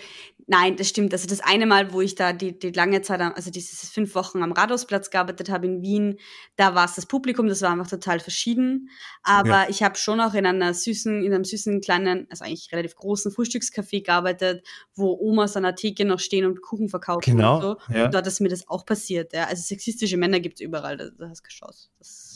Nein, 0.49 0.77
das 0.77 0.87
stimmt. 0.87 1.11
Also 1.13 1.27
das 1.27 1.41
eine 1.41 1.65
Mal, 1.65 1.91
wo 1.91 1.99
ich 1.99 2.15
da 2.15 2.31
die, 2.31 2.57
die 2.57 2.71
lange 2.71 3.01
Zeit, 3.01 3.19
also 3.19 3.51
diese 3.51 3.75
fünf 3.85 4.15
Wochen 4.15 4.41
am 4.41 4.53
Rathausplatz 4.53 5.09
gearbeitet 5.09 5.49
habe 5.49 5.65
in 5.65 5.81
Wien, 5.81 6.19
da 6.55 6.73
war 6.73 6.85
es 6.85 6.95
das 6.95 7.05
Publikum, 7.05 7.49
das 7.49 7.61
war 7.61 7.71
einfach 7.71 7.89
total 7.89 8.21
verschieden. 8.21 8.89
Aber 9.23 9.49
ja. 9.49 9.65
ich 9.67 9.83
habe 9.83 9.97
schon 9.97 10.21
auch 10.21 10.33
in 10.33 10.45
einer 10.45 10.73
süßen, 10.73 11.21
in 11.21 11.33
einem 11.33 11.43
süßen 11.43 11.81
kleinen, 11.81 12.27
also 12.29 12.45
eigentlich 12.45 12.71
relativ 12.71 12.95
großen 12.95 13.29
Frühstückscafé 13.29 14.05
gearbeitet, 14.05 14.65
wo 14.95 15.17
Omas 15.19 15.57
an 15.57 15.63
der 15.63 15.75
Theke 15.75 16.05
noch 16.05 16.21
stehen 16.21 16.45
und 16.45 16.61
Kuchen 16.61 16.87
verkaufen 16.87 17.35
genau, 17.35 17.55
und 17.55 17.61
so. 17.61 17.77
Ja. 17.93 18.05
Und 18.05 18.13
dort 18.13 18.25
ist 18.25 18.39
mir 18.39 18.49
das 18.49 18.69
auch 18.69 18.85
passiert. 18.85 19.33
Ja. 19.33 19.47
Also 19.47 19.61
sexistische 19.63 20.15
Männer 20.15 20.39
gibt 20.39 20.61
es 20.61 20.61
überall, 20.61 20.95
da, 20.95 21.09
da 21.09 21.27
hast 21.27 21.41
du 21.41 21.47
geschaut. 21.47 21.75
Das 21.99 22.26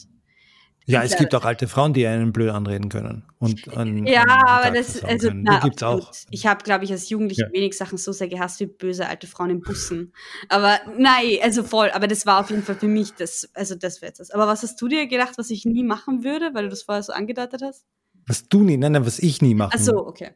ja, 0.85 1.03
es 1.03 1.15
gibt 1.15 1.33
auch 1.35 1.45
alte 1.45 1.67
Frauen, 1.67 1.93
die 1.93 2.05
einen 2.07 2.33
blöd 2.33 2.49
anreden 2.49 2.89
können. 2.89 3.23
Und 3.39 3.75
an, 3.77 4.05
ja, 4.05 4.23
an 4.23 4.29
aber 4.29 4.71
das, 4.71 5.03
also, 5.03 5.29
na, 5.33 5.59
gibt's 5.59 5.83
auch. 5.83 6.11
Ich 6.29 6.47
habe, 6.47 6.63
glaube 6.63 6.85
ich, 6.85 6.91
als 6.91 7.09
Jugendliche 7.09 7.43
ja. 7.43 7.51
wenig 7.51 7.77
Sachen 7.77 7.97
so 7.97 8.11
sehr 8.11 8.27
gehasst 8.27 8.59
wie 8.59 8.65
böse 8.65 9.07
alte 9.07 9.27
Frauen 9.27 9.51
in 9.51 9.61
Bussen. 9.61 10.13
Aber 10.49 10.79
nein, 10.97 11.37
also 11.41 11.63
voll, 11.63 11.91
aber 11.91 12.07
das 12.07 12.25
war 12.25 12.39
auf 12.39 12.49
jeden 12.49 12.63
Fall 12.63 12.75
für 12.75 12.87
mich 12.87 13.13
das, 13.13 13.49
also 13.53 13.75
das 13.75 14.01
wäre 14.01 14.13
das. 14.17 14.31
Aber 14.31 14.47
was 14.47 14.63
hast 14.63 14.81
du 14.81 14.87
dir 14.87 15.07
gedacht, 15.07 15.37
was 15.37 15.49
ich 15.49 15.65
nie 15.65 15.83
machen 15.83 16.23
würde, 16.23 16.53
weil 16.53 16.63
du 16.63 16.69
das 16.69 16.83
vorher 16.83 17.03
so 17.03 17.13
angedeutet 17.13 17.61
hast? 17.61 17.85
Was 18.27 18.47
du 18.47 18.61
nie, 18.61 18.77
nein, 18.77 18.91
nein, 18.91 19.05
was 19.05 19.19
ich 19.19 19.41
nie 19.41 19.55
machen 19.55 19.71
Ach 19.73 19.79
so, 19.79 20.05
okay 20.05 20.31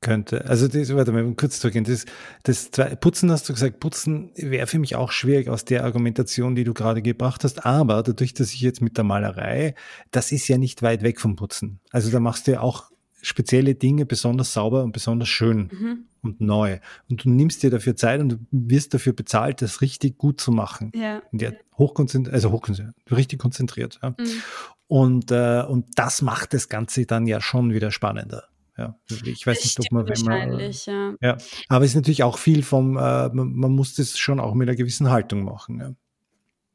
könnte. 0.00 0.46
Also 0.46 0.68
das, 0.68 0.94
warte 0.94 1.12
mal, 1.12 1.34
kurz 1.34 1.60
zurückgehen. 1.60 1.84
Das, 1.84 2.04
das 2.42 2.70
Putzen 3.00 3.30
hast 3.30 3.48
du 3.48 3.52
gesagt, 3.52 3.80
Putzen 3.80 4.32
wäre 4.36 4.66
für 4.66 4.78
mich 4.78 4.96
auch 4.96 5.12
schwierig 5.12 5.48
aus 5.48 5.64
der 5.64 5.84
Argumentation, 5.84 6.54
die 6.54 6.64
du 6.64 6.74
gerade 6.74 7.02
gebracht 7.02 7.44
hast. 7.44 7.66
Aber 7.66 8.02
dadurch, 8.02 8.34
dass 8.34 8.52
ich 8.52 8.60
jetzt 8.60 8.80
mit 8.80 8.96
der 8.96 9.04
Malerei, 9.04 9.74
das 10.10 10.32
ist 10.32 10.48
ja 10.48 10.58
nicht 10.58 10.82
weit 10.82 11.02
weg 11.02 11.20
vom 11.20 11.36
Putzen. 11.36 11.80
Also 11.90 12.10
da 12.10 12.20
machst 12.20 12.46
du 12.46 12.52
ja 12.52 12.60
auch 12.60 12.90
spezielle 13.22 13.74
Dinge 13.74 14.06
besonders 14.06 14.52
sauber 14.52 14.82
und 14.82 14.92
besonders 14.92 15.28
schön 15.28 15.68
mhm. 15.72 16.04
und 16.22 16.40
neu. 16.40 16.78
Und 17.08 17.24
du 17.24 17.30
nimmst 17.30 17.62
dir 17.62 17.70
dafür 17.70 17.96
Zeit 17.96 18.20
und 18.20 18.28
du 18.30 18.36
wirst 18.50 18.94
dafür 18.94 19.12
bezahlt, 19.12 19.62
das 19.62 19.80
richtig 19.80 20.18
gut 20.18 20.40
zu 20.40 20.52
machen. 20.52 20.92
Ja. 20.94 21.22
Und 21.32 21.42
ja, 21.42 21.52
hochkonzentriert, 21.76 22.34
also 22.34 22.50
hochkonzentriert, 22.50 22.96
richtig 23.10 23.38
konzentriert. 23.38 23.98
Ja. 24.02 24.10
Mhm. 24.10 24.42
Und, 24.86 25.30
äh, 25.30 25.62
und 25.62 25.86
das 25.94 26.22
macht 26.22 26.52
das 26.52 26.68
Ganze 26.68 27.06
dann 27.06 27.26
ja 27.26 27.40
schon 27.40 27.72
wieder 27.72 27.90
spannender. 27.90 28.44
Ja, 28.80 28.98
ich 29.26 29.46
weiß 29.46 29.62
nicht, 29.62 29.78
ob 29.78 29.92
man, 29.92 30.08
wenn 30.08 30.24
man. 30.24 30.72
Ja. 30.86 31.14
ja. 31.20 31.36
Aber 31.68 31.84
es 31.84 31.90
ist 31.90 31.96
natürlich 31.96 32.22
auch 32.22 32.38
viel 32.38 32.62
vom, 32.62 32.96
äh, 32.96 33.28
man, 33.28 33.52
man, 33.52 33.72
muss 33.72 33.94
das 33.94 34.18
schon 34.18 34.40
auch 34.40 34.54
mit 34.54 34.68
einer 34.68 34.76
gewissen 34.76 35.10
Haltung 35.10 35.44
machen. 35.44 35.80
Ja. 35.80 35.94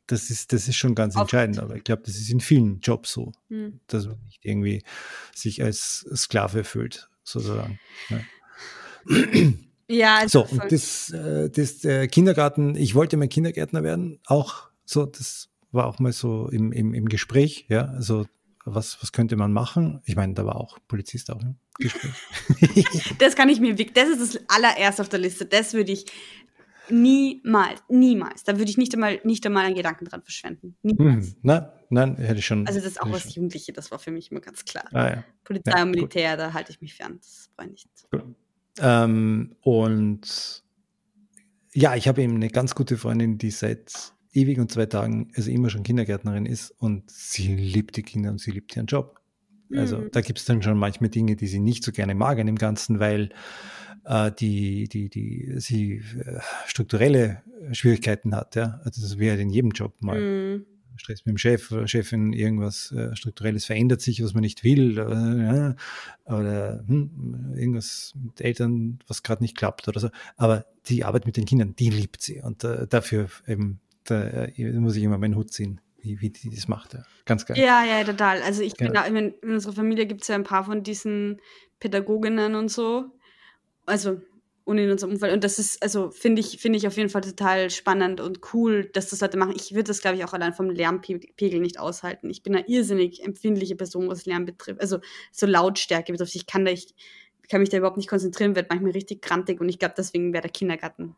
Das 0.05 0.29
ist, 0.29 0.53
das 0.53 0.67
ist 0.67 0.75
schon 0.75 0.93
ganz 0.93 1.15
Oft. 1.15 1.23
entscheidend, 1.23 1.57
aber 1.57 1.77
ich 1.77 1.83
glaube, 1.83 2.03
das 2.05 2.15
ist 2.17 2.29
in 2.29 2.41
vielen 2.41 2.79
Jobs 2.81 3.11
so, 3.11 3.31
hm. 3.47 3.79
dass 3.87 4.05
man 4.05 4.19
nicht 4.25 4.45
irgendwie 4.45 4.83
sich 5.33 5.63
als 5.63 6.05
Sklave 6.13 6.63
fühlt, 6.63 7.09
sozusagen. 7.23 7.79
Ja. 8.09 8.19
Ja, 9.87 10.17
also 10.21 10.45
so, 10.45 10.61
und 10.61 10.71
das, 10.71 11.09
äh, 11.09 11.49
das 11.49 11.83
äh, 11.85 12.07
Kindergarten, 12.07 12.75
ich 12.75 12.93
wollte 12.93 13.17
mal 13.17 13.27
Kindergärtner 13.27 13.81
werden, 13.81 14.19
auch 14.27 14.69
so, 14.85 15.07
das 15.07 15.49
war 15.71 15.87
auch 15.87 15.97
mal 15.97 16.13
so 16.13 16.49
im, 16.49 16.71
im, 16.71 16.93
im 16.93 17.09
Gespräch, 17.09 17.65
ja, 17.67 17.85
also 17.85 18.27
was, 18.63 19.01
was 19.01 19.11
könnte 19.11 19.37
man 19.37 19.51
machen? 19.51 20.01
Ich 20.05 20.15
meine, 20.15 20.35
da 20.35 20.45
war 20.45 20.57
auch 20.57 20.77
Polizist 20.87 21.31
auch 21.31 21.41
im 21.41 21.55
Gespräch. 21.79 23.15
das 23.19 23.35
kann 23.35 23.49
ich 23.49 23.59
mir, 23.59 23.75
das 23.75 24.09
ist 24.09 24.35
das 24.35 24.43
allererste 24.47 25.01
auf 25.01 25.09
der 25.09 25.19
Liste. 25.19 25.45
Das 25.45 25.73
würde 25.73 25.91
ich 25.91 26.05
niemals, 26.89 27.81
niemals. 27.89 28.43
Da 28.43 28.57
würde 28.57 28.69
ich 28.69 28.77
nicht 28.77 28.93
einmal, 28.93 29.19
nicht 29.23 29.45
einmal 29.45 29.65
einen 29.65 29.75
Gedanken 29.75 30.05
dran 30.05 30.21
verschwenden. 30.21 30.77
Niemals. 30.83 31.27
Hm, 31.27 31.35
nein, 31.43 31.67
nein, 31.89 32.15
hätte 32.17 32.39
ich 32.39 32.45
schon. 32.45 32.67
Also 32.67 32.79
das 32.79 32.89
ist 32.89 33.01
auch 33.01 33.11
was 33.11 33.33
Jugendliche, 33.35 33.73
das 33.73 33.91
war 33.91 33.99
für 33.99 34.11
mich 34.11 34.31
immer 34.31 34.41
ganz 34.41 34.65
klar. 34.65 34.85
Ah, 34.91 35.09
ja. 35.09 35.23
Polizei 35.43 35.71
ja, 35.71 35.83
und 35.83 35.91
Militär, 35.91 36.31
gut. 36.31 36.39
da 36.39 36.53
halte 36.53 36.71
ich 36.71 36.81
mich 36.81 36.93
fern. 36.93 37.19
Das 37.19 37.49
ich 37.63 37.85
nicht. 37.85 38.07
Ähm, 38.81 39.55
und 39.61 40.63
ja, 41.73 41.95
ich 41.95 42.07
habe 42.07 42.21
eben 42.21 42.35
eine 42.35 42.49
ganz 42.49 42.75
gute 42.75 42.97
Freundin, 42.97 43.37
die 43.37 43.51
seit 43.51 44.13
ewig 44.33 44.59
und 44.59 44.71
zwei 44.71 44.85
Tagen, 44.85 45.31
also 45.35 45.49
immer 45.49 45.69
schon 45.69 45.83
Kindergärtnerin 45.83 46.45
ist 46.45 46.71
und 46.71 47.09
sie 47.09 47.55
liebt 47.55 47.95
die 47.95 48.03
Kinder 48.03 48.31
und 48.31 48.39
sie 48.39 48.51
liebt 48.51 48.75
ihren 48.75 48.85
Job. 48.85 49.21
Also 49.73 49.97
mhm. 49.97 50.09
da 50.11 50.21
gibt 50.21 50.39
es 50.39 50.45
dann 50.45 50.61
schon 50.61 50.77
manchmal 50.77 51.09
Dinge, 51.09 51.35
die 51.35 51.47
sie 51.47 51.59
nicht 51.59 51.83
so 51.83 51.91
gerne 51.91 52.15
mag 52.15 52.39
an 52.39 52.47
dem 52.47 52.57
Ganzen, 52.57 52.99
weil 52.99 53.29
äh, 54.05 54.31
die, 54.31 54.87
die, 54.87 55.09
die, 55.09 55.53
sie 55.57 56.01
äh, 56.19 56.39
strukturelle 56.67 57.41
Schwierigkeiten 57.71 58.35
hat. 58.35 58.55
Ja? 58.55 58.79
Also 58.83 59.01
das 59.01 59.17
wäre 59.17 59.39
in 59.41 59.49
jedem 59.49 59.71
Job 59.71 60.01
mal. 60.01 60.19
Mhm. 60.19 60.65
Stress 60.97 61.25
mit 61.25 61.33
dem 61.33 61.37
Chef 61.37 61.73
oder 61.73 61.89
Chefin, 61.89 62.31
irgendwas 62.31 62.89
äh, 62.93 63.13
Strukturelles 63.17 63.65
verändert 63.65 63.99
sich, 63.99 64.23
was 64.23 64.33
man 64.33 64.41
nicht 64.41 64.63
will, 64.63 64.97
oder, 64.97 65.75
oder 66.23 66.85
hm, 66.87 67.53
irgendwas 67.53 68.13
mit 68.15 68.39
Eltern, 68.39 68.99
was 69.05 69.21
gerade 69.21 69.43
nicht 69.43 69.57
klappt 69.57 69.89
oder 69.89 69.99
so. 69.99 70.09
Aber 70.37 70.65
die 70.85 71.03
Arbeit 71.03 71.25
mit 71.25 71.35
den 71.35 71.43
Kindern, 71.43 71.75
die 71.75 71.89
liebt 71.89 72.21
sie 72.21 72.41
und 72.41 72.63
äh, 72.63 72.87
dafür 72.87 73.27
eben 73.45 73.81
da 74.05 74.23
äh, 74.23 74.71
muss 74.79 74.95
ich 74.95 75.03
immer 75.03 75.17
meinen 75.17 75.35
Hut 75.35 75.51
ziehen, 75.51 75.81
wie, 76.05 76.21
wie 76.21 76.29
die 76.29 76.49
das 76.49 76.67
macht. 76.67 76.93
Ja. 76.93 77.03
Ganz 77.25 77.45
geil. 77.45 77.57
Ja, 77.57 77.83
ja, 77.83 78.03
total. 78.03 78.41
Also 78.41 78.61
ich 78.61 78.75
bin 78.75 78.93
da, 78.93 79.05
in, 79.05 79.15
in 79.15 79.51
unserer 79.51 79.73
Familie 79.73 80.05
gibt 80.05 80.21
es 80.21 80.27
ja 80.27 80.35
ein 80.35 80.43
paar 80.43 80.63
von 80.63 80.83
diesen 80.83 81.41
Pädagoginnen 81.79 82.55
und 82.55 82.69
so. 82.69 83.11
Also 83.85 84.21
und 84.65 84.79
in 84.79 84.89
unserem 84.89 85.13
Umfeld. 85.13 85.31
Und 85.31 85.43
das 85.43 85.59
ist, 85.59 85.81
also 85.83 86.09
finde 86.09 86.39
ich, 86.39 86.57
finde 86.59 86.77
ich 86.77 86.87
auf 86.87 86.97
jeden 86.97 87.09
Fall 87.09 87.21
total 87.21 87.69
spannend 87.69 88.19
und 88.19 88.39
cool, 88.53 88.89
dass 88.93 89.09
das 89.09 89.21
Leute 89.21 89.37
machen. 89.37 89.53
Ich 89.55 89.73
würde 89.73 89.83
das, 89.83 90.01
glaube 90.01 90.17
ich, 90.17 90.25
auch 90.25 90.33
allein 90.33 90.53
vom 90.53 90.71
Lärmpegel 90.71 91.59
nicht 91.59 91.79
aushalten. 91.79 92.29
Ich 92.31 92.41
bin 92.41 92.55
eine 92.55 92.67
irrsinnig 92.67 93.23
empfindliche 93.23 93.75
Person, 93.75 94.09
was 94.09 94.25
Lärm 94.25 94.45
betrifft. 94.45 94.81
Also 94.81 94.99
so 95.31 95.45
Lautstärke 95.45 96.11
betrifft. 96.11 96.35
Ich 96.35 96.47
kann 96.47 96.65
da, 96.65 96.71
ich 96.71 96.95
kann 97.47 97.61
mich 97.61 97.69
da 97.69 97.77
überhaupt 97.77 97.97
nicht 97.97 98.09
konzentrieren, 98.09 98.55
werde 98.55 98.69
manchmal 98.71 98.91
richtig 98.91 99.21
grantig 99.21 99.61
und 99.61 99.69
ich 99.69 99.77
glaube, 99.77 99.93
deswegen 99.95 100.33
wäre 100.33 100.41
der 100.41 100.51
Kindergarten 100.51 101.15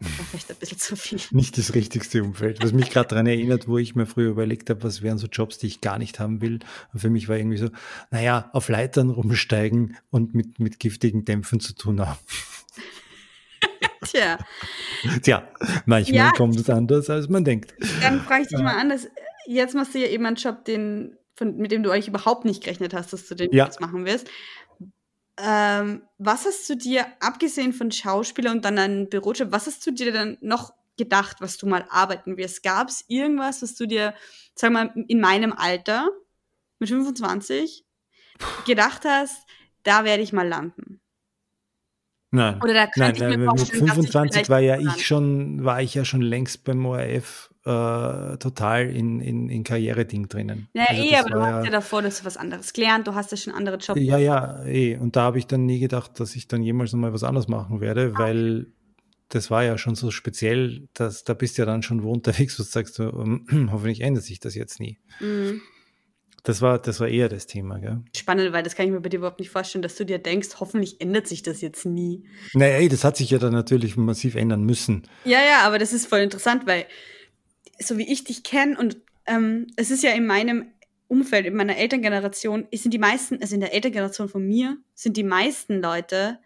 vielleicht 0.00 0.50
ein 0.50 0.56
bisschen 0.56 0.78
zu 0.78 0.96
viel. 0.96 1.18
Nicht 1.30 1.56
das 1.56 1.74
richtigste 1.74 2.22
Umfeld. 2.22 2.62
Was 2.62 2.72
mich 2.72 2.90
gerade 2.90 3.08
daran 3.08 3.26
erinnert, 3.26 3.66
wo 3.66 3.78
ich 3.78 3.94
mir 3.94 4.06
früher 4.06 4.30
überlegt 4.30 4.68
habe, 4.68 4.82
was 4.82 5.02
wären 5.02 5.18
so 5.18 5.26
Jobs, 5.26 5.58
die 5.58 5.66
ich 5.66 5.80
gar 5.80 5.98
nicht 5.98 6.20
haben 6.20 6.40
will. 6.40 6.58
Und 6.92 7.00
für 7.00 7.10
mich 7.10 7.28
war 7.28 7.36
irgendwie 7.36 7.56
so, 7.56 7.70
naja, 8.10 8.50
auf 8.52 8.68
Leitern 8.68 9.10
rumsteigen 9.10 9.96
und 10.10 10.34
mit, 10.34 10.58
mit 10.60 10.78
giftigen 10.78 11.24
Dämpfen 11.24 11.60
zu 11.60 11.74
tun 11.74 12.00
haben. 12.00 12.18
Tja. 14.04 14.38
Tja, 15.22 15.48
manchmal 15.86 16.16
ja, 16.16 16.30
kommt 16.32 16.56
es 16.56 16.68
anders, 16.70 17.10
als 17.10 17.28
man 17.28 17.44
denkt. 17.44 17.74
Dann 18.02 18.20
frage 18.20 18.42
ich 18.42 18.48
dich 18.48 18.58
mal 18.58 18.78
anders. 18.78 19.08
Jetzt 19.46 19.74
machst 19.74 19.94
du 19.94 19.98
ja 19.98 20.08
eben 20.08 20.26
einen 20.26 20.36
Job, 20.36 20.64
den, 20.64 21.16
von, 21.34 21.56
mit 21.56 21.72
dem 21.72 21.82
du 21.82 21.90
eigentlich 21.90 22.08
überhaupt 22.08 22.44
nicht 22.44 22.62
gerechnet 22.62 22.94
hast, 22.94 23.12
dass 23.12 23.26
du 23.26 23.34
den 23.34 23.52
ja. 23.52 23.64
jetzt 23.64 23.80
machen 23.80 24.04
wirst. 24.04 24.28
Ähm, 25.38 26.02
was 26.18 26.46
hast 26.46 26.68
du 26.70 26.76
dir, 26.76 27.06
abgesehen 27.20 27.72
von 27.72 27.90
Schauspieler 27.90 28.50
und 28.52 28.64
dann 28.64 28.78
einem 28.78 29.08
Bürojob, 29.08 29.52
was 29.52 29.66
hast 29.66 29.86
du 29.86 29.90
dir 29.90 30.12
dann 30.12 30.38
noch 30.40 30.72
gedacht, 30.96 31.40
was 31.40 31.58
du 31.58 31.66
mal 31.66 31.86
arbeiten 31.90 32.36
wirst? 32.36 32.62
Gab 32.62 32.88
es 32.88 33.04
irgendwas, 33.08 33.62
was 33.62 33.74
du 33.74 33.86
dir, 33.86 34.14
sag 34.54 34.72
mal, 34.72 34.92
in 35.08 35.20
meinem 35.20 35.52
Alter, 35.52 36.08
mit 36.78 36.88
25, 36.88 37.84
gedacht 38.66 39.04
hast, 39.04 39.46
da 39.82 40.04
werde 40.04 40.22
ich 40.22 40.32
mal 40.32 40.48
landen? 40.48 41.00
Nein. 42.36 42.62
Oder 42.62 42.74
da 42.74 42.86
könnte 42.86 43.22
nein, 43.22 43.32
ich 43.32 43.38
mir 43.38 43.52
mit 43.52 43.68
25 43.68 44.48
war 44.48 44.60
ja 44.60 44.78
ich 44.78 45.06
schon, 45.06 45.64
war 45.64 45.80
ich 45.80 45.94
ja 45.94 46.04
schon 46.04 46.22
längst 46.22 46.64
beim 46.64 46.84
ORF 46.84 47.50
äh, 47.64 48.36
total 48.36 48.90
in, 48.90 49.20
in, 49.20 49.48
in 49.48 49.64
Karriere-Ding 49.64 50.28
drinnen. 50.28 50.68
Ja, 50.74 50.84
also 50.88 51.02
eh, 51.02 51.16
aber 51.16 51.30
du 51.30 51.40
hast 51.40 51.64
ja 51.64 51.70
davor, 51.70 52.02
dass 52.02 52.20
du 52.20 52.26
was 52.26 52.36
anderes 52.36 52.72
gelernt, 52.72 53.06
du 53.06 53.14
hast 53.14 53.30
ja 53.30 53.36
schon 53.36 53.54
andere 53.54 53.78
Jobs. 53.78 54.00
Ja, 54.00 54.18
ja, 54.18 54.64
eh. 54.64 54.96
Und 54.96 55.16
da 55.16 55.22
habe 55.22 55.38
ich 55.38 55.46
dann 55.46 55.66
nie 55.66 55.80
gedacht, 55.80 56.20
dass 56.20 56.36
ich 56.36 56.46
dann 56.46 56.62
jemals 56.62 56.92
nochmal 56.92 57.12
was 57.12 57.24
anderes 57.24 57.48
machen 57.48 57.80
werde, 57.80 58.12
ah. 58.14 58.18
weil 58.18 58.66
das 59.30 59.50
war 59.50 59.64
ja 59.64 59.78
schon 59.78 59.96
so 59.96 60.10
speziell, 60.10 60.88
dass 60.94 61.24
da 61.24 61.34
bist 61.34 61.58
du 61.58 61.62
ja 61.62 61.66
dann 61.66 61.82
schon 61.82 62.02
wo 62.02 62.12
unterwegs, 62.12 62.58
wo 62.58 62.62
du 62.62 62.68
sagst, 62.68 62.98
du, 62.98 63.08
um, 63.08 63.46
hoffentlich 63.72 64.00
ändert 64.02 64.24
sich 64.24 64.38
das 64.38 64.54
jetzt 64.54 64.78
nie. 64.78 64.98
Mhm. 65.20 65.62
Das 66.46 66.62
war, 66.62 66.78
das 66.78 67.00
war 67.00 67.08
eher 67.08 67.28
das 67.28 67.48
Thema, 67.48 67.80
gell? 67.80 68.04
Spannend, 68.16 68.52
weil 68.52 68.62
das 68.62 68.76
kann 68.76 68.86
ich 68.86 68.92
mir 68.92 69.00
bei 69.00 69.08
dir 69.08 69.16
überhaupt 69.16 69.40
nicht 69.40 69.50
vorstellen, 69.50 69.82
dass 69.82 69.96
du 69.96 70.06
dir 70.06 70.18
denkst, 70.18 70.60
hoffentlich 70.60 71.00
ändert 71.00 71.26
sich 71.26 71.42
das 71.42 71.60
jetzt 71.60 71.84
nie. 71.84 72.22
Naja, 72.54 72.76
ey, 72.76 72.88
das 72.88 73.02
hat 73.02 73.16
sich 73.16 73.30
ja 73.30 73.38
dann 73.38 73.52
natürlich 73.52 73.96
massiv 73.96 74.36
ändern 74.36 74.62
müssen. 74.62 75.02
Ja, 75.24 75.40
ja, 75.40 75.62
aber 75.62 75.80
das 75.80 75.92
ist 75.92 76.06
voll 76.06 76.20
interessant, 76.20 76.64
weil 76.68 76.86
so 77.80 77.98
wie 77.98 78.12
ich 78.12 78.22
dich 78.22 78.44
kenne 78.44 78.78
und 78.78 78.96
ähm, 79.26 79.66
es 79.74 79.90
ist 79.90 80.04
ja 80.04 80.12
in 80.12 80.24
meinem 80.24 80.66
Umfeld, 81.08 81.46
in 81.46 81.56
meiner 81.56 81.78
Elterngeneration, 81.78 82.68
sind 82.72 82.94
die 82.94 82.98
meisten, 82.98 83.40
also 83.40 83.56
in 83.56 83.60
der 83.60 83.74
Elterngeneration 83.74 84.28
von 84.28 84.46
mir, 84.46 84.76
sind 84.94 85.16
die 85.16 85.24
meisten 85.24 85.82
Leute 85.82 86.38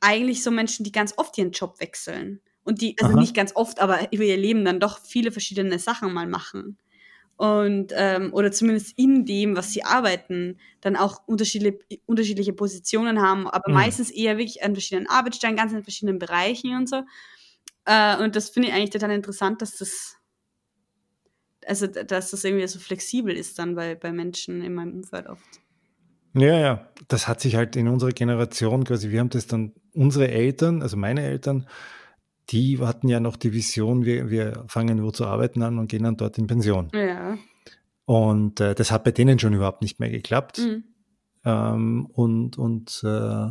eigentlich 0.00 0.42
so 0.42 0.50
Menschen, 0.50 0.84
die 0.84 0.92
ganz 0.92 1.12
oft 1.18 1.36
ihren 1.36 1.50
Job 1.50 1.80
wechseln. 1.80 2.40
Und 2.62 2.80
die, 2.80 2.96
also 2.98 3.12
Aha. 3.12 3.20
nicht 3.20 3.36
ganz 3.36 3.54
oft, 3.54 3.78
aber 3.78 4.10
über 4.10 4.24
ihr 4.24 4.38
Leben 4.38 4.64
dann 4.64 4.80
doch 4.80 5.00
viele 5.04 5.32
verschiedene 5.32 5.78
Sachen 5.78 6.14
mal 6.14 6.26
machen. 6.26 6.78
Und, 7.36 7.92
ähm, 7.96 8.32
oder 8.32 8.52
zumindest 8.52 8.96
in 8.96 9.24
dem, 9.24 9.56
was 9.56 9.72
sie 9.72 9.84
arbeiten, 9.84 10.58
dann 10.80 10.94
auch 10.94 11.26
unterschiedliche, 11.26 11.78
unterschiedliche 12.06 12.52
Positionen 12.52 13.20
haben, 13.20 13.48
aber 13.48 13.68
mhm. 13.68 13.74
meistens 13.74 14.10
eher 14.10 14.38
wirklich 14.38 14.62
an 14.62 14.74
verschiedenen 14.74 15.08
Arbeitsstellen, 15.08 15.56
ganz 15.56 15.72
in 15.72 15.82
verschiedenen 15.82 16.20
Bereichen 16.20 16.76
und 16.76 16.88
so. 16.88 17.02
Äh, 17.86 18.22
und 18.22 18.36
das 18.36 18.50
finde 18.50 18.68
ich 18.68 18.74
eigentlich 18.74 18.90
total 18.90 19.10
interessant, 19.10 19.62
dass 19.62 19.76
das 19.76 20.16
also 21.66 21.86
dass 21.86 22.30
das 22.30 22.44
irgendwie 22.44 22.66
so 22.66 22.78
flexibel 22.78 23.34
ist 23.34 23.58
dann 23.58 23.74
bei, 23.74 23.94
bei 23.94 24.12
Menschen 24.12 24.62
in 24.62 24.74
meinem 24.74 24.94
Umfeld 24.94 25.26
oft. 25.26 25.60
Ja, 26.34 26.58
ja, 26.58 26.88
das 27.08 27.28
hat 27.28 27.40
sich 27.40 27.54
halt 27.54 27.76
in 27.76 27.86
unserer 27.86 28.10
Generation 28.10 28.84
quasi, 28.84 29.10
wir 29.10 29.20
haben 29.20 29.30
das 29.30 29.46
dann, 29.46 29.72
unsere 29.94 30.28
Eltern, 30.28 30.82
also 30.82 30.96
meine 30.96 31.22
Eltern, 31.22 31.68
die 32.50 32.78
hatten 32.80 33.08
ja 33.08 33.20
noch 33.20 33.36
die 33.36 33.52
Vision, 33.52 34.04
wir, 34.04 34.30
wir 34.30 34.64
fangen 34.66 35.02
wo 35.02 35.12
zu 35.12 35.26
arbeiten 35.26 35.62
an 35.62 35.78
und 35.78 35.88
gehen 35.88 36.02
dann 36.02 36.16
dort 36.16 36.36
in 36.36 36.46
Pension. 36.46 36.90
Ja. 36.92 37.03
Und 38.06 38.60
äh, 38.60 38.74
das 38.74 38.90
hat 38.90 39.04
bei 39.04 39.12
denen 39.12 39.38
schon 39.38 39.54
überhaupt 39.54 39.82
nicht 39.82 40.00
mehr 40.00 40.10
geklappt. 40.10 40.58
Mhm. 40.58 40.84
Ähm, 41.44 42.06
und, 42.06 42.58
und, 42.58 43.02
äh, 43.04 43.48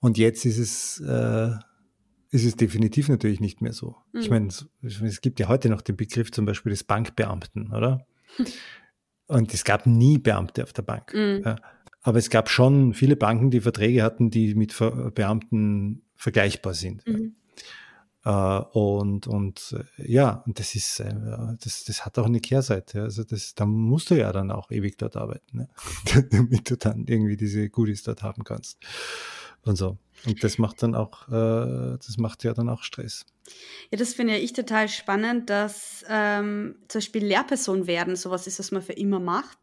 und 0.00 0.18
jetzt 0.18 0.44
ist 0.44 0.58
es, 0.58 1.00
äh, 1.00 1.50
ist 2.30 2.44
es 2.44 2.56
definitiv 2.56 3.08
natürlich 3.08 3.40
nicht 3.40 3.62
mehr 3.62 3.72
so. 3.72 3.96
Mhm. 4.12 4.20
Ich 4.20 4.30
meine, 4.30 4.48
es, 4.48 5.20
gibt 5.20 5.40
ja 5.40 5.48
heute 5.48 5.70
noch 5.70 5.82
den 5.82 5.96
Begriff 5.96 6.30
zum 6.30 6.44
Beispiel 6.44 6.70
des 6.70 6.84
Bankbeamten, 6.84 7.72
oder? 7.72 8.06
Und 9.26 9.52
es 9.52 9.64
gab 9.64 9.84
nie 9.86 10.16
Beamte 10.16 10.62
auf 10.62 10.72
der 10.72 10.82
Bank. 10.82 11.12
Mhm. 11.12 11.42
Ja. 11.44 11.56
Aber 12.00 12.18
es 12.18 12.30
gab 12.30 12.48
schon 12.48 12.94
viele 12.94 13.14
Banken, 13.14 13.50
die 13.50 13.60
Verträge 13.60 14.02
hatten, 14.02 14.30
die 14.30 14.54
mit 14.54 14.72
Ver 14.72 15.10
Beamten 15.10 16.02
vergleichbar 16.14 16.72
sind. 16.72 17.06
Mhm. 17.06 17.36
Äh, 18.28 18.60
und, 18.72 19.26
und 19.26 19.74
äh, 19.98 20.12
ja, 20.12 20.44
das 20.46 20.74
ist, 20.74 21.00
äh, 21.00 21.14
das, 21.64 21.84
das 21.84 22.04
hat 22.04 22.18
auch 22.18 22.26
eine 22.26 22.40
Kehrseite. 22.40 23.02
Also 23.02 23.24
das, 23.24 23.54
da 23.54 23.64
musst 23.64 24.10
du 24.10 24.16
ja 24.16 24.30
dann 24.32 24.50
auch 24.50 24.70
ewig 24.70 24.98
dort 24.98 25.16
arbeiten, 25.16 25.56
ne? 25.56 25.68
damit 26.30 26.70
du 26.70 26.76
dann 26.76 27.06
irgendwie 27.06 27.38
diese 27.38 27.70
Goodies 27.70 28.02
dort 28.02 28.22
haben 28.22 28.44
kannst. 28.44 28.78
Und 29.62 29.76
so. 29.76 29.96
Und 30.26 30.44
das 30.44 30.58
macht 30.58 30.82
dann 30.82 30.94
auch, 30.94 31.28
das 31.28 32.16
macht 32.16 32.42
ja 32.42 32.52
dann 32.54 32.68
auch 32.68 32.82
Stress. 32.82 33.24
Ja, 33.90 33.98
das 33.98 34.14
finde 34.14 34.36
ich 34.36 34.52
total 34.52 34.88
spannend, 34.88 35.50
dass 35.50 36.04
ähm, 36.08 36.76
zum 36.88 36.98
Beispiel 36.98 37.24
Lehrperson 37.24 37.86
werden 37.86 38.16
sowas 38.16 38.46
ist, 38.46 38.58
was 38.58 38.72
man 38.72 38.82
für 38.82 38.94
immer 38.94 39.20
macht, 39.20 39.58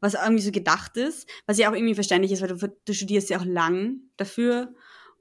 was 0.00 0.14
irgendwie 0.14 0.42
so 0.42 0.50
gedacht 0.52 0.96
ist, 0.96 1.28
was 1.46 1.58
ja 1.58 1.70
auch 1.70 1.74
irgendwie 1.74 1.94
verständlich 1.94 2.32
ist, 2.32 2.42
weil 2.42 2.48
du, 2.48 2.76
du 2.84 2.92
studierst 2.92 3.30
ja 3.30 3.38
auch 3.38 3.44
lang 3.44 4.00
dafür 4.16 4.74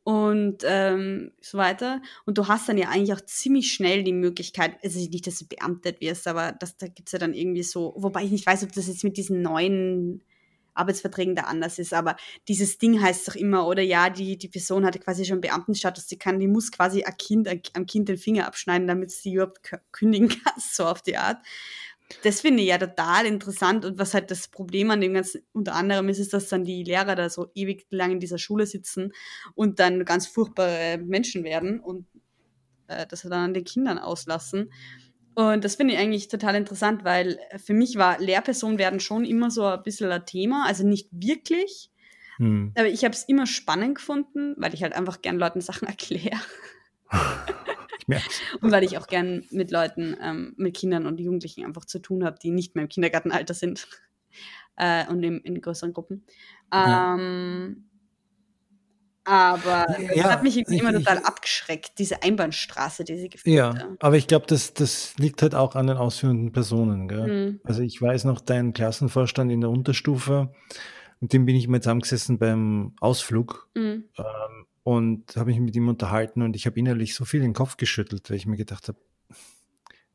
und 0.05 0.57
ähm, 0.65 1.31
so 1.41 1.57
weiter. 1.57 1.99
Und 2.27 2.37
du 2.37 2.47
hast 2.47 2.69
dann 2.69 2.77
ja 2.77 2.89
eigentlich 2.89 3.13
auch 3.13 3.25
ziemlich 3.25 3.73
schnell 3.73 4.03
die 4.03 4.13
Möglichkeit, 4.13 4.77
also 4.83 4.99
nicht, 4.99 5.25
dass 5.25 5.39
du 5.39 5.47
beamtet 5.47 5.99
wirst, 5.99 6.27
aber 6.27 6.51
das, 6.51 6.77
da 6.77 6.87
gibt's 6.87 7.11
ja 7.11 7.17
dann 7.17 7.33
irgendwie 7.33 7.63
so, 7.63 7.95
wobei 7.97 8.23
ich 8.23 8.29
nicht 8.29 8.45
weiß, 8.45 8.63
ob 8.63 8.71
das 8.71 8.87
jetzt 8.87 9.03
mit 9.03 9.17
diesen 9.17 9.41
neuen 9.41 10.23
Arbeitsverträgen 10.75 11.35
da 11.35 11.43
anders 11.43 11.79
ist, 11.79 11.91
aber 11.91 12.17
dieses 12.47 12.77
Ding 12.77 13.01
heißt 13.01 13.27
doch 13.27 13.35
immer, 13.35 13.65
oder 13.65 13.81
ja, 13.81 14.11
die, 14.11 14.37
die 14.37 14.47
Person 14.47 14.85
hatte 14.85 14.99
quasi 14.99 15.25
schon 15.25 15.41
Beamtenstatus, 15.41 16.05
die 16.05 16.19
kann, 16.19 16.39
die 16.39 16.47
muss 16.47 16.71
quasi 16.71 17.03
ein 17.03 17.17
Kind, 17.17 17.49
am 17.73 17.87
Kind 17.87 18.07
den 18.07 18.17
Finger 18.17 18.45
abschneiden, 18.45 18.87
damit 18.87 19.09
sie 19.09 19.33
überhaupt 19.33 19.61
kündigen 19.91 20.29
kann, 20.29 20.53
so 20.59 20.85
auf 20.85 21.01
die 21.01 21.17
Art. 21.17 21.39
Das 22.23 22.41
finde 22.41 22.61
ich 22.61 22.69
ja 22.69 22.77
total 22.77 23.25
interessant 23.25 23.83
und 23.83 23.97
was 23.97 24.13
halt 24.13 24.29
das 24.29 24.47
Problem 24.47 24.91
an 24.91 25.01
dem 25.01 25.15
Ganzen 25.15 25.41
unter 25.53 25.73
anderem 25.73 26.07
ist, 26.09 26.19
ist, 26.19 26.33
dass 26.33 26.49
dann 26.49 26.63
die 26.63 26.83
Lehrer 26.83 27.15
da 27.15 27.29
so 27.29 27.47
ewig 27.55 27.87
lang 27.89 28.11
in 28.11 28.19
dieser 28.19 28.37
Schule 28.37 28.67
sitzen 28.67 29.11
und 29.55 29.79
dann 29.79 30.05
ganz 30.05 30.27
furchtbare 30.27 30.99
Menschen 31.03 31.43
werden 31.43 31.79
und 31.79 32.05
äh, 32.87 33.07
das 33.07 33.23
dann 33.23 33.33
an 33.33 33.53
den 33.53 33.63
Kindern 33.63 33.97
auslassen. 33.97 34.71
Und 35.33 35.65
das 35.65 35.75
finde 35.75 35.95
ich 35.95 35.99
eigentlich 35.99 36.27
total 36.27 36.55
interessant, 36.55 37.03
weil 37.03 37.39
für 37.57 37.73
mich 37.73 37.97
war 37.97 38.19
Lehrperson 38.19 38.77
werden 38.77 38.99
schon 38.99 39.25
immer 39.25 39.51
so 39.51 39.65
ein 39.65 39.83
bisschen 39.83 40.11
ein 40.11 40.25
Thema, 40.25 40.65
also 40.67 40.85
nicht 40.85 41.09
wirklich, 41.11 41.91
Hm. 42.37 42.73
aber 42.75 42.87
ich 42.87 43.03
habe 43.03 43.13
es 43.13 43.23
immer 43.23 43.45
spannend 43.47 43.95
gefunden, 43.95 44.55
weil 44.57 44.73
ich 44.73 44.83
halt 44.83 44.93
einfach 44.93 45.21
gern 45.21 45.37
Leuten 45.37 45.61
Sachen 45.61 45.87
erkläre 45.87 46.39
Ich 48.05 48.07
merk's. 48.07 48.41
und 48.61 48.71
weil 48.71 48.83
ich 48.83 48.97
auch 48.97 49.07
gern 49.07 49.43
mit 49.51 49.71
Leuten, 49.71 50.15
ähm, 50.21 50.53
mit 50.57 50.75
Kindern 50.77 51.05
und 51.05 51.19
Jugendlichen 51.19 51.65
einfach 51.65 51.85
zu 51.85 51.99
tun 51.99 52.23
habe, 52.23 52.37
die 52.41 52.51
nicht 52.51 52.75
mehr 52.75 52.83
im 52.83 52.89
Kindergartenalter 52.89 53.53
sind 53.53 53.87
äh, 54.77 55.07
und 55.07 55.23
in, 55.23 55.39
in 55.41 55.59
größeren 55.61 55.93
Gruppen. 55.93 56.23
Ja. 56.73 57.15
Ähm, 57.15 57.89
aber 59.27 59.87
es 59.97 60.15
Ja, 60.17 60.29
hat 60.29 60.43
mich 60.43 60.55
irgendwie 60.55 60.75
ich- 60.75 60.81
immer 60.81 60.91
ich- 60.91 61.03
total 61.03 61.23
abgeschreckt, 61.23 61.97
diese 61.97 62.21
Einbahnstraße, 62.21 63.03
die 63.03 63.17
sie 63.17 63.29
geführt 63.29 63.55
Ja, 63.55 63.75
haben. 63.79 63.97
aber 63.99 64.17
ich 64.17 64.27
glaube, 64.27 64.45
das, 64.45 64.73
das 64.75 65.15
liegt 65.17 65.41
halt 65.41 65.55
auch 65.55 65.75
an 65.75 65.87
den 65.87 65.97
ausführenden 65.97 66.51
Personen. 66.51 67.07
Mhm. 67.07 67.59
Also 67.63 67.81
ich 67.81 67.99
weiß 67.99 68.25
noch, 68.25 68.39
dein 68.39 68.73
Klassenvorstand 68.73 69.51
in 69.51 69.61
der 69.61 69.71
Unterstufe, 69.71 70.53
mit 71.21 71.33
dem 71.33 71.45
bin 71.45 71.55
ich 71.55 71.67
mal 71.67 71.81
zusammengesessen 71.81 72.37
beim 72.37 72.93
Ausflug 72.99 73.67
Mhm. 73.73 74.03
ähm, 74.17 74.65
und 74.85 75.35
habe 75.35 75.49
mich 75.49 75.59
mit 75.59 75.75
ihm 75.75 75.87
unterhalten 75.87 76.43
und 76.43 76.55
ich 76.55 76.67
habe 76.67 76.77
innerlich 76.77 77.15
so 77.15 77.25
viel 77.25 77.41
den 77.41 77.53
Kopf 77.53 77.75
geschüttelt, 77.75 78.29
weil 78.29 78.37
ich 78.37 78.45
mir 78.45 78.55
gedacht 78.55 78.87
habe, 78.87 78.99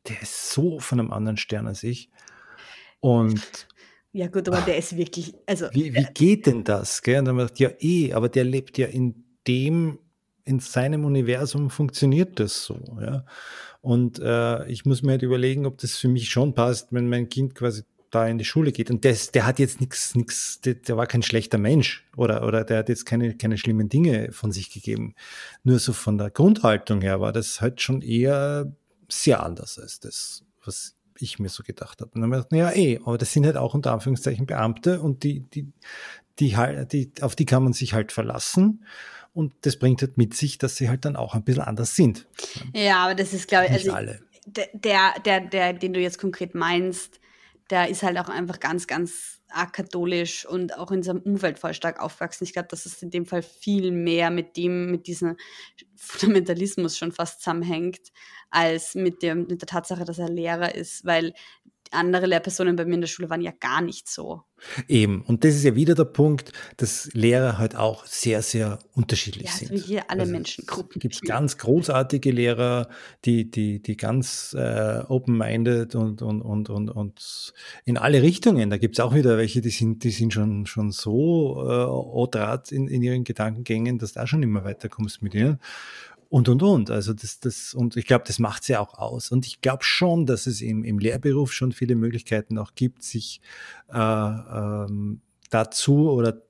der 0.07 0.23
ist 0.23 0.53
so 0.53 0.79
von 0.79 1.01
einem 1.01 1.13
anderen 1.13 1.37
Stern 1.37 1.67
als 1.67 1.83
ich. 1.83 2.09
Und 3.01 3.67
Ja 4.13 4.29
gut, 4.29 4.49
aber 4.49 4.61
der 4.61 4.79
ist 4.79 4.97
wirklich, 4.97 5.35
also 5.45 5.67
wie, 5.73 5.93
wie 5.93 6.07
geht 6.15 6.47
denn 6.47 6.63
das? 6.63 7.03
Gell? 7.03 7.19
Und 7.19 7.25
dann 7.25 7.37
habe 7.41 7.47
ich 7.47 7.59
gedacht, 7.59 7.81
ja 7.81 7.89
eh, 7.89 8.13
aber 8.13 8.29
der 8.29 8.45
lebt 8.45 8.79
ja 8.79 8.87
in 8.87 9.25
dem, 9.49 9.99
in 10.45 10.61
seinem 10.61 11.05
Universum 11.05 11.69
funktioniert 11.69 12.39
das 12.39 12.65
so. 12.65 12.79
Ja? 13.01 13.25
Und 13.81 14.21
äh, 14.21 14.69
ich 14.69 14.85
muss 14.85 15.03
mir 15.03 15.13
halt 15.13 15.23
überlegen, 15.23 15.67
ob 15.67 15.79
das 15.79 15.97
für 15.97 16.09
mich 16.09 16.31
schon 16.31 16.55
passt, 16.55 16.93
wenn 16.93 17.09
mein 17.09 17.29
Kind 17.29 17.57
quasi 17.57 17.83
da 18.11 18.27
in 18.27 18.39
die 18.39 18.45
Schule 18.45 18.73
geht. 18.73 18.91
Und 18.91 19.05
das, 19.05 19.31
der 19.31 19.47
hat 19.47 19.59
jetzt 19.59 19.81
nichts, 19.81 20.15
nichts, 20.15 20.61
der, 20.61 20.75
der 20.75 20.97
war 20.97 21.07
kein 21.07 21.23
schlechter 21.23 21.59
Mensch 21.59 22.07
oder, 22.17 22.47
oder 22.47 22.65
der 22.65 22.79
hat 22.79 22.89
jetzt 22.89 23.07
keine, 23.07 23.37
keine 23.37 23.57
schlimmen 23.57 23.89
Dinge 23.89 24.33
von 24.33 24.53
sich 24.53 24.71
gegeben. 24.71 25.15
Nur 25.63 25.79
so 25.79 25.93
von 25.93 26.19
der 26.19 26.31
Grundhaltung 26.31 27.01
her 27.01 27.21
war 27.21 27.33
das 27.33 27.61
halt 27.61 27.81
schon 27.81 28.03
eher 28.03 28.73
sehr 29.09 29.43
anders 29.43 29.79
als 29.79 30.01
das, 30.01 30.45
was 30.65 30.97
ich 31.19 31.39
mir 31.39 31.49
so 31.49 31.63
gedacht 31.63 32.01
habe. 32.01 32.11
Und 32.15 32.21
dann 32.21 32.31
habe 32.33 32.43
ich 32.43 32.49
gedacht, 32.49 32.53
naja, 32.53 32.77
eh, 32.77 33.01
aber 33.05 33.19
das 33.19 33.33
sind 33.33 33.47
halt 33.47 33.57
auch 33.57 33.75
unter 33.75 33.93
Anführungszeichen 33.93 34.47
Beamte 34.47 35.01
und 35.01 35.23
die, 35.23 35.41
die, 35.41 35.73
die 36.39 36.57
die, 36.57 37.13
auf 37.21 37.37
die 37.37 37.45
kann 37.45 37.63
man 37.63 37.73
sich 37.73 37.93
halt 37.93 38.13
verlassen. 38.13 38.85
Und 39.33 39.53
das 39.63 39.77
bringt 39.77 40.03
halt 40.03 40.19
mit 40.19 40.35
sich, 40.35 40.59
dass 40.59 40.77
sie 40.77 40.89
halt 40.89 41.05
dann 41.05 41.15
auch 41.15 41.35
ein 41.35 41.45
bisschen 41.45 41.63
anders 41.63 41.95
sind. 41.95 42.27
ja, 42.75 43.05
aber 43.05 43.15
das 43.15 43.33
ist, 43.33 43.47
glaube 43.47 43.67
ich, 43.67 43.73
Nicht 43.73 43.85
also 43.85 43.93
alle. 43.93 44.21
der, 44.47 45.15
der, 45.25 45.41
der, 45.41 45.73
den 45.75 45.93
du 45.93 46.01
jetzt 46.01 46.19
konkret 46.19 46.55
meinst, 46.55 47.21
der 47.71 47.89
ist 47.89 48.03
halt 48.03 48.19
auch 48.19 48.29
einfach 48.29 48.61
ganz, 48.61 48.87
ganz 48.87 49.41
arg 49.49 49.73
katholisch 49.73 50.47
und 50.47 50.77
auch 50.77 50.91
in 50.91 51.03
seinem 51.03 51.23
Umfeld 51.23 51.59
voll 51.59 51.75
stark 51.75 52.01
aufgewachsen. 52.01 52.45
Ich 52.45 52.53
glaube, 52.53 52.69
dass 52.69 52.87
es 52.87 53.03
in 53.03 53.11
dem 53.11 53.27
Fall 53.27 53.43
viel 53.43 53.91
mehr 53.91 54.31
mit 54.31 54.57
dem, 54.57 54.91
mit 54.91 55.07
diesem 55.07 55.37
Fundamentalismus 55.97 56.97
schon 56.97 57.13
fast 57.13 57.41
zusammenhängt, 57.41 58.13
als 58.51 58.95
mit, 58.95 59.23
dem, 59.23 59.47
mit 59.47 59.63
der 59.63 59.69
Tatsache, 59.69 60.05
dass 60.05 60.19
er 60.19 60.29
Lehrer 60.29 60.75
ist, 60.75 61.05
weil 61.05 61.35
andere 61.91 62.27
Lehrpersonen 62.27 62.77
bei 62.77 62.85
mir 62.85 62.95
in 62.95 63.01
der 63.01 63.09
Schule 63.09 63.31
waren 63.31 63.41
ja 63.41 63.53
gar 63.59 63.81
nicht 63.83 64.09
so. 64.09 64.43
Eben. 64.89 65.23
Und 65.23 65.45
das 65.45 65.55
ist 65.55 65.65
ja 65.65 65.75
wieder 65.75 65.95
der 65.95 66.05
Punkt, 66.05 66.53
dass 66.77 67.09
Lehrer 67.15 67.59
halt 67.59 67.77
auch 67.77 68.05
sehr, 68.07 68.43
sehr 68.43 68.79
unterschiedlich 68.93 69.47
Ja, 69.47 69.53
sind. 69.53 69.69
so 69.69 69.75
wie 69.75 69.79
hier 69.79 70.11
alle 70.11 70.21
Also 70.23 70.33
Menschengruppen. 70.33 70.97
Es 70.97 71.01
gibt 71.01 71.23
ganz 71.23 71.57
großartige 71.59 72.31
Lehrer, 72.31 72.89
die, 73.25 73.51
die, 73.51 73.81
die 73.81 73.97
ganz 73.97 74.55
äh, 74.59 75.03
open-minded 75.09 75.95
und, 75.95 76.23
und, 76.23 76.43
und, 76.43 76.69
und, 76.69 76.91
und 76.91 77.53
in 77.85 77.97
alle 77.97 78.23
Richtungen. 78.23 78.71
Da 78.71 78.77
gibt 78.77 78.99
es 78.99 79.01
auch 79.01 79.15
wieder 79.15 79.39
welche, 79.39 79.61
die 79.61 79.71
sind, 79.71 80.05
die 80.05 80.11
sind 80.11 80.33
schon, 80.33 80.67
schon 80.67 80.91
so 80.91 81.63
äh, 81.67 81.85
odrat 81.85 82.71
in, 82.71 82.89
in 82.89 83.03
ihren 83.03 83.25
Gedankengängen, 83.25 83.99
dass 83.99 84.13
du 84.13 84.21
da 84.21 84.27
schon 84.27 84.43
immer 84.43 84.65
weiterkommst 84.65 85.23
mit 85.23 85.35
ihnen. 85.35 85.59
Und, 86.31 86.49
und, 86.49 86.63
und. 86.63 86.91
Also 86.91 87.13
das, 87.13 87.41
das, 87.41 87.75
und 87.75 87.97
ich 87.97 88.07
glaube, 88.07 88.25
das 88.25 88.39
macht 88.39 88.63
sie 88.63 88.77
auch 88.77 88.95
aus. 88.95 89.33
Und 89.33 89.47
ich 89.47 89.61
glaube 89.61 89.83
schon, 89.83 90.27
dass 90.27 90.47
es 90.47 90.63
im, 90.63 90.85
im 90.85 91.01
Lehrberuf 91.01 91.53
schon 91.53 91.73
viele 91.73 91.97
Möglichkeiten 91.97 92.57
auch 92.57 92.77
gibt, 92.77 93.03
sich 93.03 93.41
äh, 93.93 93.99
ähm, 93.99 95.21
dazu 95.51 96.09
oder 96.09 96.41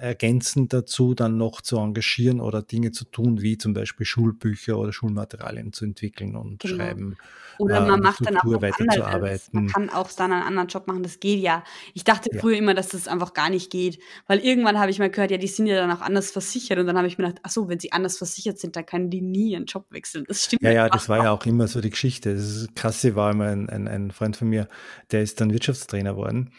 ergänzend 0.00 0.72
dazu 0.72 1.14
dann 1.14 1.36
noch 1.36 1.60
zu 1.60 1.78
engagieren 1.78 2.40
oder 2.40 2.62
Dinge 2.62 2.92
zu 2.92 3.04
tun, 3.04 3.42
wie 3.42 3.58
zum 3.58 3.74
Beispiel 3.74 4.06
Schulbücher 4.06 4.78
oder 4.78 4.92
Schulmaterialien 4.92 5.72
zu 5.72 5.84
entwickeln 5.84 6.36
und 6.36 6.62
Genau. 6.62 6.76
schreiben. 6.76 7.16
Oder 7.58 7.78
äh, 7.78 7.80
man 7.80 7.90
an 7.94 8.00
macht 8.00 8.24
dann 8.24 8.36
auch 8.36 8.44
weiterzuarbeiten. 8.62 9.48
Man 9.52 9.66
kann 9.66 9.90
auch 9.90 10.12
dann 10.12 10.32
einen 10.32 10.44
anderen 10.44 10.68
Job 10.68 10.86
machen, 10.86 11.02
das 11.02 11.18
geht 11.18 11.40
ja. 11.40 11.64
Ich 11.94 12.04
dachte 12.04 12.30
Ja. 12.32 12.40
früher 12.40 12.56
immer, 12.56 12.74
dass 12.74 12.90
das 12.90 13.08
einfach 13.08 13.34
gar 13.34 13.50
nicht 13.50 13.70
geht, 13.72 13.98
weil 14.28 14.38
irgendwann 14.38 14.78
habe 14.78 14.92
ich 14.92 15.00
mal 15.00 15.10
gehört, 15.10 15.32
ja, 15.32 15.38
die 15.38 15.48
sind 15.48 15.66
ja 15.66 15.74
dann 15.76 15.90
auch 15.90 16.02
anders 16.02 16.30
versichert 16.30 16.78
und 16.78 16.86
dann 16.86 16.96
habe 16.96 17.08
ich 17.08 17.18
mir 17.18 17.24
gedacht, 17.26 17.40
ach 17.42 17.50
so, 17.50 17.68
wenn 17.68 17.80
sie 17.80 17.90
anders 17.90 18.16
versichert 18.18 18.60
sind, 18.60 18.76
dann 18.76 18.86
können 18.86 19.10
die 19.10 19.22
nie 19.22 19.50
ihren 19.52 19.64
Job 19.64 19.86
wechseln. 19.90 20.24
Das 20.28 20.44
stimmt 20.44 20.62
Ja, 20.62 20.70
ja, 20.70 20.88
das 20.88 21.08
war 21.08 21.18
ja 21.18 21.32
auch 21.32 21.44
immer 21.46 21.66
so 21.66 21.80
die 21.80 21.90
Geschichte. 21.90 22.34
Das 22.34 22.44
ist 22.44 22.76
krasse 22.76 23.16
war 23.16 23.32
immer 23.32 23.46
ein, 23.46 23.68
ein, 23.68 23.88
ein 23.88 24.10
Freund 24.12 24.36
von 24.36 24.48
mir, 24.48 24.68
der 25.10 25.22
ist 25.22 25.40
dann 25.40 25.52
Wirtschaftstrainer 25.52 26.14
worden 26.16 26.52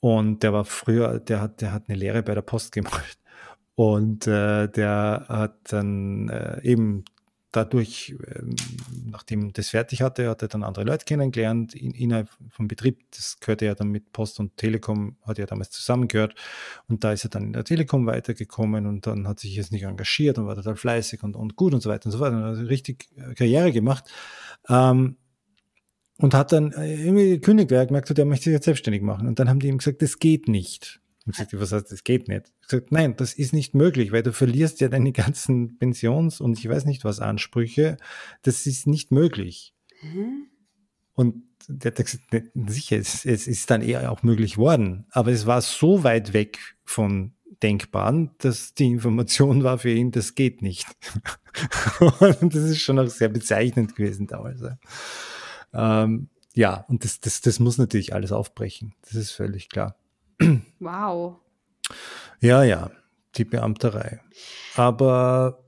und 0.00 0.42
der 0.42 0.52
war 0.52 0.64
früher, 0.64 1.20
der 1.20 1.40
hat, 1.40 1.60
der 1.60 1.72
hat 1.72 1.84
eine 1.88 1.98
Lehre 1.98 2.22
bei 2.22 2.34
der 2.34 2.42
Post 2.42 2.72
gemacht 2.72 3.18
und 3.74 4.26
äh, 4.26 4.68
der 4.68 5.26
hat 5.28 5.72
dann 5.72 6.28
äh, 6.28 6.60
eben 6.62 7.04
dadurch, 7.52 8.14
ähm, 8.34 8.54
nachdem 9.06 9.52
das 9.52 9.70
fertig 9.70 10.02
hatte, 10.02 10.28
hat 10.28 10.42
er 10.42 10.48
dann 10.48 10.62
andere 10.62 10.84
Leute 10.84 11.04
kennengelernt 11.04 11.74
in, 11.74 11.92
innerhalb 11.92 12.28
vom 12.48 12.68
Betrieb. 12.68 13.00
Das 13.14 13.38
gehörte 13.40 13.66
ja 13.66 13.74
dann 13.74 13.88
mit 13.88 14.12
Post 14.12 14.38
und 14.40 14.56
Telekom, 14.56 15.16
hat 15.26 15.38
ja 15.38 15.46
damals 15.46 15.70
zusammengehört. 15.70 16.34
Und 16.88 17.02
da 17.04 17.12
ist 17.12 17.24
er 17.24 17.30
dann 17.30 17.44
in 17.44 17.52
der 17.52 17.64
Telekom 17.64 18.06
weitergekommen 18.06 18.86
und 18.86 19.06
dann 19.06 19.26
hat 19.26 19.40
sich 19.40 19.54
jetzt 19.56 19.72
nicht 19.72 19.82
engagiert 19.82 20.38
und 20.38 20.46
war 20.46 20.56
total 20.56 20.76
fleißig 20.76 21.22
und, 21.22 21.34
und 21.36 21.56
gut 21.56 21.74
und 21.74 21.80
so 21.80 21.90
weiter 21.90 22.06
und 22.06 22.12
so 22.12 22.18
fort. 22.18 22.32
Und 22.32 22.42
hat 22.42 22.68
richtig 22.68 23.08
äh, 23.16 23.34
Karriere 23.34 23.72
gemacht. 23.72 24.04
Ähm, 24.68 25.16
und 26.20 26.34
hat 26.34 26.52
dann 26.52 26.72
äh, 26.72 27.02
irgendwie 27.02 27.30
gekündigt, 27.30 27.70
weil 27.70 27.78
er 27.78 27.86
gemerkt 27.86 28.10
hat, 28.10 28.18
er 28.18 28.26
möchte 28.26 28.44
sich 28.44 28.52
jetzt 28.52 28.66
selbstständig 28.66 29.02
machen. 29.02 29.26
Und 29.26 29.38
dann 29.38 29.48
haben 29.48 29.58
die 29.58 29.68
ihm 29.68 29.78
gesagt, 29.78 30.02
das 30.02 30.18
geht 30.18 30.48
nicht. 30.48 31.00
Und 31.24 31.32
gesagt, 31.32 31.58
was 31.58 31.72
heißt, 31.72 31.90
das 31.90 32.04
geht 32.04 32.28
nicht? 32.28 32.52
Ich 32.60 32.68
gesagt, 32.68 32.92
nein, 32.92 33.16
das 33.16 33.34
ist 33.34 33.52
nicht 33.52 33.74
möglich, 33.74 34.12
weil 34.12 34.22
du 34.22 34.32
verlierst 34.32 34.80
ja 34.80 34.88
deine 34.88 35.12
ganzen 35.12 35.78
Pensions- 35.78 36.40
und 36.40 36.58
ich 36.58 36.68
weiß 36.68 36.84
nicht 36.84 37.04
was 37.04 37.20
Ansprüche. 37.20 37.96
Das 38.42 38.66
ist 38.66 38.86
nicht 38.86 39.10
möglich. 39.12 39.74
Mhm. 40.02 40.46
Und 41.14 41.42
der 41.68 41.92
hat 41.92 41.96
gesagt, 41.96 42.22
sicher, 42.54 42.96
es, 42.96 43.24
es 43.24 43.46
ist 43.46 43.70
dann 43.70 43.82
eher 43.82 44.10
auch 44.10 44.22
möglich 44.22 44.58
worden. 44.58 45.06
Aber 45.10 45.30
es 45.30 45.46
war 45.46 45.62
so 45.62 46.04
weit 46.04 46.32
weg 46.32 46.58
von 46.84 47.32
Denkbaren, 47.62 48.30
dass 48.38 48.74
die 48.74 48.86
Information 48.86 49.62
war 49.64 49.78
für 49.78 49.90
ihn, 49.90 50.10
das 50.10 50.34
geht 50.34 50.62
nicht. 50.62 50.86
und 52.20 52.54
das 52.54 52.64
ist 52.64 52.80
schon 52.80 52.98
auch 52.98 53.08
sehr 53.08 53.28
bezeichnend 53.28 53.96
gewesen 53.96 54.26
damals. 54.26 54.62
Ähm, 55.72 56.28
ja, 56.54 56.84
und 56.88 57.04
das, 57.04 57.20
das, 57.20 57.40
das 57.40 57.60
muss 57.60 57.78
natürlich 57.78 58.14
alles 58.14 58.32
aufbrechen. 58.32 58.94
Das 59.02 59.14
ist 59.14 59.30
völlig 59.30 59.68
klar. 59.68 59.96
Wow. 60.80 61.36
Ja, 62.40 62.62
ja, 62.62 62.90
die 63.36 63.44
Beamterei. 63.44 64.20
Aber 64.74 65.62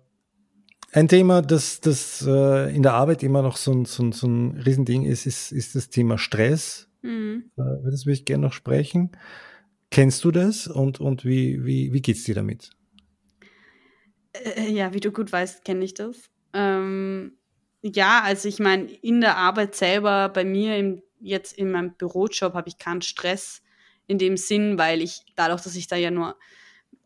ein 0.93 1.09
Thema, 1.09 1.43
das, 1.43 1.81
das 1.81 2.25
äh, 2.27 2.75
in 2.75 2.83
der 2.83 2.95
Arbeit 2.95 3.23
immer 3.23 3.43
noch 3.43 3.57
so 3.57 3.73
ein, 3.73 3.85
so 3.85 4.03
ein, 4.03 4.13
so 4.13 4.27
ein 4.27 4.59
Riesending 4.59 5.05
ist, 5.05 5.27
ist, 5.27 5.53
ist 5.53 5.75
das 5.75 5.89
Thema 5.89 6.19
Stress. 6.19 6.89
Mhm. 7.03 7.51
Äh, 7.57 7.91
das 7.91 8.07
würde 8.07 8.15
ich 8.15 8.25
gerne 8.25 8.47
noch 8.47 8.53
sprechen. 8.53 9.13
Kennst 9.91 10.25
du 10.25 10.31
das 10.31 10.67
und, 10.67 11.01
und 11.01 11.25
wie, 11.25 11.65
wie, 11.65 11.93
wie 11.93 12.03
geht 12.03 12.17
es 12.17 12.25
dir 12.25 12.35
damit? 12.35 12.71
Äh, 14.33 14.71
ja, 14.71 14.95
wie 14.95 15.01
du 15.01 15.13
gut 15.13 15.33
weißt, 15.33 15.65
kenne 15.65 15.85
ich 15.85 15.95
das. 15.95 16.31
Ähm, 16.55 17.33
ja, 17.83 18.23
also 18.23 18.49
ich 18.49 18.59
meine, 18.59 18.91
in 18.91 19.21
der 19.21 19.37
Arbeit 19.37 19.75
selber, 19.75 20.29
bei 20.29 20.45
mir 20.45 20.77
im, 20.77 21.03
jetzt 21.21 21.57
in 21.59 21.71
meinem 21.71 21.95
Bürojob 21.95 22.55
habe 22.55 22.69
ich 22.69 22.79
keinen 22.79 23.03
Stress 23.03 23.63
in 24.07 24.19
dem 24.19 24.37
Sinn, 24.37 24.79
weil 24.79 25.03
ich 25.03 25.23
dadurch, 25.37 25.63
dass 25.63 25.77
ich 25.77 25.87
da 25.89 25.97
ja 25.97 26.11
nur 26.11 26.37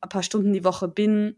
ein 0.01 0.09
paar 0.09 0.23
Stunden 0.23 0.53
die 0.53 0.65
Woche 0.65 0.89
bin, 0.89 1.37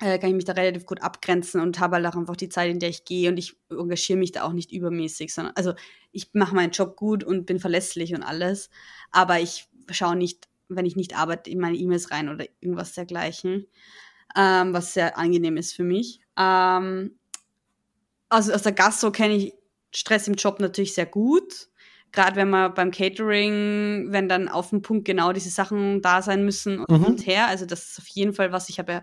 äh, 0.00 0.18
kann 0.18 0.30
ich 0.30 0.36
mich 0.36 0.44
da 0.44 0.52
relativ 0.52 0.86
gut 0.86 1.02
abgrenzen 1.02 1.60
und 1.60 1.80
habe 1.80 1.96
halt 1.96 2.06
auch 2.06 2.16
einfach 2.16 2.36
die 2.36 2.48
Zeit, 2.48 2.70
in 2.70 2.78
der 2.78 2.88
ich 2.88 3.04
gehe 3.04 3.30
und 3.30 3.36
ich 3.36 3.56
engagiere 3.70 4.18
mich 4.18 4.32
da 4.32 4.44
auch 4.44 4.52
nicht 4.52 4.72
übermäßig, 4.72 5.34
sondern 5.34 5.54
also 5.56 5.74
ich 6.12 6.30
mache 6.34 6.54
meinen 6.54 6.70
Job 6.70 6.96
gut 6.96 7.24
und 7.24 7.46
bin 7.46 7.58
verlässlich 7.58 8.14
und 8.14 8.22
alles, 8.22 8.70
aber 9.10 9.40
ich 9.40 9.68
schaue 9.90 10.16
nicht 10.16 10.48
wenn 10.68 10.86
ich 10.86 10.96
nicht 10.96 11.16
arbeite, 11.16 11.50
in 11.50 11.60
meine 11.60 11.76
E-Mails 11.76 12.10
rein 12.10 12.28
oder 12.28 12.46
irgendwas 12.60 12.92
dergleichen, 12.92 13.66
ähm, 14.36 14.72
was 14.72 14.94
sehr 14.94 15.16
angenehm 15.16 15.56
ist 15.56 15.74
für 15.74 15.84
mich. 15.84 16.20
Ähm, 16.38 17.17
also 18.28 18.52
aus 18.52 18.62
der 18.62 18.72
Gastro 18.72 19.10
kenne 19.10 19.36
ich 19.36 19.54
Stress 19.94 20.28
im 20.28 20.34
Job 20.34 20.60
natürlich 20.60 20.94
sehr 20.94 21.06
gut. 21.06 21.68
Gerade 22.12 22.36
wenn 22.36 22.50
man 22.50 22.72
beim 22.72 22.90
Catering, 22.90 24.12
wenn 24.12 24.28
dann 24.28 24.48
auf 24.48 24.70
dem 24.70 24.80
Punkt 24.80 25.04
genau 25.04 25.32
diese 25.32 25.50
Sachen 25.50 26.00
da 26.00 26.22
sein 26.22 26.44
müssen 26.44 26.80
und, 26.80 27.00
mhm. 27.00 27.04
und 27.04 27.26
her. 27.26 27.48
Also 27.48 27.66
das 27.66 27.90
ist 27.90 27.98
auf 27.98 28.08
jeden 28.08 28.32
Fall 28.32 28.50
was. 28.52 28.68
Ich 28.68 28.78
habe 28.78 28.92
ja 28.92 29.02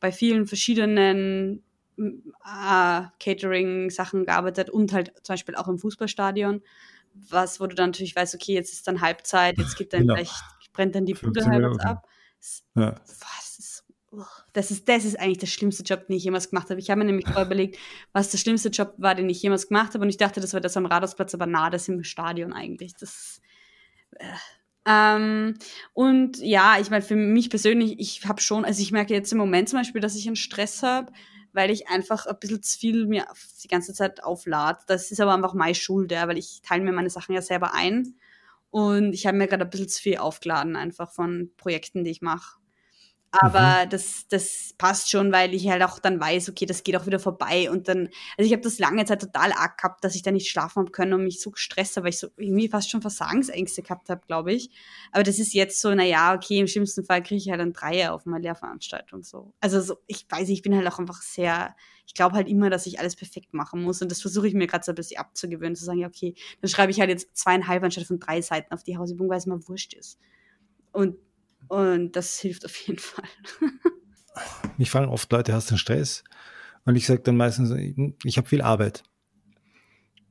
bei 0.00 0.12
vielen 0.12 0.46
verschiedenen 0.46 1.62
äh, 1.98 3.02
Catering-Sachen 3.20 4.24
gearbeitet 4.24 4.70
und 4.70 4.92
halt 4.92 5.12
zum 5.22 5.34
Beispiel 5.34 5.56
auch 5.56 5.68
im 5.68 5.78
Fußballstadion 5.78 6.62
was, 7.30 7.60
wo 7.60 7.66
du 7.66 7.74
dann 7.74 7.90
natürlich 7.90 8.14
weißt, 8.14 8.34
okay, 8.34 8.52
jetzt 8.52 8.74
ist 8.74 8.86
dann 8.86 9.00
Halbzeit, 9.00 9.56
jetzt 9.56 9.78
geht 9.78 9.94
dann 9.94 10.02
genau. 10.02 10.14
gleich 10.14 10.30
brennt 10.76 10.94
dann 10.94 11.06
die 11.06 11.14
Bude 11.14 11.44
halb 11.44 11.84
ab. 11.84 12.06
Ja. 12.74 12.94
Was 13.06 13.45
das 14.56 14.70
ist, 14.70 14.88
das 14.88 15.04
ist 15.04 15.20
eigentlich 15.20 15.38
der 15.38 15.46
schlimmste 15.48 15.82
Job, 15.82 16.06
den 16.06 16.16
ich 16.16 16.24
jemals 16.24 16.48
gemacht 16.48 16.70
habe. 16.70 16.80
Ich 16.80 16.88
habe 16.88 17.00
mir 17.00 17.04
nämlich 17.04 17.26
vorher 17.26 17.44
überlegt, 17.44 17.76
was 18.14 18.30
der 18.30 18.38
schlimmste 18.38 18.70
Job 18.70 18.94
war, 18.96 19.14
den 19.14 19.28
ich 19.28 19.42
jemals 19.42 19.68
gemacht 19.68 19.92
habe. 19.92 20.02
Und 20.02 20.08
ich 20.08 20.16
dachte, 20.16 20.40
das 20.40 20.54
war 20.54 20.62
das 20.62 20.78
am 20.78 20.86
Rathausplatz, 20.86 21.34
aber 21.34 21.44
nah, 21.44 21.68
das 21.68 21.88
im 21.88 22.02
Stadion 22.04 22.54
eigentlich. 22.54 22.94
Das, 22.96 23.42
äh, 24.12 24.24
ähm, 24.86 25.58
und 25.92 26.38
ja, 26.38 26.78
ich 26.80 26.88
meine, 26.88 27.02
für 27.02 27.16
mich 27.16 27.50
persönlich, 27.50 27.96
ich 27.98 28.26
habe 28.26 28.40
schon, 28.40 28.64
also 28.64 28.80
ich 28.80 28.92
merke 28.92 29.12
jetzt 29.12 29.30
im 29.30 29.38
Moment 29.38 29.68
zum 29.68 29.78
Beispiel, 29.78 30.00
dass 30.00 30.16
ich 30.16 30.26
einen 30.26 30.36
Stress 30.36 30.82
habe, 30.82 31.12
weil 31.52 31.70
ich 31.70 31.88
einfach 31.88 32.24
ein 32.24 32.38
bisschen 32.40 32.62
zu 32.62 32.78
viel 32.78 33.06
mir 33.06 33.26
die 33.62 33.68
ganze 33.68 33.92
Zeit 33.92 34.24
auflade. 34.24 34.78
Das 34.86 35.10
ist 35.10 35.20
aber 35.20 35.34
einfach 35.34 35.52
meine 35.52 35.74
Schuld, 35.74 36.12
ja, 36.12 36.28
weil 36.28 36.38
ich 36.38 36.62
teile 36.62 36.82
mir 36.82 36.92
meine 36.92 37.10
Sachen 37.10 37.34
ja 37.34 37.42
selber 37.42 37.74
ein. 37.74 38.14
Und 38.70 39.12
ich 39.12 39.26
habe 39.26 39.36
mir 39.36 39.48
gerade 39.48 39.64
ein 39.64 39.70
bisschen 39.70 39.88
zu 39.88 40.00
viel 40.00 40.16
aufgeladen, 40.16 40.76
einfach 40.76 41.12
von 41.12 41.50
Projekten, 41.58 42.04
die 42.04 42.10
ich 42.10 42.22
mache. 42.22 42.56
Aber 43.32 43.84
mhm. 43.84 43.90
das, 43.90 44.26
das 44.28 44.74
passt 44.78 45.10
schon, 45.10 45.32
weil 45.32 45.52
ich 45.52 45.68
halt 45.68 45.82
auch 45.82 45.98
dann 45.98 46.20
weiß, 46.20 46.48
okay, 46.48 46.64
das 46.64 46.84
geht 46.84 46.96
auch 46.96 47.06
wieder 47.06 47.18
vorbei. 47.18 47.70
Und 47.70 47.88
dann, 47.88 48.08
also 48.38 48.46
ich 48.46 48.52
habe 48.52 48.62
das 48.62 48.78
lange 48.78 49.04
Zeit 49.04 49.20
total 49.20 49.52
arg 49.52 49.78
gehabt, 49.78 50.04
dass 50.04 50.14
ich 50.14 50.22
da 50.22 50.30
nicht 50.30 50.48
schlafen 50.48 50.80
habe 50.80 50.90
können 50.90 51.12
und 51.12 51.24
mich 51.24 51.40
so 51.40 51.50
gestresst 51.50 51.96
habe, 51.96 52.04
weil 52.04 52.10
ich 52.10 52.18
so 52.18 52.28
irgendwie 52.36 52.68
fast 52.68 52.90
schon 52.90 53.02
Versagensängste 53.02 53.82
gehabt 53.82 54.08
habe, 54.08 54.22
glaube 54.26 54.52
ich. 54.52 54.70
Aber 55.12 55.22
das 55.22 55.38
ist 55.38 55.52
jetzt 55.54 55.80
so, 55.80 55.94
naja, 55.94 56.34
okay, 56.34 56.58
im 56.58 56.66
schlimmsten 56.66 57.04
Fall 57.04 57.22
kriege 57.22 57.38
ich 57.38 57.50
halt 57.50 57.60
ein 57.60 57.72
Dreier 57.72 58.14
auf 58.14 58.24
meiner 58.26 58.40
Lehrveranstaltung. 58.40 59.22
So. 59.22 59.52
Also 59.60 59.80
so, 59.80 59.96
ich 60.06 60.26
weiß, 60.28 60.48
ich 60.48 60.62
bin 60.62 60.74
halt 60.74 60.86
auch 60.86 60.98
einfach 60.98 61.20
sehr, 61.20 61.74
ich 62.06 62.14
glaube 62.14 62.36
halt 62.36 62.48
immer, 62.48 62.70
dass 62.70 62.86
ich 62.86 63.00
alles 63.00 63.16
perfekt 63.16 63.52
machen 63.52 63.82
muss. 63.82 64.00
Und 64.00 64.10
das 64.10 64.22
versuche 64.22 64.48
ich 64.48 64.54
mir 64.54 64.66
gerade 64.66 64.84
so 64.84 64.92
ein 64.92 64.96
bisschen 64.96 65.20
abzugewöhnen, 65.20 65.76
zu 65.76 65.84
sagen, 65.84 65.98
ja, 65.98 66.08
okay, 66.08 66.34
dann 66.60 66.70
schreibe 66.70 66.92
ich 66.92 67.00
halt 67.00 67.10
jetzt 67.10 67.36
zweieinhalb 67.36 67.82
anstatt 67.82 68.04
von 68.04 68.20
drei 68.20 68.40
Seiten 68.40 68.72
auf 68.72 68.84
die 68.84 68.96
Hausübung, 68.96 69.28
weil 69.28 69.38
es 69.38 69.46
mir 69.46 69.68
wurscht 69.68 69.92
ist. 69.94 70.18
Und 70.92 71.16
und 71.68 72.12
das 72.12 72.38
hilft 72.38 72.64
auf 72.64 72.76
jeden 72.76 72.98
Fall. 72.98 73.28
Mich 74.76 74.90
fragen 74.90 75.08
oft 75.08 75.30
Leute, 75.32 75.52
hast 75.52 75.70
du 75.70 75.76
Stress? 75.76 76.24
Und 76.84 76.96
ich 76.96 77.06
sage 77.06 77.22
dann 77.22 77.36
meistens, 77.36 77.70
ich 78.24 78.36
habe 78.36 78.48
viel 78.48 78.62
Arbeit. 78.62 79.02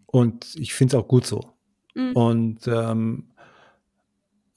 Und 0.06 0.56
ich 0.56 0.74
finde 0.74 0.96
es 0.96 1.04
auch 1.04 1.08
gut 1.08 1.26
so. 1.26 1.54
Mhm. 1.96 2.12
Und 2.14 2.68
ähm, 2.68 3.32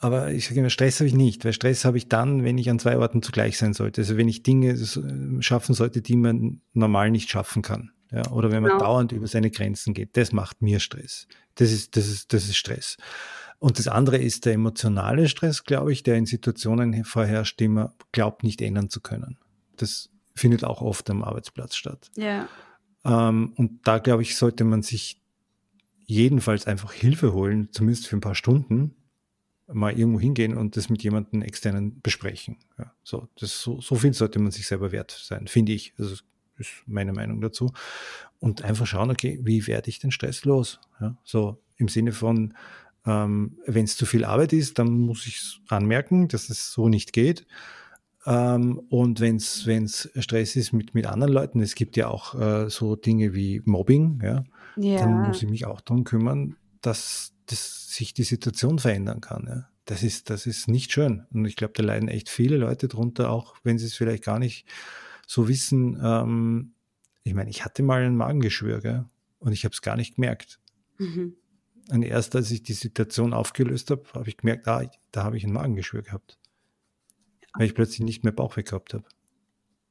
aber 0.00 0.30
ich 0.30 0.46
sage 0.46 0.60
immer, 0.60 0.70
Stress 0.70 1.00
habe 1.00 1.08
ich 1.08 1.14
nicht, 1.14 1.44
weil 1.44 1.52
Stress 1.52 1.84
habe 1.84 1.98
ich 1.98 2.08
dann, 2.08 2.44
wenn 2.44 2.56
ich 2.56 2.70
an 2.70 2.78
zwei 2.78 2.98
Orten 2.98 3.20
zugleich 3.20 3.58
sein 3.58 3.74
sollte. 3.74 4.02
Also 4.02 4.16
wenn 4.16 4.28
ich 4.28 4.44
Dinge 4.44 4.76
schaffen 5.40 5.74
sollte, 5.74 6.02
die 6.02 6.16
man 6.16 6.60
normal 6.72 7.10
nicht 7.10 7.30
schaffen 7.30 7.62
kann. 7.62 7.90
Ja, 8.12 8.30
oder 8.30 8.50
wenn 8.50 8.62
man 8.62 8.72
genau. 8.72 8.84
dauernd 8.84 9.12
über 9.12 9.26
seine 9.26 9.50
Grenzen 9.50 9.92
geht, 9.92 10.16
das 10.16 10.32
macht 10.32 10.62
mir 10.62 10.80
Stress. 10.80 11.26
Das 11.56 11.72
ist, 11.72 11.96
das 11.96 12.06
ist, 12.08 12.32
das 12.32 12.44
ist 12.44 12.56
Stress. 12.56 12.96
Und 13.58 13.78
das 13.78 13.88
andere 13.88 14.18
ist 14.18 14.46
der 14.46 14.54
emotionale 14.54 15.28
Stress, 15.28 15.64
glaube 15.64 15.92
ich, 15.92 16.02
der 16.02 16.16
in 16.16 16.26
Situationen 16.26 17.04
vorherrscht, 17.04 17.58
die 17.58 17.68
man 17.68 17.90
glaubt 18.12 18.44
nicht 18.44 18.62
ändern 18.62 18.88
zu 18.88 19.00
können. 19.00 19.38
Das 19.76 20.10
findet 20.34 20.64
auch 20.64 20.80
oft 20.80 21.10
am 21.10 21.24
Arbeitsplatz 21.24 21.74
statt. 21.74 22.10
Ja. 22.16 22.48
Ähm, 23.04 23.52
und 23.56 23.86
da, 23.86 23.98
glaube 23.98 24.22
ich, 24.22 24.36
sollte 24.36 24.64
man 24.64 24.82
sich 24.82 25.20
jedenfalls 26.06 26.66
einfach 26.66 26.92
Hilfe 26.92 27.32
holen, 27.32 27.68
zumindest 27.72 28.06
für 28.06 28.16
ein 28.16 28.20
paar 28.20 28.36
Stunden, 28.36 28.94
mal 29.66 29.92
irgendwo 29.92 30.20
hingehen 30.20 30.56
und 30.56 30.76
das 30.76 30.88
mit 30.88 31.02
jemandem 31.02 31.42
externen 31.42 32.00
besprechen. 32.00 32.56
Ja, 32.78 32.94
so, 33.02 33.28
das, 33.38 33.60
so, 33.60 33.80
so 33.80 33.96
viel 33.96 34.14
sollte 34.14 34.38
man 34.38 34.50
sich 34.50 34.66
selber 34.66 34.92
wert 34.92 35.10
sein, 35.10 35.46
finde 35.46 35.72
ich. 35.72 35.92
Also 35.98 36.16
ist 36.56 36.72
meine 36.86 37.12
Meinung 37.12 37.40
dazu. 37.40 37.72
Und 38.40 38.62
einfach 38.62 38.86
schauen, 38.86 39.10
okay, 39.10 39.38
wie 39.42 39.66
werde 39.66 39.90
ich 39.90 39.98
den 39.98 40.10
Stress 40.10 40.44
los? 40.44 40.80
Ja, 41.00 41.16
so 41.24 41.62
im 41.76 41.88
Sinne 41.88 42.12
von, 42.12 42.54
ähm, 43.06 43.58
Wenn 43.66 43.84
es 43.84 43.96
zu 43.96 44.06
viel 44.06 44.24
Arbeit 44.24 44.52
ist, 44.52 44.78
dann 44.78 44.98
muss 45.00 45.26
ich 45.26 45.60
anmerken, 45.68 46.28
dass 46.28 46.50
es 46.50 46.72
so 46.72 46.88
nicht 46.88 47.12
geht. 47.12 47.46
Ähm, 48.26 48.78
und 48.90 49.20
wenn 49.20 49.36
es 49.36 50.10
Stress 50.18 50.56
ist 50.56 50.72
mit, 50.72 50.94
mit 50.94 51.06
anderen 51.06 51.32
Leuten, 51.32 51.60
es 51.60 51.74
gibt 51.74 51.96
ja 51.96 52.08
auch 52.08 52.34
äh, 52.34 52.68
so 52.68 52.96
Dinge 52.96 53.34
wie 53.34 53.62
Mobbing, 53.64 54.20
ja, 54.22 54.44
ja, 54.76 54.98
dann 54.98 55.28
muss 55.28 55.42
ich 55.42 55.48
mich 55.48 55.64
auch 55.64 55.80
darum 55.80 56.04
kümmern, 56.04 56.56
dass, 56.82 57.32
dass 57.46 57.88
sich 57.88 58.14
die 58.14 58.24
Situation 58.24 58.78
verändern 58.78 59.20
kann. 59.20 59.46
Ja. 59.48 59.68
Das, 59.86 60.02
ist, 60.02 60.28
das 60.28 60.46
ist 60.46 60.68
nicht 60.68 60.92
schön. 60.92 61.24
Und 61.32 61.46
ich 61.46 61.56
glaube, 61.56 61.72
da 61.74 61.82
leiden 61.82 62.08
echt 62.08 62.28
viele 62.28 62.58
Leute 62.58 62.88
drunter, 62.88 63.30
auch 63.30 63.56
wenn 63.64 63.78
sie 63.78 63.86
es 63.86 63.94
vielleicht 63.94 64.24
gar 64.24 64.38
nicht 64.38 64.66
so 65.26 65.48
wissen. 65.48 65.98
Ähm, 66.02 66.72
ich 67.22 67.34
meine, 67.34 67.50
ich 67.50 67.64
hatte 67.64 67.82
mal 67.82 68.02
ein 68.02 68.16
Magengeschwür 68.16 68.80
gell? 68.80 69.04
und 69.38 69.52
ich 69.52 69.64
habe 69.64 69.72
es 69.72 69.82
gar 69.82 69.96
nicht 69.96 70.16
gemerkt. 70.16 70.60
Mhm. 70.98 71.34
Und 71.90 72.02
erst 72.02 72.36
als 72.36 72.50
ich 72.50 72.62
die 72.62 72.74
Situation 72.74 73.32
aufgelöst 73.32 73.90
habe, 73.90 74.04
habe 74.14 74.28
ich 74.28 74.36
gemerkt, 74.36 74.68
ah, 74.68 74.82
da 75.10 75.24
habe 75.24 75.36
ich 75.36 75.44
ein 75.44 75.52
Magengeschwür 75.52 76.02
gehabt. 76.02 76.38
Weil 77.54 77.66
ich 77.66 77.74
plötzlich 77.74 78.00
nicht 78.00 78.24
mehr 78.24 78.32
Bauchweh 78.32 78.62
gehabt 78.62 78.94
habe. 78.94 79.04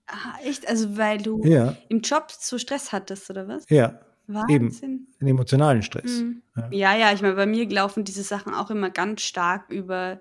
Ah, 0.05 0.35
echt? 0.43 0.67
Also 0.67 0.97
weil 0.97 1.17
du 1.17 1.43
ja. 1.43 1.75
im 1.89 2.01
Job 2.01 2.31
so 2.31 2.57
Stress 2.57 2.91
hattest, 2.91 3.29
oder 3.29 3.47
was? 3.47 3.65
Ja. 3.69 3.99
Wahnsinn. 4.27 4.71
Eben, 4.83 5.07
einen 5.19 5.29
emotionalen 5.29 5.81
Stress. 5.81 6.21
Mhm. 6.21 6.41
Ja. 6.55 6.69
ja, 6.71 6.97
ja, 6.97 7.13
ich 7.13 7.21
meine, 7.21 7.35
bei 7.35 7.45
mir 7.45 7.67
laufen 7.69 8.03
diese 8.03 8.23
Sachen 8.23 8.53
auch 8.53 8.69
immer 8.69 8.89
ganz 8.89 9.21
stark 9.21 9.69
über, 9.69 10.19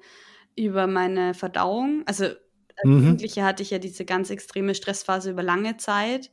über 0.56 0.86
meine 0.86 1.34
Verdauung. 1.34 2.02
Also 2.06 2.24
als 2.24 2.84
mhm. 2.84 2.98
Jugendliche 2.98 3.44
hatte 3.44 3.62
ich 3.62 3.70
ja 3.70 3.78
diese 3.78 4.04
ganz 4.04 4.30
extreme 4.30 4.74
Stressphase 4.74 5.30
über 5.30 5.42
lange 5.42 5.76
Zeit, 5.76 6.30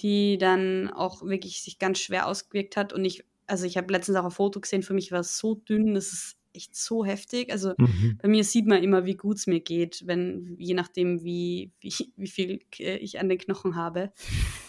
die 0.00 0.38
dann 0.38 0.90
auch 0.90 1.22
wirklich 1.22 1.62
sich 1.62 1.78
ganz 1.78 1.98
schwer 1.98 2.26
ausgewirkt 2.26 2.76
hat 2.76 2.92
und 2.92 3.04
ich 3.04 3.24
also 3.46 3.66
ich 3.66 3.76
habe 3.76 3.92
letztens 3.92 4.16
auch 4.16 4.24
ein 4.24 4.30
Foto 4.30 4.60
gesehen, 4.60 4.82
für 4.82 4.94
mich 4.94 5.12
war 5.12 5.20
es 5.20 5.38
so 5.38 5.54
dünn, 5.54 5.94
das 5.94 6.12
ist 6.12 6.36
echt 6.54 6.76
so 6.76 7.04
heftig. 7.04 7.50
Also 7.50 7.74
mhm. 7.76 8.18
bei 8.22 8.28
mir 8.28 8.44
sieht 8.44 8.66
man 8.66 8.82
immer, 8.82 9.04
wie 9.04 9.16
gut 9.16 9.38
es 9.38 9.46
mir 9.46 9.60
geht, 9.60 10.02
wenn, 10.06 10.54
je 10.58 10.74
nachdem, 10.74 11.22
wie, 11.24 11.72
wie, 11.80 11.92
wie 12.16 12.28
viel 12.28 12.60
ich 12.78 13.20
an 13.20 13.28
den 13.28 13.38
Knochen 13.38 13.76
habe. 13.76 14.12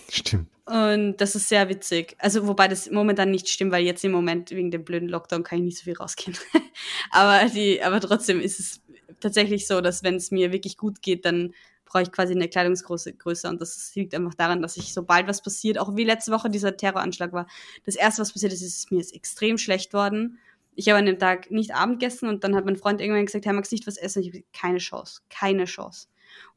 Stimmt. 0.10 0.50
Und 0.66 1.18
das 1.18 1.36
ist 1.36 1.48
sehr 1.48 1.70
witzig. 1.70 2.16
Also, 2.18 2.48
wobei 2.48 2.68
das 2.68 2.90
momentan 2.90 3.30
nicht 3.30 3.50
stimmt, 3.50 3.72
weil 3.72 3.86
jetzt 3.86 4.04
im 4.04 4.12
Moment 4.12 4.50
wegen 4.50 4.72
dem 4.72 4.84
blöden 4.84 5.10
Lockdown 5.10 5.44
kann 5.44 5.60
ich 5.60 5.66
nicht 5.66 5.78
so 5.78 5.84
viel 5.84 5.96
rausgehen. 5.96 6.36
aber, 7.12 7.48
die, 7.50 7.84
aber 7.84 8.00
trotzdem 8.00 8.40
ist 8.40 8.60
es 8.60 8.82
tatsächlich 9.20 9.68
so, 9.68 9.82
dass 9.82 10.04
wenn 10.04 10.16
es 10.16 10.32
mir 10.32 10.52
wirklich 10.52 10.78
gut 10.78 11.02
geht, 11.04 11.26
dann 11.26 11.54
brauche 11.96 12.04
ich 12.04 12.12
quasi 12.12 12.34
eine 12.34 12.50
Kleidungsgröße 12.50 13.14
größer. 13.14 13.48
Und 13.48 13.62
das 13.62 13.96
liegt 13.96 14.14
einfach 14.14 14.34
daran, 14.34 14.62
dass 14.62 14.76
ich, 14.76 14.94
sobald 14.94 15.30
was 15.30 15.42
passiert, 15.42 15.80
auch 15.80 15.96
wie 15.96 16.04
letzte 16.04 16.34
Woche 16.34 16.50
dieser 16.50 16.76
Terroranschlag 16.76 17.32
war, 17.32 17.48
das 17.86 17.96
erste, 17.96 18.22
was 18.22 18.34
passiert 18.34 18.52
ist, 18.52 18.62
ist, 18.62 18.92
mir 18.92 19.00
ist 19.00 19.16
extrem 19.16 19.58
schlecht 19.58 19.94
worden. 19.94 20.38
Ich 20.76 20.90
habe 20.90 21.00
an 21.00 21.06
dem 21.06 21.18
Tag 21.18 21.52
nicht 21.52 21.74
Abend 21.74 22.02
gegessen 22.02 22.28
und 22.28 22.44
dann 22.44 22.54
hat 22.54 22.66
mein 22.66 22.76
Freund 22.76 23.00
irgendwann 23.00 23.26
gesagt, 23.26 23.46
hey, 23.46 23.54
magst 23.54 23.72
nicht 23.72 23.88
was 23.88 23.96
essen? 23.96 24.20
Und 24.20 24.28
ich 24.28 24.34
habe 24.34 24.44
keine 24.52 24.80
Chance, 24.80 25.22
keine 25.30 25.64
Chance. 25.64 26.08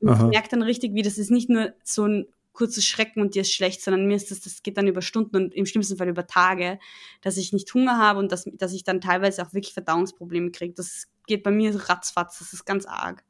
Und 0.00 0.08
Aha. 0.08 0.24
ich 0.24 0.30
merke 0.30 0.48
dann 0.48 0.62
richtig, 0.62 0.92
wie 0.94 1.02
das 1.02 1.18
ist 1.18 1.30
nicht 1.30 1.48
nur 1.48 1.72
so 1.84 2.04
ein 2.04 2.26
kurzes 2.52 2.84
Schrecken 2.84 3.20
und 3.20 3.36
dir 3.36 3.42
ist 3.42 3.52
schlecht, 3.52 3.80
sondern 3.80 4.06
mir 4.06 4.16
ist 4.16 4.32
das, 4.32 4.40
das 4.40 4.64
geht 4.64 4.76
dann 4.76 4.88
über 4.88 5.02
Stunden 5.02 5.36
und 5.36 5.54
im 5.54 5.66
schlimmsten 5.66 5.98
Fall 5.98 6.08
über 6.08 6.26
Tage, 6.26 6.80
dass 7.22 7.36
ich 7.36 7.52
nicht 7.52 7.72
Hunger 7.72 7.96
habe 7.96 8.18
und 8.18 8.32
dass, 8.32 8.50
dass 8.54 8.72
ich 8.72 8.82
dann 8.82 9.00
teilweise 9.00 9.46
auch 9.46 9.52
wirklich 9.52 9.72
Verdauungsprobleme 9.72 10.50
kriege. 10.50 10.74
Das 10.74 11.06
geht 11.28 11.44
bei 11.44 11.52
mir 11.52 11.72
ratzfatz, 11.88 12.40
das 12.40 12.52
ist 12.52 12.64
ganz 12.64 12.86
arg. 12.86 13.22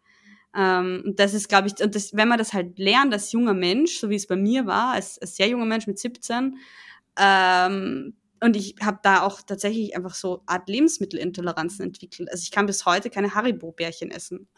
Ähm, 0.54 1.02
und 1.04 1.18
das 1.18 1.34
ist, 1.34 1.48
glaube 1.48 1.68
ich, 1.68 1.82
und 1.82 1.94
das, 1.94 2.14
wenn 2.14 2.28
man 2.28 2.38
das 2.38 2.52
halt 2.52 2.78
lernt 2.78 3.12
als 3.12 3.32
junger 3.32 3.54
Mensch, 3.54 3.98
so 3.98 4.10
wie 4.10 4.16
es 4.16 4.26
bei 4.26 4.36
mir 4.36 4.66
war, 4.66 4.94
als, 4.94 5.18
als 5.20 5.36
sehr 5.36 5.48
junger 5.48 5.66
Mensch 5.66 5.86
mit 5.86 5.98
17, 5.98 6.56
ähm, 7.18 8.14
und 8.40 8.56
ich 8.56 8.76
habe 8.80 9.00
da 9.02 9.22
auch 9.22 9.42
tatsächlich 9.42 9.96
einfach 9.96 10.14
so 10.14 10.42
Art 10.46 10.68
Lebensmittelintoleranzen 10.68 11.84
entwickelt. 11.84 12.30
Also 12.30 12.42
ich 12.42 12.50
kann 12.50 12.66
bis 12.66 12.86
heute 12.86 13.10
keine 13.10 13.34
Haribo-Bärchen 13.34 14.10
essen. 14.10 14.48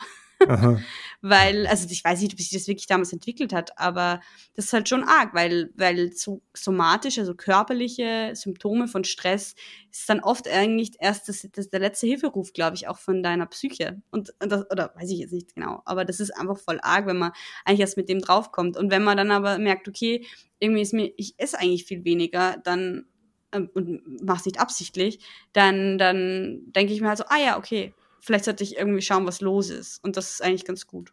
weil, 1.23 1.67
also 1.67 1.87
ich 1.91 2.03
weiß 2.03 2.21
nicht, 2.21 2.33
ob 2.33 2.39
sich 2.39 2.51
das 2.51 2.67
wirklich 2.67 2.87
damals 2.87 3.13
entwickelt 3.13 3.53
hat, 3.53 3.79
aber 3.79 4.21
das 4.55 4.67
ist 4.67 4.73
halt 4.73 4.89
schon 4.89 5.05
arg, 5.05 5.35
weil, 5.35 5.71
weil 5.77 6.13
so 6.13 6.43
somatische, 6.55 7.21
also 7.21 7.35
körperliche 7.35 8.33
Symptome 8.35 8.89
von 8.89 9.05
Stress 9.05 9.55
ist 9.91 10.09
dann 10.09 10.21
oft 10.21 10.49
eigentlich 10.49 10.93
erst 10.99 11.29
das, 11.29 11.47
das 11.53 11.69
der 11.69 11.81
letzte 11.81 12.07
Hilferuf, 12.07 12.53
glaube 12.53 12.77
ich, 12.77 12.89
auch 12.89 12.99
von 12.99 13.23
deiner 13.23 13.47
Psyche. 13.47 14.01
Und, 14.11 14.33
und 14.43 14.51
das, 14.51 14.71
oder 14.71 14.93
weiß 14.97 15.11
ich 15.11 15.19
jetzt 15.19 15.33
nicht 15.33 15.55
genau, 15.55 15.83
aber 15.85 16.05
das 16.05 16.21
ist 16.21 16.31
einfach 16.31 16.59
voll 16.59 16.81
arg, 16.83 17.07
wenn 17.07 17.19
man 17.19 17.33
eigentlich 17.65 17.81
erst 17.81 17.97
mit 17.97 18.09
dem 18.09 18.21
draufkommt. 18.21 18.77
Und 18.77 18.91
wenn 18.91 19.05
man 19.05 19.17
dann 19.17 19.31
aber 19.31 19.59
merkt, 19.59 19.89
okay, 19.89 20.27
irgendwie 20.59 20.83
ist 20.83 20.95
mir, 20.95 21.13
ich 21.17 21.35
esse 21.39 21.59
eigentlich 21.59 21.85
viel 21.85 22.05
weniger, 22.05 22.57
dann 22.65 23.07
ähm, 23.53 23.69
und 23.75 24.03
mach's 24.23 24.47
nicht 24.47 24.61
absichtlich, 24.61 25.21
dann, 25.53 25.99
dann 25.99 26.63
denke 26.73 26.93
ich 26.93 27.01
mir 27.01 27.09
halt 27.09 27.19
so, 27.19 27.25
ah 27.29 27.39
ja, 27.39 27.59
okay, 27.59 27.95
vielleicht 28.21 28.45
sollte 28.45 28.65
ich 28.65 28.77
irgendwie 28.77 29.03
schauen, 29.03 29.27
was 29.27 29.41
los 29.41 29.71
ist. 29.71 30.03
Und 30.05 30.17
das 30.17 30.33
ist 30.33 30.43
eigentlich 30.43 30.65
ganz 30.65 30.87
gut. 30.87 31.13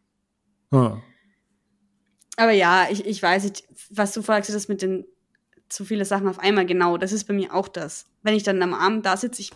Ah. 0.72 0.97
Aber 2.38 2.51
ja, 2.51 2.88
ich, 2.89 3.05
ich 3.05 3.22
weiß 3.22 3.43
nicht, 3.45 3.64
was 3.89 4.14
du 4.14 4.22
fragst, 4.22 4.53
das 4.53 4.68
mit 4.68 4.82
den 4.82 5.05
zu 5.70 5.84
viele 5.84 6.05
Sachen 6.05 6.28
auf 6.28 6.39
einmal, 6.39 6.66
genau, 6.66 6.97
das 6.97 7.12
ist 7.12 7.26
bei 7.26 7.34
mir 7.34 7.53
auch 7.53 7.68
das. 7.68 8.05
Wenn 8.24 8.36
ich 8.36 8.43
dann 8.43 8.62
am 8.62 8.74
Abend 8.74 9.05
da 9.05 9.18
sitze, 9.18 9.41
ich 9.41 9.51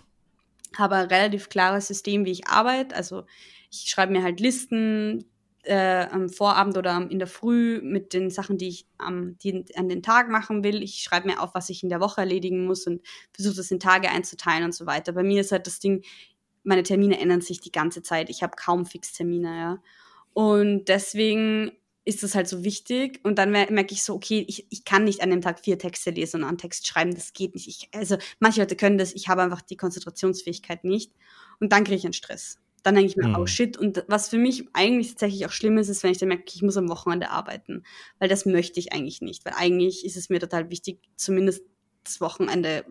habe 0.77 0.95
ein 0.95 1.07
relativ 1.07 1.49
klares 1.49 1.87
System, 1.87 2.25
wie 2.25 2.31
ich 2.31 2.47
arbeite. 2.47 2.95
Also 2.95 3.23
ich 3.69 3.89
schreibe 3.89 4.11
mir 4.11 4.23
halt 4.23 4.39
Listen 4.39 5.25
äh, 5.63 6.07
am 6.09 6.29
Vorabend 6.29 6.77
oder 6.77 7.07
in 7.09 7.19
der 7.19 7.27
Früh 7.27 7.81
mit 7.83 8.13
den 8.13 8.29
Sachen, 8.29 8.57
die 8.57 8.67
ich 8.67 8.87
am, 8.97 9.37
die 9.39 9.65
an 9.75 9.89
den 9.89 10.01
Tag 10.01 10.29
machen 10.29 10.63
will. 10.63 10.81
Ich 10.81 11.03
schreibe 11.03 11.27
mir 11.27 11.41
auf, 11.41 11.53
was 11.53 11.69
ich 11.69 11.83
in 11.83 11.89
der 11.89 11.99
Woche 11.99 12.21
erledigen 12.21 12.65
muss 12.65 12.87
und 12.87 13.01
versuche 13.31 13.55
das 13.55 13.71
in 13.71 13.79
Tage 13.79 14.09
einzuteilen 14.09 14.63
und 14.63 14.73
so 14.73 14.85
weiter. 14.85 15.11
Bei 15.13 15.23
mir 15.23 15.41
ist 15.41 15.51
halt 15.51 15.67
das 15.67 15.79
Ding, 15.79 16.03
meine 16.63 16.83
Termine 16.83 17.19
ändern 17.19 17.41
sich 17.41 17.59
die 17.59 17.71
ganze 17.71 18.01
Zeit. 18.03 18.29
Ich 18.29 18.43
habe 18.43 18.55
kaum 18.55 18.85
Fixtermine, 18.85 19.57
ja. 19.57 19.83
Und 20.33 20.85
deswegen 20.85 21.71
ist 22.03 22.23
das 22.23 22.35
halt 22.35 22.47
so 22.47 22.63
wichtig. 22.63 23.19
Und 23.23 23.37
dann 23.37 23.51
merke 23.51 23.93
ich 23.93 24.03
so, 24.03 24.13
okay, 24.15 24.43
ich, 24.47 24.65
ich 24.69 24.85
kann 24.85 25.03
nicht 25.03 25.21
an 25.21 25.29
dem 25.29 25.41
Tag 25.41 25.59
vier 25.59 25.77
Texte 25.77 26.11
lesen 26.11 26.41
und 26.41 26.47
einen 26.47 26.57
Text 26.57 26.87
schreiben. 26.87 27.13
Das 27.13 27.33
geht 27.33 27.53
nicht. 27.53 27.67
Ich, 27.67 27.89
also 27.93 28.17
manche 28.39 28.61
Leute 28.61 28.75
können 28.75 28.97
das, 28.97 29.13
ich 29.13 29.27
habe 29.27 29.41
einfach 29.43 29.61
die 29.61 29.77
Konzentrationsfähigkeit 29.77 30.83
nicht. 30.83 31.11
Und 31.59 31.71
dann 31.71 31.83
kriege 31.83 31.97
ich 31.97 32.05
einen 32.05 32.13
Stress. 32.13 32.59
Dann 32.83 32.95
denke 32.95 33.11
ich 33.11 33.17
mir, 33.17 33.27
mhm. 33.27 33.35
oh 33.35 33.45
shit. 33.45 33.77
Und 33.77 34.03
was 34.07 34.29
für 34.29 34.39
mich 34.39 34.65
eigentlich 34.73 35.09
tatsächlich 35.09 35.45
auch 35.45 35.51
schlimm 35.51 35.77
ist, 35.77 35.89
ist, 35.89 36.01
wenn 36.01 36.11
ich 36.11 36.17
dann 36.17 36.29
merke, 36.29 36.45
ich 36.51 36.63
muss 36.63 36.77
am 36.77 36.89
Wochenende 36.89 37.29
arbeiten. 37.29 37.83
Weil 38.17 38.29
das 38.29 38.45
möchte 38.45 38.79
ich 38.79 38.93
eigentlich 38.93 39.21
nicht. 39.21 39.45
Weil 39.45 39.53
eigentlich 39.55 40.03
ist 40.03 40.17
es 40.17 40.29
mir 40.29 40.39
total 40.39 40.71
wichtig, 40.71 40.99
zumindest 41.15 41.63
das 42.03 42.19
Wochenende 42.19 42.85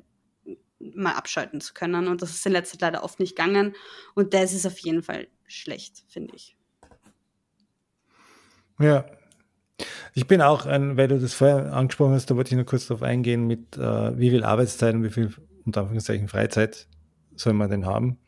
mal 0.81 1.12
abschalten 1.12 1.61
zu 1.61 1.74
können. 1.74 2.09
Und 2.09 2.22
das 2.22 2.31
ist 2.31 2.47
in 2.47 2.53
letzter 2.53 2.78
Zeit 2.78 2.93
leider 2.93 3.05
oft 3.05 3.20
nicht 3.20 3.37
gegangen. 3.37 3.74
Und 4.14 4.35
das 4.35 4.53
ist 4.53 4.66
auf 4.66 4.78
jeden 4.78 5.03
Fall 5.03 5.28
schlecht, 5.47 6.05
finde 6.09 6.35
ich. 6.35 6.57
Ja. 8.78 9.05
Ich 10.14 10.26
bin 10.26 10.43
auch 10.43 10.66
ein, 10.66 10.97
weil 10.97 11.09
du 11.09 11.18
das 11.18 11.33
vorher 11.35 11.72
angesprochen 11.72 12.12
hast, 12.12 12.31
da 12.31 12.37
wollte 12.37 12.51
ich 12.51 12.57
nur 12.57 12.66
kurz 12.66 12.87
darauf 12.87 13.03
eingehen, 13.03 13.47
mit 13.47 13.76
äh, 13.76 14.18
wie 14.18 14.31
viel 14.31 14.45
Arbeitszeit 14.45 14.95
und 14.95 15.05
wie 15.05 15.11
viel, 15.11 15.33
unter 15.64 15.83
Anführungszeichen, 15.83 16.28
Freizeit 16.28 16.89
soll 17.35 17.55
man 17.55 17.70
denn 17.70 17.87
haben. 17.87 18.18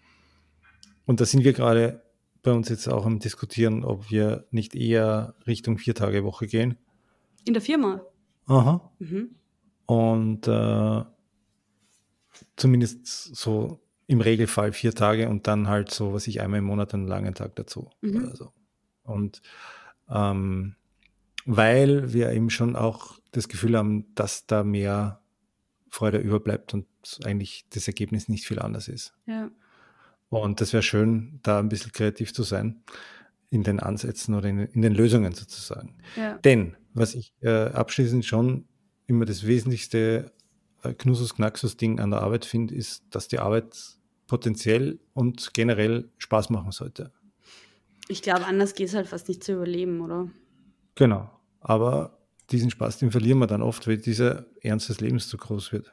Und 1.05 1.21
da 1.21 1.27
sind 1.27 1.45
wir 1.45 1.53
gerade 1.53 2.03
bei 2.43 2.53
uns 2.53 2.69
jetzt 2.69 2.89
auch 2.89 3.05
am 3.07 3.19
Diskutieren, 3.19 3.85
ob 3.85 4.11
wir 4.11 4.47
nicht 4.51 4.75
eher 4.75 5.35
Richtung 5.47 5.79
vier 5.79 5.95
Tage 5.95 6.25
Woche 6.25 6.47
gehen. 6.47 6.77
In 7.45 7.55
der 7.55 7.63
Firma? 7.63 8.03
Aha. 8.47 8.93
Mhm. 8.99 9.35
Und 9.87 10.49
äh, 10.49 11.03
zumindest 12.57 13.07
so 13.07 13.81
im 14.07 14.21
Regelfall 14.21 14.73
vier 14.73 14.95
Tage 14.95 15.29
und 15.29 15.47
dann 15.47 15.69
halt 15.69 15.91
so, 15.91 16.13
was 16.13 16.27
ich 16.27 16.41
einmal 16.41 16.59
im 16.59 16.65
Monat 16.65 16.93
einen 16.95 17.07
langen 17.07 17.35
Tag 17.35 17.57
dazu. 17.57 17.91
Mhm. 18.01 18.29
Also. 18.29 18.53
Und 19.05 19.43
ähm, 20.09 20.77
weil 21.45 22.13
wir 22.13 22.33
eben 22.33 22.51
schon 22.51 22.77
auch 22.77 23.19
das 23.33 23.49
Gefühl 23.49 23.77
haben, 23.77 24.15
dass 24.15 24.47
da 24.47 24.63
mehr 24.65 25.21
Freude 25.89 26.19
überbleibt 26.19 26.75
und 26.75 26.87
eigentlich 27.25 27.67
das 27.71 27.87
Ergebnis 27.89 28.29
nicht 28.29 28.47
viel 28.47 28.59
anders 28.59 28.89
ist. 28.89 29.15
Ja. 29.27 29.51
Und 30.29 30.61
das 30.61 30.73
wäre 30.73 30.83
schön, 30.83 31.41
da 31.43 31.59
ein 31.59 31.69
bisschen 31.69 31.93
kreativ 31.93 32.33
zu 32.33 32.43
sein 32.43 32.83
in 33.51 33.63
den 33.63 33.81
Ansätzen 33.81 34.35
oder 34.35 34.49
in, 34.49 34.61
in 34.61 34.81
den 34.81 34.95
Lösungen 34.95 35.35
sozusagen. 35.35 35.99
Ja. 36.17 36.39
Denn 36.39 36.77
was 36.95 37.15
ich 37.15 37.35
äh, 37.41 37.67
abschließend 37.67 38.25
schon 38.25 38.67
immer 39.07 39.27
das 39.27 39.47
Wesentlichste 39.47 40.33
äh, 40.83 40.95
Knusus 40.95 41.35
Knaxus 41.35 41.77
Ding 41.77 42.01
an 42.01 42.11
der 42.11 42.23
Arbeit 42.23 42.45
finde, 42.45 42.75
ist, 42.75 43.05
dass 43.11 43.29
die 43.29 43.39
Arbeit 43.39 43.77
potenziell 44.27 44.99
und 45.15 45.53
generell 45.55 46.09
Spaß 46.19 46.51
machen 46.51 46.73
sollte. 46.73 47.13
Ich 48.09 48.23
glaube, 48.23 48.47
anders 48.47 48.75
geht 48.75 48.89
es 48.89 48.95
halt 48.95 49.07
fast 49.07 49.29
nicht 49.29 49.45
zu 49.45 49.53
überleben, 49.53 50.01
oder? 50.01 50.29
Genau. 50.95 51.31
Aber 51.61 52.19
diesen 52.51 52.71
Spaß, 52.71 52.99
den 52.99 53.11
verlieren 53.11 53.39
wir 53.39 53.47
dann 53.47 53.63
oft, 53.63 53.87
weil 53.87 53.99
dieser 53.99 54.47
Ernst 54.61 54.89
des 54.89 55.01
Lebens 55.01 55.29
zu 55.29 55.37
groß 55.37 55.73
wird. 55.73 55.93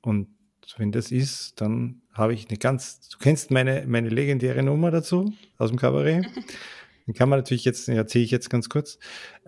Und 0.00 0.28
wenn 0.76 0.92
das 0.92 1.10
ist, 1.10 1.60
dann 1.60 2.02
habe 2.12 2.34
ich 2.34 2.48
eine 2.48 2.58
ganz, 2.58 3.08
du 3.08 3.18
kennst 3.18 3.50
meine, 3.50 3.84
meine 3.86 4.08
legendäre 4.08 4.62
Nummer 4.62 4.90
dazu 4.90 5.32
aus 5.56 5.70
dem 5.70 5.78
Kabarett. 5.78 6.26
Den 7.06 7.14
kann 7.14 7.30
man 7.30 7.38
natürlich 7.38 7.64
jetzt, 7.64 7.88
erzähle 7.88 8.24
ich 8.24 8.30
jetzt 8.30 8.50
ganz 8.50 8.68
kurz. 8.68 8.98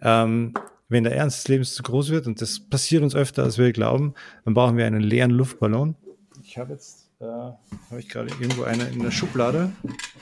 Ähm, 0.00 0.54
wenn 0.90 1.04
der 1.04 1.16
Ernst 1.16 1.38
des 1.38 1.48
Lebens 1.48 1.74
zu 1.74 1.82
groß 1.82 2.10
wird, 2.10 2.26
und 2.26 2.42
das 2.42 2.60
passiert 2.60 3.02
uns 3.02 3.14
öfter, 3.14 3.44
als 3.44 3.56
wir 3.56 3.72
glauben, 3.72 4.12
dann 4.44 4.54
brauchen 4.54 4.76
wir 4.76 4.84
einen 4.84 5.00
leeren 5.00 5.30
Luftballon. 5.30 5.94
Ich 6.42 6.58
habe 6.58 6.72
jetzt, 6.72 7.08
äh, 7.20 7.24
habe 7.24 7.56
ich 7.98 8.08
gerade 8.08 8.28
irgendwo 8.40 8.64
eine 8.64 8.84
in 8.88 9.00
der 9.02 9.12
Schublade. 9.12 9.72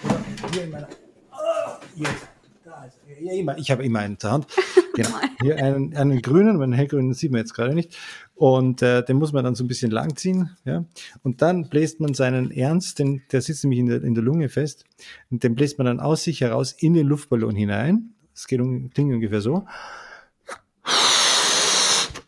Oder 0.05 0.21
hier 0.53 0.65
in 0.65 0.71
meiner, 0.71 0.89
oh, 1.33 1.71
hier, 1.97 2.09
da 2.65 2.85
ist, 2.85 2.99
ja, 3.21 3.33
immer, 3.33 3.57
ich 3.57 3.71
habe 3.71 3.85
immer 3.85 4.01
einen 4.01 4.19
zur 4.19 4.31
Hand. 4.31 4.47
Genau. 4.95 5.11
Hier 5.41 5.57
einen, 5.59 5.97
einen 5.97 6.23
grünen, 6.23 6.57
meinen 6.57 6.73
hellgrünen 6.73 7.15
sieht 7.15 7.31
man 7.31 7.39
jetzt 7.39 7.55
gerade 7.55 7.73
nicht. 7.73 7.97
Und 8.35 8.83
äh, 8.83 9.05
den 9.05 9.17
muss 9.17 9.33
man 9.33 9.45
dann 9.45 9.55
so 9.55 9.63
ein 9.63 9.69
bisschen 9.69 9.93
langziehen. 9.93 10.51
Ja? 10.65 10.87
Und 11.23 11.41
dann 11.41 11.69
bläst 11.69 12.01
man 12.01 12.15
seinen 12.15 12.51
Ernst, 12.51 12.99
den, 12.99 13.23
der 13.31 13.41
sitzt 13.41 13.63
nämlich 13.63 13.79
in 13.79 13.87
der, 13.87 14.03
in 14.03 14.17
der 14.17 14.25
Lunge 14.25 14.49
fest, 14.49 14.85
und 15.31 15.45
den 15.45 15.55
bläst 15.55 15.79
man 15.79 15.87
dann 15.87 16.01
aus 16.01 16.25
sich 16.25 16.41
heraus 16.41 16.73
in 16.73 16.95
den 16.95 17.07
Luftballon 17.07 17.55
hinein. 17.55 18.15
Das 18.35 18.49
geht 18.49 18.61
um, 18.61 18.91
klingt 18.91 19.15
ungefähr 19.15 19.41
so. 19.41 19.67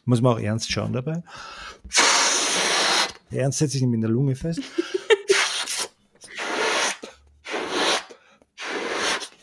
Muss 0.05 0.21
man 0.21 0.35
auch 0.35 0.41
ernst 0.41 0.71
schauen 0.71 0.93
dabei. 0.93 1.23
Ernst 3.31 3.59
setzt 3.59 3.73
sich 3.73 3.83
in 3.83 4.01
der 4.01 4.11
Lunge 4.11 4.35
fest. 4.35 4.61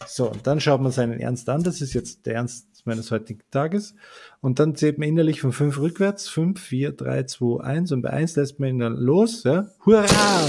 So, 0.08 0.32
und 0.32 0.48
dann 0.48 0.60
schaut 0.60 0.82
man 0.82 0.92
seinen 0.92 1.20
Ernst 1.20 1.48
an. 1.48 1.62
Das 1.62 1.80
ist 1.80 1.94
jetzt 1.94 2.26
der 2.26 2.36
Ernst 2.36 2.68
meines 2.86 3.12
heutigen 3.12 3.44
Tages. 3.52 3.94
Und 4.42 4.58
dann 4.60 4.76
zählt 4.76 4.98
man 4.98 5.08
innerlich 5.08 5.42
von 5.42 5.52
fünf 5.52 5.78
rückwärts. 5.78 6.28
Fünf, 6.28 6.60
vier, 6.60 6.92
drei, 6.92 7.22
zwei, 7.24 7.64
eins. 7.64 7.92
Und 7.92 8.02
bei 8.02 8.10
eins 8.10 8.36
lässt 8.36 8.60
man 8.60 8.70
ihn 8.70 8.80
dann 8.80 8.96
los. 8.96 9.44
Ja? 9.44 9.68
Hurra! 9.86 10.08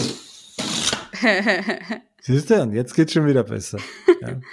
Siehst 2.23 2.49
du? 2.49 2.63
Und 2.63 2.73
jetzt 2.73 2.95
geht's 2.95 3.13
schon 3.13 3.27
wieder 3.27 3.45
besser. 3.45 3.79
Ja. 4.23 4.41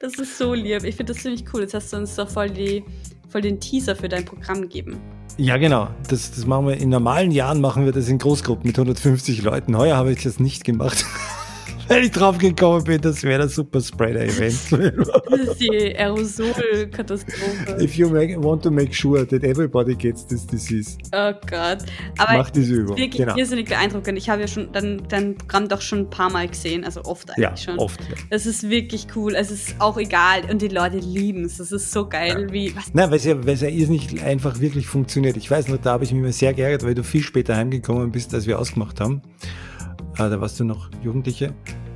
Das 0.00 0.14
ist 0.14 0.38
so 0.38 0.54
lieb. 0.54 0.84
Ich 0.84 0.94
finde 0.94 1.12
das 1.12 1.22
ziemlich 1.22 1.44
cool. 1.52 1.62
Jetzt 1.62 1.74
hast 1.74 1.92
du 1.92 1.96
uns 1.96 2.14
doch 2.14 2.28
voll 2.28 2.50
die 2.50 2.84
voll 3.28 3.42
den 3.42 3.60
Teaser 3.60 3.96
für 3.96 4.08
dein 4.08 4.24
Programm 4.24 4.68
geben. 4.68 5.00
Ja, 5.36 5.56
genau. 5.56 5.88
Das, 6.08 6.30
das 6.30 6.46
machen 6.46 6.68
wir 6.68 6.76
in 6.76 6.88
normalen 6.88 7.30
Jahren 7.30 7.60
machen 7.60 7.84
wir 7.84 7.92
das 7.92 8.08
in 8.08 8.18
Großgruppen 8.18 8.66
mit 8.66 8.78
150 8.78 9.42
Leuten. 9.42 9.76
Heuer 9.76 9.96
habe 9.96 10.12
ich 10.12 10.22
das 10.22 10.40
nicht 10.40 10.64
gemacht. 10.64 11.04
weil 11.88 12.04
ich 12.04 12.10
drauf 12.10 12.38
gekommen 12.38 12.84
bin, 12.84 13.00
das 13.00 13.22
wäre 13.22 13.42
das 13.42 13.54
Super 13.54 13.80
Spreader 13.80 14.22
Event. 14.24 14.54
das 15.30 15.40
ist 15.40 15.60
die 15.60 15.96
Aerosol-Katastrophe. 15.96 17.82
If 17.82 17.94
you 17.96 18.08
make, 18.08 18.36
want 18.42 18.62
to 18.62 18.70
make 18.70 18.94
sure 18.94 19.26
that 19.26 19.42
everybody 19.42 19.94
gets 19.94 20.26
this 20.26 20.46
disease. 20.46 20.96
Oh 21.12 21.32
Gott. 21.48 21.78
Aber 22.18 22.38
Mach 22.38 22.50
diese 22.50 22.74
Übung. 22.74 22.96
Wirklich 22.96 23.22
genau. 23.22 23.36
irrsinnig 23.36 23.68
beeindruckend. 23.68 24.18
Ich 24.18 24.28
habe 24.28 24.42
ja 24.42 24.48
schon 24.48 24.70
dein, 24.72 25.02
dein 25.08 25.36
Programm 25.36 25.68
doch 25.68 25.80
schon 25.80 26.00
ein 26.00 26.10
paar 26.10 26.30
Mal 26.30 26.48
gesehen, 26.48 26.84
also 26.84 27.02
oft 27.04 27.30
eigentlich 27.30 27.42
ja, 27.42 27.56
schon. 27.56 27.78
Oft, 27.78 28.00
ja. 28.00 28.16
Es 28.30 28.46
ist 28.46 28.68
wirklich 28.68 29.08
cool. 29.16 29.34
Es 29.34 29.50
ist 29.50 29.76
auch 29.78 29.96
egal 29.98 30.42
und 30.50 30.62
die 30.62 30.68
Leute 30.68 30.98
lieben 30.98 31.44
es. 31.44 31.58
Es 31.58 31.72
ist 31.72 31.90
so 31.92 32.08
geil, 32.08 32.46
ja. 32.48 32.52
wie. 32.52 32.76
Was 32.76 32.92
Nein, 32.92 33.10
weil 33.10 33.18
es 33.18 33.24
ja, 33.24 33.46
weil 33.46 33.54
es 33.54 33.60
ja 33.60 33.70
nicht 33.70 34.22
einfach 34.22 34.60
wirklich 34.60 34.86
funktioniert. 34.86 35.36
Ich 35.36 35.50
weiß 35.50 35.68
noch, 35.68 35.78
da 35.78 35.92
habe 35.92 36.04
ich 36.04 36.12
mich 36.12 36.20
immer 36.20 36.32
sehr 36.32 36.52
geärgert, 36.54 36.84
weil 36.84 36.94
du 36.94 37.02
viel 37.02 37.22
später 37.22 37.56
heimgekommen 37.56 38.10
bist, 38.10 38.34
als 38.34 38.46
wir 38.46 38.58
ausgemacht 38.58 39.00
haben. 39.00 39.22
Da 40.18 40.40
warst 40.40 40.58
du 40.58 40.64
noch 40.64 40.90
Jugendliche. 41.02 41.54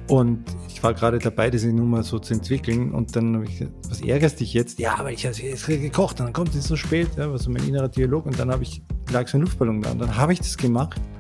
Und 0.08 0.44
ich 0.68 0.80
war 0.82 0.94
gerade 0.94 1.18
dabei, 1.18 1.50
diese 1.50 1.72
Nummer 1.72 2.04
so 2.04 2.20
zu 2.20 2.34
entwickeln. 2.34 2.92
Und 2.92 3.16
dann 3.16 3.34
habe 3.34 3.46
ich 3.46 3.58
gesagt, 3.58 3.72
was 3.88 4.00
ärgerst 4.00 4.38
dich 4.40 4.54
jetzt? 4.54 4.78
Ja, 4.78 4.98
weil 5.02 5.14
ich 5.14 5.26
habe 5.26 5.34
jetzt 5.36 5.66
gekocht 5.66 6.20
und 6.20 6.26
dann 6.26 6.32
kommt 6.32 6.54
es 6.54 6.64
so 6.64 6.76
spät. 6.76 7.08
Ja, 7.16 7.28
war 7.30 7.38
so 7.38 7.50
mein 7.50 7.66
innerer 7.66 7.88
Dialog. 7.88 8.26
Und 8.26 8.38
dann 8.38 8.52
habe 8.52 8.62
ich, 8.62 8.80
lag 9.10 9.26
so 9.26 9.38
ein 9.38 9.40
Luftballon 9.42 9.82
da. 9.82 9.90
Und 9.90 9.98
dann 10.00 10.16
habe 10.16 10.32
ich 10.32 10.38
das 10.38 10.56
gemacht. 10.56 11.00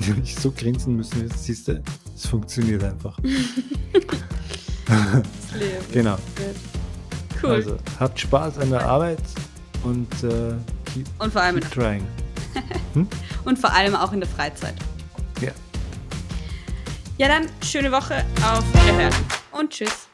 Da 0.00 0.06
habe 0.06 0.20
ich 0.22 0.34
so 0.34 0.50
grinsen 0.50 0.96
müssen. 0.96 1.20
Jetzt 1.20 1.44
siehst 1.44 1.68
du, 1.68 1.82
es 2.16 2.26
funktioniert 2.26 2.82
einfach. 2.82 3.18
genau. 5.92 6.16
Cool. 7.42 7.50
Also, 7.50 7.76
habt 7.98 8.18
Spaß 8.18 8.60
an 8.60 8.70
der 8.70 8.86
Arbeit 8.86 9.20
und 9.84 10.10
äh, 10.24 10.54
keep, 10.86 11.06
und 11.18 11.30
vor 11.30 11.42
allem 11.42 11.60
keep 11.60 11.70
trying. 11.70 12.02
Hm? 12.94 13.06
Und 13.44 13.58
vor 13.58 13.70
allem 13.72 13.94
auch 13.94 14.14
in 14.14 14.20
der 14.20 14.28
Freizeit. 14.28 14.74
Ja. 17.20 17.28
Dann 17.28 17.50
schöne 17.62 17.92
Woche 17.92 18.24
auf 18.42 18.64
Wiederhören 18.72 19.12
und 19.52 19.68
tschüss. 19.70 20.09